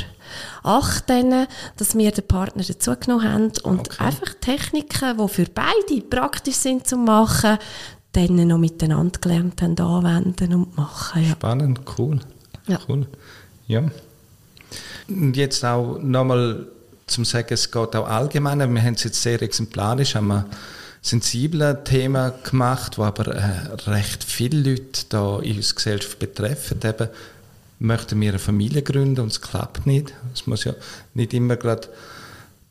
acht, 0.63 1.09
dann, 1.09 1.47
dass 1.77 1.95
wir 1.97 2.11
den 2.11 2.27
Partner 2.27 2.63
dazu 2.63 2.95
genommen 2.95 3.31
haben 3.31 3.51
und 3.63 3.79
okay. 3.79 4.03
einfach 4.05 4.33
Techniken, 4.39 5.17
die 5.17 5.27
für 5.27 5.45
beide 5.45 6.01
praktisch 6.09 6.55
sind 6.55 6.87
zu 6.87 6.97
machen, 6.97 7.57
dann 8.13 8.47
noch 8.47 8.57
miteinander 8.57 9.19
gelernt 9.19 9.61
haben, 9.61 9.79
anwenden 9.79 10.53
und 10.53 10.77
machen. 10.77 11.23
Ja. 11.23 11.31
Spannend, 11.31 11.81
cool. 11.97 12.19
Ja. 12.67 12.79
cool. 12.87 13.07
Ja. 13.67 13.83
Und 15.07 15.35
jetzt 15.35 15.63
auch 15.65 15.99
nochmal 15.99 16.67
zum 17.07 17.25
sagen, 17.25 17.53
es 17.53 17.71
geht 17.71 17.95
auch 17.95 18.07
allgemein, 18.07 18.59
wir 18.73 18.81
haben 18.81 18.93
es 18.93 19.03
jetzt 19.03 19.21
sehr 19.21 19.41
exemplarisch, 19.41 20.15
haben 20.15 20.27
wir 20.27 20.45
sensiblen 21.01 21.83
Thema 21.83 22.29
gemacht, 22.29 22.97
wo 22.97 23.03
aber 23.03 23.27
äh, 23.27 23.73
recht 23.87 24.23
viele 24.23 24.69
Leute 24.69 25.05
da 25.09 25.39
in 25.39 25.57
unserer 25.57 25.75
Gesellschaft 25.75 26.19
betreffen. 26.19 26.79
Eben, 26.83 27.09
möchten 27.79 28.21
wir 28.21 28.29
eine 28.29 28.39
Familie 28.39 28.83
gründen 28.83 29.21
und 29.21 29.31
es 29.31 29.41
klappt 29.41 29.87
nicht. 29.87 30.13
Es 30.33 30.45
muss 30.45 30.63
ja 30.63 30.73
nicht 31.15 31.33
immer 31.33 31.57
gerade 31.57 31.89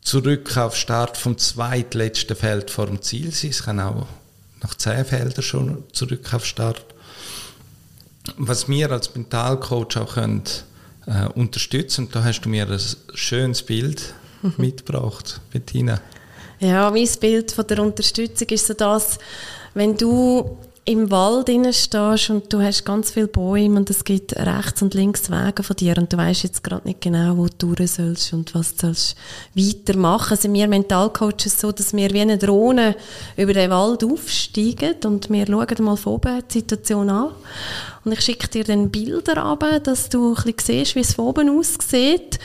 zurück 0.02 0.56
auf 0.56 0.76
Start 0.76 1.16
vom 1.16 1.36
zweitletzten 1.36 2.36
Feld 2.36 2.70
vor 2.70 2.86
dem 2.86 3.02
Ziel 3.02 3.32
sein. 3.32 3.50
Es 3.50 3.64
kann 3.64 3.80
auch 3.80 4.06
nach 4.62 4.74
zehn 4.74 5.04
Feldern 5.04 5.42
schon 5.42 5.84
zurück 5.92 6.32
auf 6.32 6.46
Start. 6.46 6.84
Was 8.36 8.68
wir 8.68 8.92
als 8.92 9.14
Mentalcoach 9.14 9.96
auch 9.96 10.14
können, 10.14 10.44
äh, 11.06 11.26
unterstützen, 11.34 12.06
und 12.06 12.14
da 12.14 12.24
hast 12.24 12.42
du 12.42 12.48
mir 12.48 12.68
ein 12.68 12.80
schönes 13.14 13.62
Bild 13.62 14.14
mitgebracht, 14.56 15.40
Bettina. 15.52 16.00
Ja, 16.60 16.90
mein 16.90 17.08
Bild 17.20 17.52
von 17.52 17.66
der 17.66 17.82
Unterstützung 17.82 18.48
ist 18.48 18.66
so 18.66 18.74
das, 18.74 19.18
wenn 19.74 19.96
du 19.96 20.58
im 20.86 21.10
Wald 21.10 21.48
stehst 21.74 22.30
und 22.30 22.52
du 22.52 22.62
hast 22.62 22.84
ganz 22.84 23.10
viele 23.10 23.28
Bäume 23.28 23.78
und 23.78 23.90
es 23.90 24.02
gibt 24.02 24.34
rechts 24.34 24.80
und 24.80 24.94
links 24.94 25.30
Wege 25.30 25.62
von 25.62 25.76
dir 25.76 25.96
und 25.98 26.12
du 26.12 26.16
weißt 26.16 26.42
jetzt 26.42 26.64
gerade 26.64 26.88
nicht 26.88 27.02
genau, 27.02 27.36
wo 27.36 27.48
du 27.58 27.74
durch 27.74 27.92
sollst 27.92 28.32
und 28.32 28.54
was 28.54 28.74
du 28.74 28.86
sollst 28.86 29.16
weitermachen. 29.54 30.32
Also 30.32 30.52
wir 30.52 30.68
Mentalcoaches 30.68 31.60
so, 31.60 31.70
dass 31.70 31.92
wir 31.92 32.10
wie 32.12 32.20
eine 32.20 32.38
Drohne 32.38 32.96
über 33.36 33.52
den 33.52 33.70
Wald 33.70 34.02
aufsteigen 34.02 34.96
und 35.04 35.28
wir 35.30 35.46
schauen 35.46 35.84
mal 35.84 35.96
von 35.96 36.14
oben 36.14 36.42
die 36.48 36.58
Situation 36.58 37.10
an 37.10 37.30
und 38.04 38.12
ich 38.12 38.22
schicke 38.22 38.48
dir 38.48 38.64
dann 38.64 38.90
Bilder 38.90 39.44
ab, 39.44 39.64
dass 39.84 40.08
du 40.08 40.30
ein 40.30 40.34
bisschen 40.34 40.78
siehst, 40.78 40.94
wie 40.94 41.00
es 41.00 41.12
von 41.12 41.26
oben 41.26 41.50
aussieht. 41.50 42.38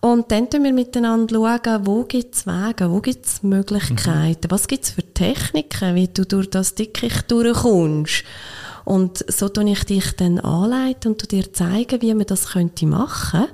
Und 0.00 0.30
dann 0.30 0.48
schauen 0.52 0.64
wir 0.64 0.72
miteinander, 0.72 1.34
schauen, 1.34 1.86
wo 1.86 2.04
gibt 2.04 2.34
es 2.34 2.46
Wege, 2.46 2.90
wo 2.90 3.00
gibt 3.00 3.24
es 3.24 3.42
Möglichkeiten, 3.42 4.48
mhm. 4.48 4.50
was 4.50 4.66
gibt 4.66 4.84
es 4.84 4.90
für 4.90 5.02
Techniken, 5.02 5.94
wie 5.94 6.08
du 6.08 6.26
durch 6.26 6.50
das 6.50 6.74
Dickicht 6.74 7.30
durchkommst. 7.62 8.24
Und 8.84 9.24
so 9.28 9.48
tue 9.48 9.70
ich 9.70 9.84
dich 9.84 10.16
dann 10.16 10.40
anleiten 10.40 11.12
und 11.12 11.30
dir 11.30 11.52
zeigen, 11.52 12.02
wie 12.02 12.14
man 12.14 12.26
das 12.26 12.48
könnte 12.48 12.84
machen. 12.86 13.46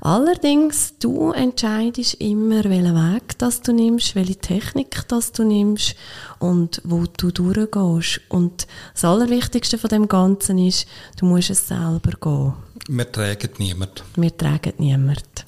Allerdings, 0.00 0.94
du 0.98 1.32
entscheidest 1.32 2.14
immer, 2.14 2.64
welchen 2.64 2.94
Weg 2.94 3.38
das 3.38 3.60
du 3.60 3.72
nimmst, 3.72 4.14
welche 4.14 4.36
Technik 4.36 5.06
das 5.08 5.32
du 5.32 5.44
nimmst 5.44 5.96
und 6.38 6.80
wo 6.84 7.04
du 7.04 7.30
durchgehst. 7.30 8.22
Und 8.30 8.66
das 8.94 9.04
Allerwichtigste 9.04 9.76
von 9.76 9.90
dem 9.90 10.08
Ganzen 10.08 10.56
ist, 10.56 10.86
du 11.18 11.26
musst 11.26 11.50
es 11.50 11.68
selber 11.68 12.12
gehen. 12.18 12.54
Wir 12.88 13.12
tragen 13.12 13.50
niemand. 13.58 14.02
Wir 14.16 14.34
tragen 14.34 14.72
niemand. 14.78 15.44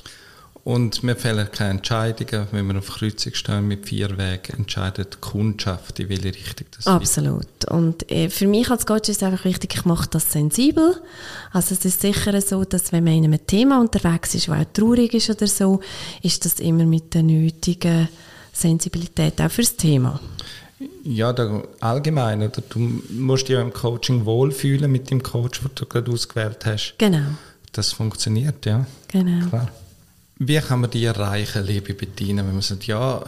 Und 0.65 1.03
mir 1.03 1.17
fehlen 1.17 1.49
keine 1.51 1.71
Entscheidungen. 1.71 2.47
Wenn 2.53 2.69
wir 2.69 2.79
auf 2.79 2.89
Kreuzung 2.89 3.35
stehen 3.35 3.67
mit 3.67 3.89
vier 3.89 4.17
Wegen, 4.17 4.59
entscheidet 4.59 5.15
die 5.15 5.19
Kundschaft, 5.19 5.99
in 5.99 6.09
welche 6.09 6.27
Richtung 6.27 6.69
das 6.77 6.87
Absolut. 6.87 7.41
Wird. 7.41 7.65
Und 7.71 8.11
äh, 8.13 8.31
für 8.31 8.47
mich 8.47 8.71
als 8.71 8.87
Coach 8.87 9.09
ist 9.09 9.17
es 9.17 9.23
einfach 9.25 9.45
wichtig, 9.45 9.75
ich 9.75 9.85
mache 9.85 10.09
das 10.09 10.31
sensibel. 10.31 11.03
Also 11.53 11.75
es 11.75 11.85
ist 11.85 12.01
sicher 12.01 12.41
so, 12.41 12.65
dass 12.65 12.93
wenn 12.93 13.03
man 13.03 13.15
in 13.15 13.25
einem 13.25 13.45
Thema 13.45 13.81
unterwegs 13.81 14.37
ist, 14.37 14.49
auch 14.49 14.65
traurig 14.73 15.15
ist 15.15 15.31
oder 15.31 15.49
so, 15.49 15.81
ist 16.23 16.45
das 16.45 16.61
immer 16.61 16.85
mit 16.85 17.13
der 17.15 17.25
nötigen 17.25 18.09
Sensibilität 18.53 19.41
auch 19.41 19.51
fürs 19.51 19.75
Thema. 19.75 20.21
Ja, 21.03 21.33
da, 21.33 21.65
allgemein. 21.81 22.41
Oder? 22.41 22.63
Du 22.69 22.79
musst 23.11 23.49
dich 23.49 23.55
ja 23.55 23.63
im 23.63 23.73
Coaching 23.73 24.25
wohlfühlen 24.25 24.91
mit 24.93 25.11
dem 25.11 25.25
Coach, 25.25 25.61
den 25.61 25.71
du 25.75 25.87
gerade 25.87 26.13
ausgewählt 26.13 26.65
hast. 26.67 26.95
Genau. 26.99 27.33
Das 27.73 27.93
funktioniert, 27.93 28.65
ja. 28.65 28.87
Genau. 29.09 29.49
Klar. 29.49 29.69
Wie 30.45 30.59
kann 30.59 30.81
man 30.81 30.91
die 30.91 31.05
erreichen, 31.05 31.65
liebe 31.65 31.95
Bettina, 31.95 32.45
wenn 32.45 32.55
man 32.55 32.63
sagt, 32.63 32.89
ja, 32.89 33.23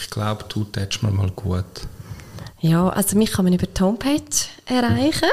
ich 0.00 0.08
glaube, 0.08 0.44
du 0.48 0.62
tätst 0.62 1.02
mir 1.02 1.10
mal 1.10 1.30
gut? 1.30 1.64
Ja, 2.60 2.90
also 2.90 3.18
mich 3.18 3.32
kann 3.32 3.44
man 3.44 3.54
über 3.54 3.66
die 3.66 3.80
Homepage 3.80 4.22
erreichen. 4.66 5.28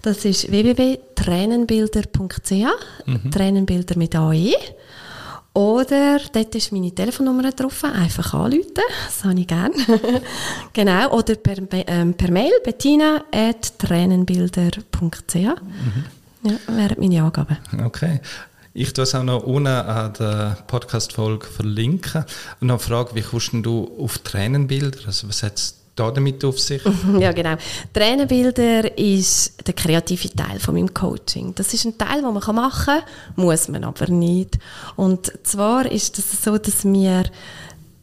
Das 0.00 0.24
ist 0.24 0.50
www.tränenbilder.ch, 0.50 2.52
mhm. 3.04 3.30
Tränenbilder 3.30 3.98
mit 3.98 4.16
AE. 4.16 4.54
Oder 5.52 6.18
dort 6.32 6.54
ist 6.54 6.72
meine 6.72 6.94
Telefonnummer 6.94 7.52
drauf, 7.52 7.84
einfach 7.84 8.32
anrufen, 8.32 8.80
das 9.04 9.24
habe 9.24 9.40
ich 9.40 9.46
gerne. 9.46 9.74
genau, 10.72 11.18
oder 11.18 11.34
per, 11.34 11.58
ähm, 11.86 12.14
per 12.14 12.30
Mail 12.30 12.52
bettina.tränenbilder.ch. 12.64 15.34
Mhm. 15.34 16.04
Ja, 16.42 16.52
wären 16.68 16.96
meine 16.98 17.22
Angaben. 17.22 17.58
Okay. 17.84 18.20
Ich 18.72 18.92
tue 18.92 19.02
es 19.02 19.16
auch 19.16 19.24
noch 19.24 19.42
unten 19.42 19.66
an 19.66 20.12
der 20.12 20.58
Podcast-Folge 20.68 21.46
verlinken. 21.46 22.24
Und 22.60 22.68
noch 22.68 22.80
Frage, 22.80 23.14
wie 23.14 23.22
kommst 23.22 23.50
du 23.52 23.90
auf 23.98 24.18
Tränenbilder? 24.18 25.06
Also 25.06 25.28
was 25.28 25.42
hat 25.42 25.56
es 25.56 25.74
da 25.96 26.12
damit 26.12 26.44
auf 26.44 26.60
sich? 26.60 26.80
ja, 27.18 27.32
genau. 27.32 27.56
Tränenbilder 27.92 28.96
ist 28.96 29.66
der 29.66 29.74
kreative 29.74 30.30
Teil 30.30 30.60
von 30.60 30.74
meinem 30.74 30.94
Coaching. 30.94 31.52
Das 31.56 31.74
ist 31.74 31.84
ein 31.84 31.98
Teil, 31.98 32.22
den 32.22 32.32
man 32.32 32.54
machen 32.54 32.84
kann, 32.84 33.02
muss 33.34 33.66
man 33.66 33.82
aber 33.82 34.06
nicht. 34.08 34.56
Und 34.94 35.32
zwar 35.42 35.90
ist 35.90 36.16
es 36.20 36.30
das 36.30 36.44
so, 36.44 36.56
dass 36.56 36.84
wir 36.84 37.24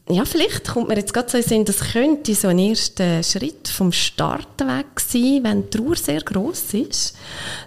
ja, 0.10 0.24
vielleicht 0.24 0.70
kommt 0.70 0.88
mir 0.88 0.96
jetzt 0.96 1.14
gerade 1.14 1.30
so 1.30 1.38
in 1.38 1.44
Sinn, 1.44 1.66
das 1.66 1.80
könnte 1.80 2.34
so 2.34 2.48
ein 2.48 2.60
erster 2.60 3.22
Schritt 3.24 3.68
vom 3.68 3.92
Start 3.92 4.60
weg 4.60 5.00
sein, 5.00 5.42
wenn 5.44 5.64
die 5.64 5.78
Trauer 5.78 5.96
sehr 5.96 6.22
groß 6.22 6.76
ist, 6.76 7.18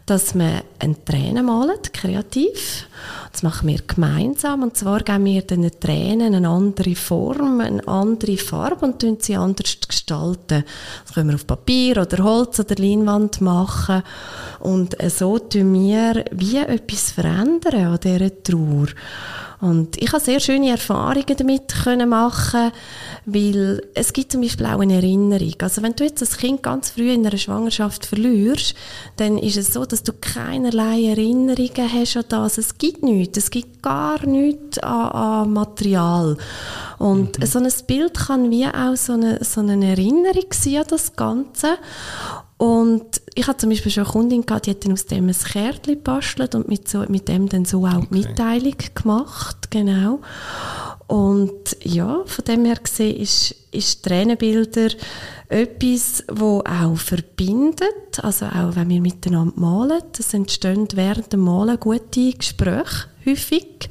dass 0.07 0.35
man 0.35 0.63
eine 0.79 1.05
Träne 1.05 1.43
malt, 1.43 1.93
kreativ. 1.93 2.87
Das 3.31 3.43
machen 3.43 3.69
wir 3.69 3.81
gemeinsam 3.87 4.63
und 4.63 4.77
zwar 4.77 5.01
geben 5.01 5.27
wir 5.27 5.43
den 5.43 5.71
Tränen 5.81 6.35
eine 6.35 6.49
andere 6.49 6.95
Form, 6.97 7.61
eine 7.61 7.87
andere 7.87 8.39
Farbe 8.39 8.87
und 8.87 9.01
tun 9.01 9.19
sie 9.21 9.37
anders 9.37 9.77
gestalten. 9.87 10.65
Das 11.05 11.15
können 11.15 11.29
wir 11.29 11.35
auf 11.35 11.47
Papier 11.47 11.99
oder 11.99 12.25
Holz 12.25 12.59
oder 12.59 12.75
Leinwand 12.77 13.43
machen 13.43 14.03
und 14.61 14.97
so 15.11 15.39
tun 15.39 15.75
wir 15.75 16.25
wie 16.33 16.57
etwas 16.57 17.13
verändern 17.13 17.87
an 17.87 18.01
dieser 18.01 18.43
Trauer. 18.43 18.89
Und 19.61 20.01
ich 20.03 20.11
habe 20.13 20.23
sehr 20.23 20.41
schöne 20.41 20.71
Erfahrungen 20.71 21.37
damit 21.37 21.69
können 21.85 22.09
machen, 22.09 22.73
weil 23.27 23.83
es 23.95 24.13
gibt 24.15 24.33
zum 24.33 24.41
Beispiel 24.41 24.67
auch 24.67 24.81
eine 24.81 24.95
Erinnerung. 24.95 25.55
Also 25.61 25.83
wenn 25.83 25.95
du 25.95 26.05
jetzt 26.05 26.23
das 26.23 26.39
Kind 26.39 26.63
ganz 26.63 26.91
früh 26.91 27.13
in 27.13 27.27
einer 27.27 27.37
Schwangerschaft 27.37 28.07
verlierst, 28.07 28.75
dann 29.17 29.37
ist 29.37 29.59
es 29.59 29.75
so, 29.75 29.85
dass 29.85 30.03
du 30.03 30.13
keinerlei 30.15 31.05
Erinnerungen 31.05 31.93
hast 31.93 32.17
an 32.17 32.25
das. 32.29 32.57
Es 32.57 32.79
gibt 32.79 33.03
nichts, 33.03 33.37
es 33.37 33.51
gibt 33.51 33.83
gar 33.83 34.25
nichts 34.27 34.79
an, 34.79 35.11
an 35.11 35.53
Material. 35.53 36.39
Und 36.99 37.39
mhm. 37.39 37.47
so 37.47 37.59
ein 37.59 37.69
Bild 37.87 38.15
kann 38.15 38.51
wie 38.51 38.67
auch 38.67 38.97
so 38.97 39.13
eine, 39.13 39.45
so 39.45 39.61
eine 39.61 39.91
Erinnerung 39.91 40.53
sein 40.53 40.77
an 40.77 40.87
das 40.89 41.17
Ganze. 41.17 41.77
Und 42.61 43.23
ich 43.35 43.47
hatte 43.47 43.61
zum 43.61 43.71
Beispiel 43.71 43.91
schon 43.91 44.05
eine 44.05 44.13
Kundin 44.13 44.45
gehabt, 44.45 44.67
die 44.67 44.73
hat 44.73 44.85
dann 44.85 44.93
aus 44.93 45.07
dem 45.07 45.29
ein 45.29 45.35
Kärtchen 45.35 45.95
gebastelt 45.95 46.55
und 46.55 46.69
mit, 46.69 46.89
so, 46.89 47.03
mit 47.09 47.27
dem 47.27 47.49
dann 47.49 47.65
so 47.65 47.87
auch 47.87 47.95
okay. 47.95 48.09
Mitteilung 48.11 48.75
gemacht, 48.95 49.71
genau. 49.71 50.21
Und 51.07 51.79
ja, 51.83 52.21
von 52.27 52.45
dem 52.45 52.67
her 52.67 52.77
gesehen 52.77 53.17
ist, 53.17 53.55
ist 53.71 54.03
Tränenbilder 54.05 54.91
etwas, 55.49 56.23
wo 56.31 56.59
auch 56.61 56.99
verbindet, 56.99 58.23
also 58.23 58.45
auch 58.45 58.77
wenn 58.77 58.91
wir 58.91 59.01
miteinander 59.01 59.59
malen, 59.59 60.03
es 60.19 60.35
entstehen 60.35 60.87
während 60.93 61.33
dem 61.33 61.41
Malen 61.41 61.81
gute 61.81 62.33
Gespräche, 62.33 63.07
häufig. 63.25 63.89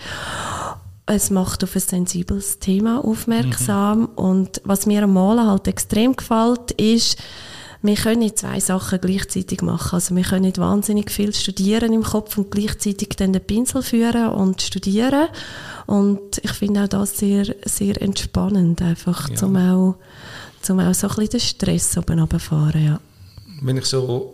Es 1.08 1.32
macht 1.32 1.64
auf 1.64 1.74
ein 1.76 1.82
sensibles 1.82 2.60
Thema 2.60 3.04
aufmerksam 3.04 4.02
mhm. 4.02 4.08
und 4.10 4.62
was 4.64 4.86
mir 4.86 5.02
am 5.06 5.14
Malen 5.14 5.48
halt 5.48 5.68
extrem 5.68 6.16
gefällt, 6.16 6.70
ist, 6.74 7.18
wir 7.82 7.96
können 7.96 8.20
nicht 8.20 8.38
zwei 8.38 8.60
Sachen 8.60 9.00
gleichzeitig 9.00 9.62
machen. 9.62 9.96
Also 9.96 10.16
wir 10.16 10.24
können 10.24 10.44
nicht 10.44 10.58
wahnsinnig 10.58 11.12
viel 11.12 11.34
studieren 11.34 11.94
im 11.94 12.04
Kopf 12.04 12.38
und 12.38 12.52
gleichzeitig 12.52 13.10
dann 13.18 13.32
den 13.32 13.46
Pinsel 13.46 13.82
führen 13.82 14.30
und 14.30 14.62
studieren. 14.62 15.30
Und 15.86 16.40
ich 16.44 16.52
finde 16.52 16.84
auch 16.84 16.88
das 16.90 17.18
sehr, 17.18 17.56
sehr 17.66 18.02
entspannend, 18.02 18.82
einfach, 18.82 19.30
ja. 19.30 19.36
zum 19.36 19.56
auch, 19.56 19.96
zum 20.62 20.80
auch 20.80 20.94
so 20.94 21.08
ein 21.08 21.16
bisschen 21.16 21.30
den 21.30 21.40
Stress 21.40 21.98
oben 21.98 22.20
runterfahren, 22.20 22.86
ja. 22.86 23.00
Wenn 23.62 23.78
ich 23.78 23.86
so 23.86 24.34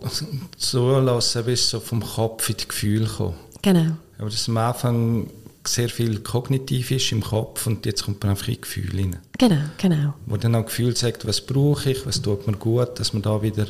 zulasse, 0.56 1.42
bis 1.42 1.70
so 1.70 1.80
vom 1.80 2.02
Kopf 2.02 2.48
in 2.48 2.56
die 2.56 2.68
Gefühle 2.68 3.06
komme. 3.06 3.34
Genau. 3.62 3.92
Aber 4.18 4.30
das 4.30 4.48
am 4.48 4.56
Anfang 4.56 5.30
sehr 5.68 5.88
viel 5.88 6.20
kognitiv 6.20 6.90
ist 6.90 7.12
im 7.12 7.22
Kopf 7.22 7.66
und 7.66 7.86
jetzt 7.86 8.04
kommt 8.04 8.22
man 8.22 8.30
einfach 8.30 8.48
in 8.48 8.60
Gefühle 8.60 8.98
rein. 8.98 9.16
Genau, 9.38 9.60
genau. 9.78 10.14
Wo 10.26 10.36
dann 10.36 10.54
auch 10.54 10.66
Gefühl 10.66 10.96
sagt, 10.96 11.26
was 11.26 11.40
brauche 11.40 11.90
ich, 11.90 12.06
was 12.06 12.22
tut 12.22 12.46
mir 12.46 12.54
gut, 12.54 12.98
dass 12.98 13.12
man 13.12 13.22
da 13.22 13.40
wieder 13.42 13.66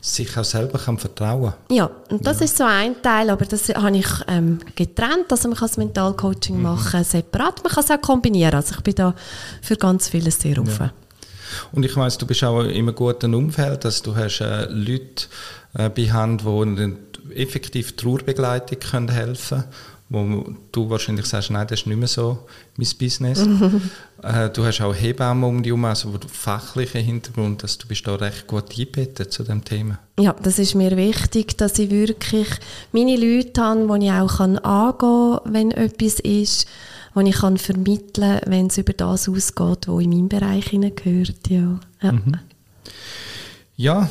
sich 0.00 0.36
auch 0.36 0.44
selber 0.44 0.78
kann 0.78 0.98
vertrauen 0.98 1.52
kann. 1.68 1.76
Ja, 1.76 1.90
und 2.08 2.26
das 2.26 2.38
ja. 2.38 2.44
ist 2.46 2.56
so 2.56 2.64
ein 2.64 3.02
Teil, 3.02 3.28
aber 3.28 3.44
das 3.44 3.68
habe 3.68 3.96
ich 3.96 4.06
ähm, 4.28 4.58
getrennt, 4.74 5.26
also 5.30 5.48
man 5.48 5.58
kann 5.58 5.68
das 5.68 5.76
Mentalcoaching 5.76 6.56
mhm. 6.56 6.62
machen, 6.62 7.04
separat, 7.04 7.62
man 7.62 7.72
kann 7.72 7.84
es 7.84 7.90
auch 7.90 8.00
kombinieren, 8.00 8.54
also 8.54 8.76
ich 8.76 8.80
bin 8.80 8.94
da 8.94 9.14
für 9.60 9.76
ganz 9.76 10.08
vieles 10.08 10.40
sehr 10.40 10.58
offen. 10.58 10.86
Ja. 10.86 10.92
Und 11.72 11.84
ich 11.84 11.94
weiß, 11.94 12.16
du 12.18 12.26
bist 12.26 12.44
auch 12.44 12.62
in 12.62 12.70
einem 12.70 12.94
guten 12.94 13.34
Umfeld, 13.34 13.84
dass 13.84 14.02
du 14.02 14.14
hast 14.16 14.40
äh, 14.40 14.66
Leute 14.70 15.26
äh, 15.74 15.90
bei 15.90 16.10
Hand, 16.10 16.42
die 16.46 16.96
effektiv 17.34 17.96
Trauerbegleitung 17.96 18.78
können 18.78 19.08
helfen 19.08 19.60
können 19.60 19.74
wo 20.10 20.44
du 20.72 20.90
wahrscheinlich 20.90 21.26
sagst, 21.26 21.52
nein, 21.52 21.66
das 21.68 21.80
ist 21.80 21.86
nicht 21.86 21.96
mehr 21.96 22.08
so 22.08 22.40
mein 22.76 22.88
Business. 22.98 23.46
äh, 24.22 24.50
du 24.50 24.64
hast 24.64 24.80
auch 24.80 24.92
Hebammen 24.92 25.44
um 25.44 25.62
dich 25.62 25.70
herum, 25.70 25.84
also 25.84 26.12
fachlichen 26.28 27.02
Hintergrund, 27.02 27.62
dass 27.62 27.78
du 27.78 27.86
bist 27.86 28.06
da 28.08 28.16
recht 28.16 28.48
gut 28.48 28.70
eingebettet 28.70 29.32
zu 29.32 29.44
dem 29.44 29.64
Thema. 29.64 30.00
Ja, 30.18 30.34
das 30.42 30.58
ist 30.58 30.74
mir 30.74 30.96
wichtig, 30.96 31.56
dass 31.56 31.78
ich 31.78 31.90
wirklich 31.90 32.48
meine 32.90 33.16
Leute 33.16 33.62
habe, 33.62 33.98
die 34.00 34.06
ich 34.06 34.12
auch 34.12 34.40
angehen 34.40 34.98
kann, 34.98 35.54
wenn 35.54 35.70
etwas 35.70 36.18
ist, 36.18 36.66
die 37.14 37.28
ich 37.28 37.36
kann 37.36 37.56
vermitteln 37.56 38.40
kann, 38.40 38.52
wenn 38.52 38.66
es 38.66 38.78
über 38.78 38.92
das 38.92 39.28
ausgeht, 39.28 39.86
was 39.86 40.02
in 40.02 40.10
meinem 40.10 40.28
Bereich 40.28 40.66
hineingehört. 40.66 41.48
Ja. 41.48 41.78
Ja. 42.02 42.12
Mhm. 42.12 42.34
ja, 43.76 44.10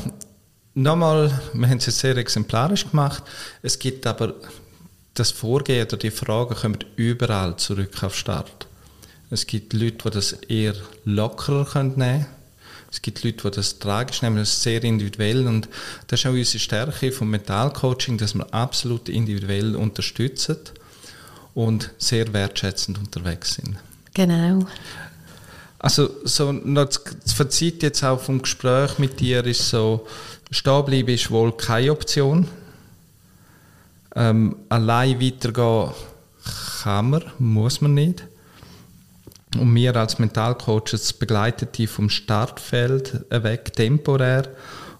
nochmal, 0.75 1.41
wir 1.53 1.67
haben 1.67 1.77
es 1.77 1.87
jetzt 1.87 1.99
sehr 1.99 2.15
exemplarisch 2.15 2.89
gemacht. 2.89 3.23
Es 3.61 3.77
gibt 3.77 4.07
aber 4.07 4.35
das 5.19 5.31
Vorgehen 5.31 5.85
oder 5.85 5.97
die 5.97 6.11
Fragen 6.11 6.55
kommen 6.55 6.79
überall 6.95 7.57
zurück 7.57 8.03
auf 8.03 8.15
Start. 8.15 8.67
Es 9.29 9.45
gibt 9.45 9.73
Leute, 9.73 10.09
die 10.09 10.09
das 10.09 10.33
eher 10.33 10.73
lockerer 11.05 11.83
nehmen 11.83 11.95
können. 11.95 12.25
Es 12.91 13.01
gibt 13.01 13.23
Leute, 13.23 13.49
die 13.49 13.55
das 13.55 13.77
tragisch 13.77 14.21
nehmen, 14.23 14.37
das 14.37 14.49
ist 14.49 14.63
sehr 14.63 14.83
individuell 14.83 15.45
und 15.45 15.69
das 16.07 16.21
ist 16.21 16.25
auch 16.25 16.31
unsere 16.31 16.59
Stärke 16.59 17.11
vom 17.11 17.29
Mentalcoaching, 17.29 18.17
dass 18.17 18.33
wir 18.33 18.51
absolut 18.51 19.09
individuell 19.09 19.75
unterstützen 19.75 20.57
und 21.53 21.91
sehr 21.99 22.33
wertschätzend 22.33 22.97
unterwegs 22.97 23.55
sind. 23.55 23.77
Genau. 24.15 24.65
Also 25.77 26.09
so 26.23 26.51
das 26.51 27.33
Fazit 27.33 27.83
jetzt 27.83 28.03
auch 28.03 28.19
vom 28.19 28.41
Gespräch 28.41 28.97
mit 28.97 29.19
dir 29.19 29.45
ist 29.45 29.69
so, 29.69 30.07
stehen 30.49 30.85
bleiben 30.85 31.09
ist 31.09 31.29
wohl 31.29 31.55
keine 31.55 31.91
Option. 31.91 32.47
Ähm, 34.15 34.55
allein 34.69 35.21
weitergehen 35.21 35.91
kann 36.83 37.09
man, 37.09 37.23
muss 37.37 37.81
man 37.81 37.93
nicht. 37.93 38.23
Und 39.57 39.73
wir 39.73 39.95
als 39.95 40.19
Mentalcoaches 40.19 41.13
begleiten 41.13 41.69
die 41.73 41.87
vom 41.87 42.09
Startfeld 42.09 43.25
weg 43.31 43.73
temporär 43.73 44.47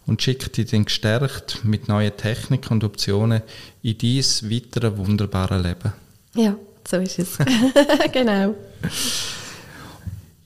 und 0.08 0.22
schicken 0.22 0.52
die 0.54 0.66
dann 0.66 0.86
gestärkt 0.86 1.64
mit 1.64 1.88
neuen 1.88 2.16
Techniken 2.18 2.74
und 2.74 2.84
Optionen 2.84 3.44
in 3.84 3.98
dieses 3.98 4.50
weitere 4.50 4.98
wunderbare 4.98 5.62
Leben. 5.62 5.94
Ja, 6.34 6.56
so 6.88 6.98
ist 6.98 7.20
es. 7.20 7.38
genau. 8.12 8.56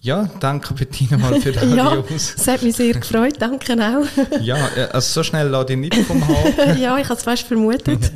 Ja, 0.03 0.29
danke 0.41 0.73
Bettina 0.73 1.17
mal 1.17 1.39
für 1.39 1.53
die 1.53 1.65
ja. 1.77 2.03
Es 2.13 2.45
hat 2.45 2.61
mich 2.61 2.75
sehr 2.75 2.93
gefreut, 2.93 3.35
danke 3.39 3.71
auch. 3.73 4.05
ja, 4.41 4.57
äh, 4.75 4.89
also 4.91 5.13
so 5.13 5.23
schnell 5.23 5.47
lade 5.47 5.71
ich 5.71 5.79
nicht 5.79 5.95
vom 5.95 6.27
Haken. 6.27 6.77
ja, 6.81 6.97
ich 6.97 7.05
habe 7.05 7.17
es 7.17 7.23
fast 7.23 7.43
vermutet. 7.43 8.11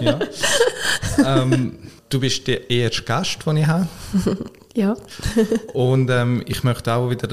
ja. 0.00 0.18
Ähm, 1.22 1.76
du 2.08 2.18
bist 2.18 2.46
der 2.46 2.70
erste 2.70 3.02
Gast, 3.02 3.44
den 3.44 3.58
ich 3.58 3.66
habe. 3.66 3.86
ja. 4.74 4.96
Und 5.74 6.08
ähm, 6.08 6.42
ich 6.46 6.64
möchte 6.64 6.94
auch 6.94 7.10
wieder 7.10 7.28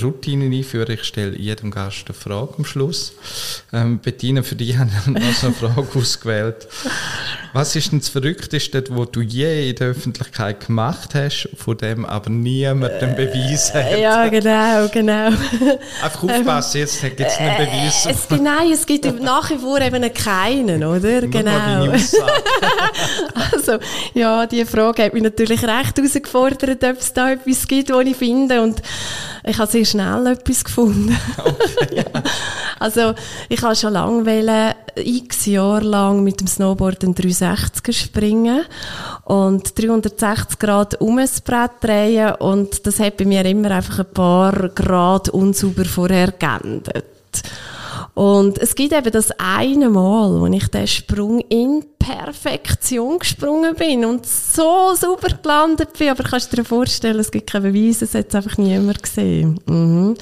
Routine 0.00 0.44
einführen. 0.44 0.92
Ich 0.92 1.04
stelle 1.04 1.36
jedem 1.36 1.70
Gast 1.70 2.04
eine 2.06 2.14
Frage 2.14 2.54
am 2.58 2.64
Schluss. 2.64 3.12
Ähm, 3.72 3.98
Bettina, 3.98 4.42
für 4.42 4.54
dich 4.54 4.76
habe 4.76 4.90
ich 4.90 5.06
noch 5.06 5.32
so 5.32 5.46
eine 5.48 5.56
Frage 5.56 5.86
ausgewählt. 5.98 6.68
Was 7.52 7.76
ist 7.76 7.92
denn 7.92 7.98
das 7.98 8.08
Verrückteste, 8.08 8.82
was 8.88 9.10
du 9.10 9.20
je 9.20 9.68
in 9.68 9.76
der 9.76 9.88
Öffentlichkeit 9.88 10.66
gemacht 10.66 11.14
hast, 11.14 11.50
von 11.54 11.76
dem 11.76 12.06
aber 12.06 12.30
niemand 12.30 13.02
den 13.02 13.14
Beweis 13.14 13.74
hat? 13.74 13.98
Ja, 13.98 14.26
genau, 14.28 14.88
genau. 14.88 15.26
Einfach 16.02 16.22
aufpassen, 16.22 16.78
jetzt 16.78 17.02
gibt 17.02 17.20
es 17.20 17.36
einen 17.36 17.56
Beweis. 17.58 18.06
Es, 18.06 18.30
nein, 18.30 18.72
es 18.72 18.86
gibt 18.86 19.04
nach 19.20 19.50
wie 19.50 19.58
vor 19.58 19.80
eben 19.82 20.14
keinen, 20.14 20.82
oder? 20.84 21.20
Genau. 21.26 21.92
also, 23.52 23.78
ja, 24.14 24.46
diese 24.46 24.64
Frage 24.64 25.04
hat 25.04 25.12
mich 25.12 25.22
natürlich 25.22 25.62
recht 25.62 25.98
herausgefordert, 25.98 26.82
ob 26.82 26.98
es 26.98 27.12
da 27.12 27.32
etwas 27.32 27.68
gibt, 27.68 27.90
was 27.90 28.06
ich 28.06 28.16
finde. 28.16 28.62
Und 28.62 28.80
ich 29.44 29.58
habe 29.58 29.70
sehr 29.70 29.84
schnell 29.84 30.26
etwas 30.26 30.64
gefunden. 30.64 31.16
Okay. 31.38 32.04
Also, 32.78 33.14
ich 33.48 33.62
habe 33.62 33.76
schon 33.76 33.92
lange 33.92 34.26
wollen, 34.26 34.74
x 34.96 35.46
Jahre 35.46 35.84
lang 35.84 36.24
mit 36.24 36.40
dem 36.40 36.48
Snowboard 36.48 37.04
einen 37.04 37.14
360er 37.14 37.92
springen 37.92 38.64
und 39.24 39.78
360 39.78 40.58
Grad 40.58 41.00
um 41.00 41.16
das 41.16 41.40
Brett 41.42 41.70
drehen 41.80 42.34
und 42.40 42.84
das 42.84 42.98
hat 42.98 43.18
bei 43.18 43.24
mir 43.24 43.44
immer 43.44 43.70
einfach 43.70 44.00
ein 44.00 44.12
paar 44.12 44.68
Grad 44.70 45.28
unsauber 45.28 45.84
vorher 45.84 46.32
geendet. 46.32 47.04
Und 48.14 48.58
es 48.58 48.74
gibt 48.74 48.92
eben 48.92 49.10
das 49.10 49.30
eine 49.38 49.88
Mal, 49.88 50.40
wo 50.40 50.46
ich 50.46 50.68
den 50.68 50.86
Sprung 50.86 51.40
in 51.48 51.84
Perfektion 51.98 53.18
gesprungen 53.18 53.74
bin 53.74 54.04
und 54.04 54.26
so 54.26 54.94
super 54.94 55.36
gelandet 55.40 55.98
bin. 55.98 56.10
Aber 56.10 56.24
kannst 56.24 56.52
du 56.52 56.56
dir 56.56 56.64
vorstellen, 56.64 57.20
es 57.20 57.30
gibt 57.30 57.50
keine 57.50 57.70
Beweise, 57.72 58.04
es 58.04 58.14
hat 58.14 58.28
es 58.28 58.34
einfach 58.34 58.58
niemand 58.58 59.02
gesehen. 59.02 59.60
Mhm. 59.66 60.16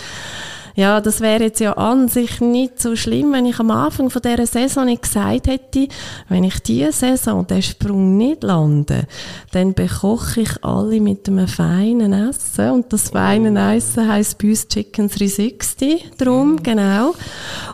Ja, 0.75 1.01
das 1.01 1.21
wäre 1.21 1.45
jetzt 1.45 1.61
ja 1.61 1.73
an 1.73 2.09
sich 2.09 2.41
nicht 2.41 2.81
so 2.81 2.97
schlimm, 2.97 3.33
wenn 3.33 3.47
ich 3.47 3.59
am 3.59 3.71
Anfang 3.71 4.11
von 4.11 4.23
dieser 4.23 4.47
Saison 4.47 4.87
nicht 4.87 5.03
gesagt 5.03 5.47
hätte, 5.47 5.89
wenn 6.29 6.45
ich 6.45 6.61
diese 6.61 6.93
Saison 6.93 7.47
den 7.47 7.63
Sprung 7.63 8.17
nicht 8.17 8.43
lande, 8.43 9.07
dann 9.53 9.75
bekoche 9.75 10.43
ich 10.43 10.65
alle 10.65 11.01
mit 11.01 11.29
einem 11.29 11.49
feinen 11.49 12.13
Essen. 12.13 12.71
Und 12.71 12.93
das 12.93 13.11
feine 13.11 13.53
oh. 13.53 13.77
Essen 13.77 14.09
heisst 14.09 14.39
bei 14.39 14.49
uns 14.49 14.69
Chicken 14.69 15.09
360 15.09 16.13
drum, 16.19 16.55
mm. 16.55 16.63
genau. 16.63 17.15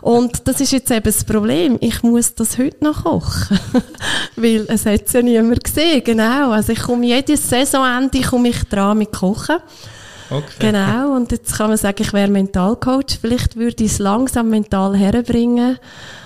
Und 0.01 0.47
das 0.47 0.61
ist 0.61 0.71
jetzt 0.71 0.91
eben 0.91 1.03
das 1.03 1.23
Problem. 1.23 1.77
Ich 1.81 2.03
muss 2.03 2.35
das 2.35 2.57
heute 2.57 2.83
noch 2.83 3.03
kochen. 3.03 3.59
Weil 4.35 4.65
es 4.67 4.85
hat 4.85 5.11
ja 5.13 5.21
niemand 5.21 5.63
gesehen, 5.63 6.03
genau. 6.03 6.51
Also 6.51 6.73
ich 6.73 6.81
komme 6.81 7.05
jedes 7.05 7.49
Saisonende 7.49 8.21
komme 8.21 8.49
ich 8.49 8.63
dran 8.65 8.97
mit 8.97 9.11
Kochen. 9.11 9.57
Okay. 10.29 10.53
Genau, 10.59 11.15
und 11.15 11.31
jetzt 11.31 11.55
kann 11.55 11.69
man 11.69 11.77
sagen, 11.77 11.97
ich 12.01 12.13
wäre 12.13 12.29
Mentalcoach. 12.29 13.17
Vielleicht 13.21 13.55
würde 13.55 13.83
ich 13.83 13.91
es 13.93 13.99
langsam 13.99 14.49
mental 14.49 14.95
herbringen. 14.95 15.77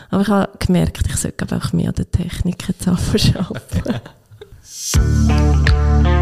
Aber 0.10 0.22
ich 0.22 0.28
habe 0.28 0.49
gemerkt, 0.60 1.08
ich 1.08 1.16
sollte 1.16 1.43
einfach 1.43 1.74
mehr 1.74 1.89
an 1.89 1.95
der 1.95 2.10
Technik 2.10 2.68
jetzt 2.68 2.88
arbeiten. 3.38 4.02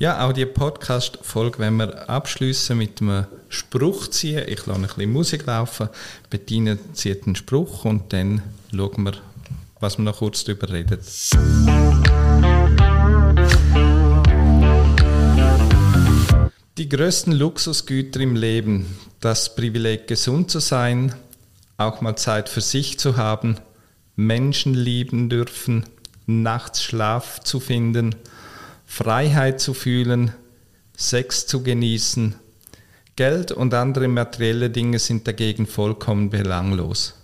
Ja, 0.00 0.26
auch 0.26 0.32
die 0.32 0.46
Podcast-Folge 0.46 1.58
wenn 1.58 1.76
wir 1.76 2.08
abschließen 2.08 2.78
mit 2.78 3.02
einem 3.02 3.26
Spruch 3.50 4.08
ziehen. 4.08 4.44
Ich 4.48 4.64
lasse 4.64 4.80
ein 4.80 4.86
bisschen 4.86 5.12
Musik 5.12 5.44
laufen. 5.44 5.90
Bettina 6.30 6.78
zieht 6.94 7.26
einen 7.26 7.36
Spruch 7.36 7.84
und 7.84 8.10
dann 8.14 8.42
schauen 8.74 9.04
wir, 9.04 9.12
was 9.78 9.98
wir 9.98 10.04
noch 10.04 10.16
kurz 10.16 10.42
darüber 10.44 10.70
reden. 10.70 11.00
Die 16.78 16.88
größten 16.88 17.34
Luxusgüter 17.34 18.20
im 18.20 18.36
Leben, 18.36 18.86
das 19.20 19.54
Privileg 19.54 20.06
gesund 20.06 20.50
zu 20.50 20.60
sein, 20.60 21.14
auch 21.76 22.00
mal 22.00 22.16
Zeit 22.16 22.48
für 22.48 22.62
sich 22.62 22.98
zu 22.98 23.18
haben, 23.18 23.58
Menschen 24.16 24.72
lieben 24.72 25.28
dürfen, 25.28 25.84
nachts 26.24 26.82
Schlaf 26.82 27.40
zu 27.40 27.60
finden– 27.60 28.14
Freiheit 28.90 29.60
zu 29.60 29.72
fühlen, 29.72 30.32
Sex 30.96 31.46
zu 31.46 31.62
genießen. 31.62 32.34
Geld 33.14 33.52
und 33.52 33.72
andere 33.72 34.08
materielle 34.08 34.68
Dinge 34.68 34.98
sind 34.98 35.28
dagegen 35.28 35.68
vollkommen 35.68 36.28
belanglos. 36.28 37.14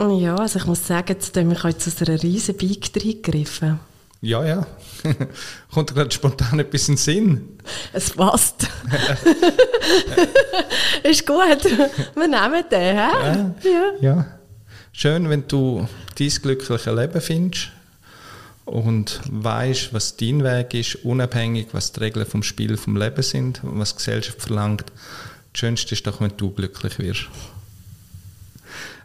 Ja, 0.00 0.34
also 0.34 0.58
ich 0.58 0.66
muss 0.66 0.84
sagen, 0.84 1.06
jetzt 1.10 1.36
haben 1.36 1.48
wir 1.48 1.70
jetzt 1.70 1.86
aus 1.86 2.02
einer 2.02 2.20
riesen 2.20 2.56
Bike 2.56 2.90
reingegriffen. 2.96 3.78
Ja, 4.20 4.44
ja. 4.44 4.66
Kommt 5.72 5.94
gerade 5.94 6.10
spontan 6.10 6.58
etwas 6.58 6.88
in 6.88 6.96
den 6.96 6.98
Sinn? 6.98 7.48
Es 7.92 8.10
passt. 8.10 8.62
ist 11.04 11.24
gut. 11.24 11.64
Wir 12.16 12.28
nehmen 12.28 12.64
den, 12.68 12.80
hä? 12.80 12.96
Ja, 12.96 13.54
ja. 13.62 13.92
ja. 14.00 14.26
Schön, 14.92 15.30
wenn 15.30 15.46
du 15.46 15.86
dein 16.18 16.28
glückliche 16.28 16.92
Leben 16.92 17.20
findest 17.20 17.70
und 18.72 19.20
weißt, 19.30 19.92
was 19.92 20.16
dein 20.16 20.42
Weg 20.42 20.72
ist, 20.72 21.04
unabhängig, 21.04 21.68
was 21.72 21.92
die 21.92 22.00
Regeln 22.00 22.26
vom 22.26 22.42
Spiel, 22.42 22.76
vom 22.76 22.96
Leben 22.96 23.22
sind, 23.22 23.60
was 23.62 23.90
die 23.90 23.98
Gesellschaft 23.98 24.40
verlangt. 24.40 24.84
Das 25.52 25.60
Schönste 25.60 25.94
ist 25.94 26.06
doch, 26.06 26.20
wenn 26.20 26.32
du 26.36 26.50
glücklich 26.50 26.98
wirst. 26.98 27.28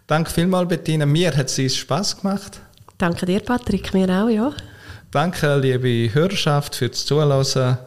Danke 0.08 0.32
vielmals, 0.32 0.70
Bettina. 0.70 1.06
Mir 1.06 1.36
hat 1.36 1.58
es 1.58 1.76
Spaß 1.76 2.22
gemacht. 2.22 2.62
Danke 2.98 3.26
dir, 3.26 3.42
Patrick. 3.42 3.94
Mir 3.94 4.10
auch, 4.10 4.30
ja. 4.30 4.54
Danke, 5.12 5.58
liebe 5.58 6.14
Hörerschaft, 6.14 6.76
fürs 6.76 7.06
Zuhören. 7.06 7.78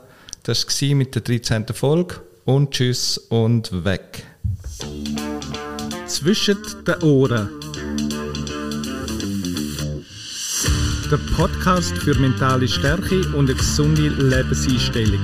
Das 0.42 0.66
war 0.66 0.94
mit 0.94 1.14
der 1.14 1.22
13. 1.22 1.66
Folge. 1.72 2.20
Und 2.44 2.72
tschüss 2.72 3.16
und 3.16 3.84
weg. 3.84 4.24
Zwischen 6.06 6.58
den 6.86 7.02
Ohren. 7.02 7.59
Der 11.10 11.18
Podcast 11.36 11.96
für 11.98 12.14
mentale 12.14 12.68
Stärke 12.68 13.20
und 13.34 13.48
eine 13.48 13.54
gesunde 13.54 14.08
Lebenseinstellung. 14.08 15.20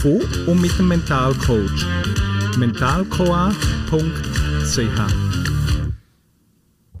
Von 0.00 0.20
und 0.46 0.60
mit 0.60 0.78
dem 0.78 0.88
Mentalcoach. 0.88 1.84
mentalcoa.ch 2.56 5.47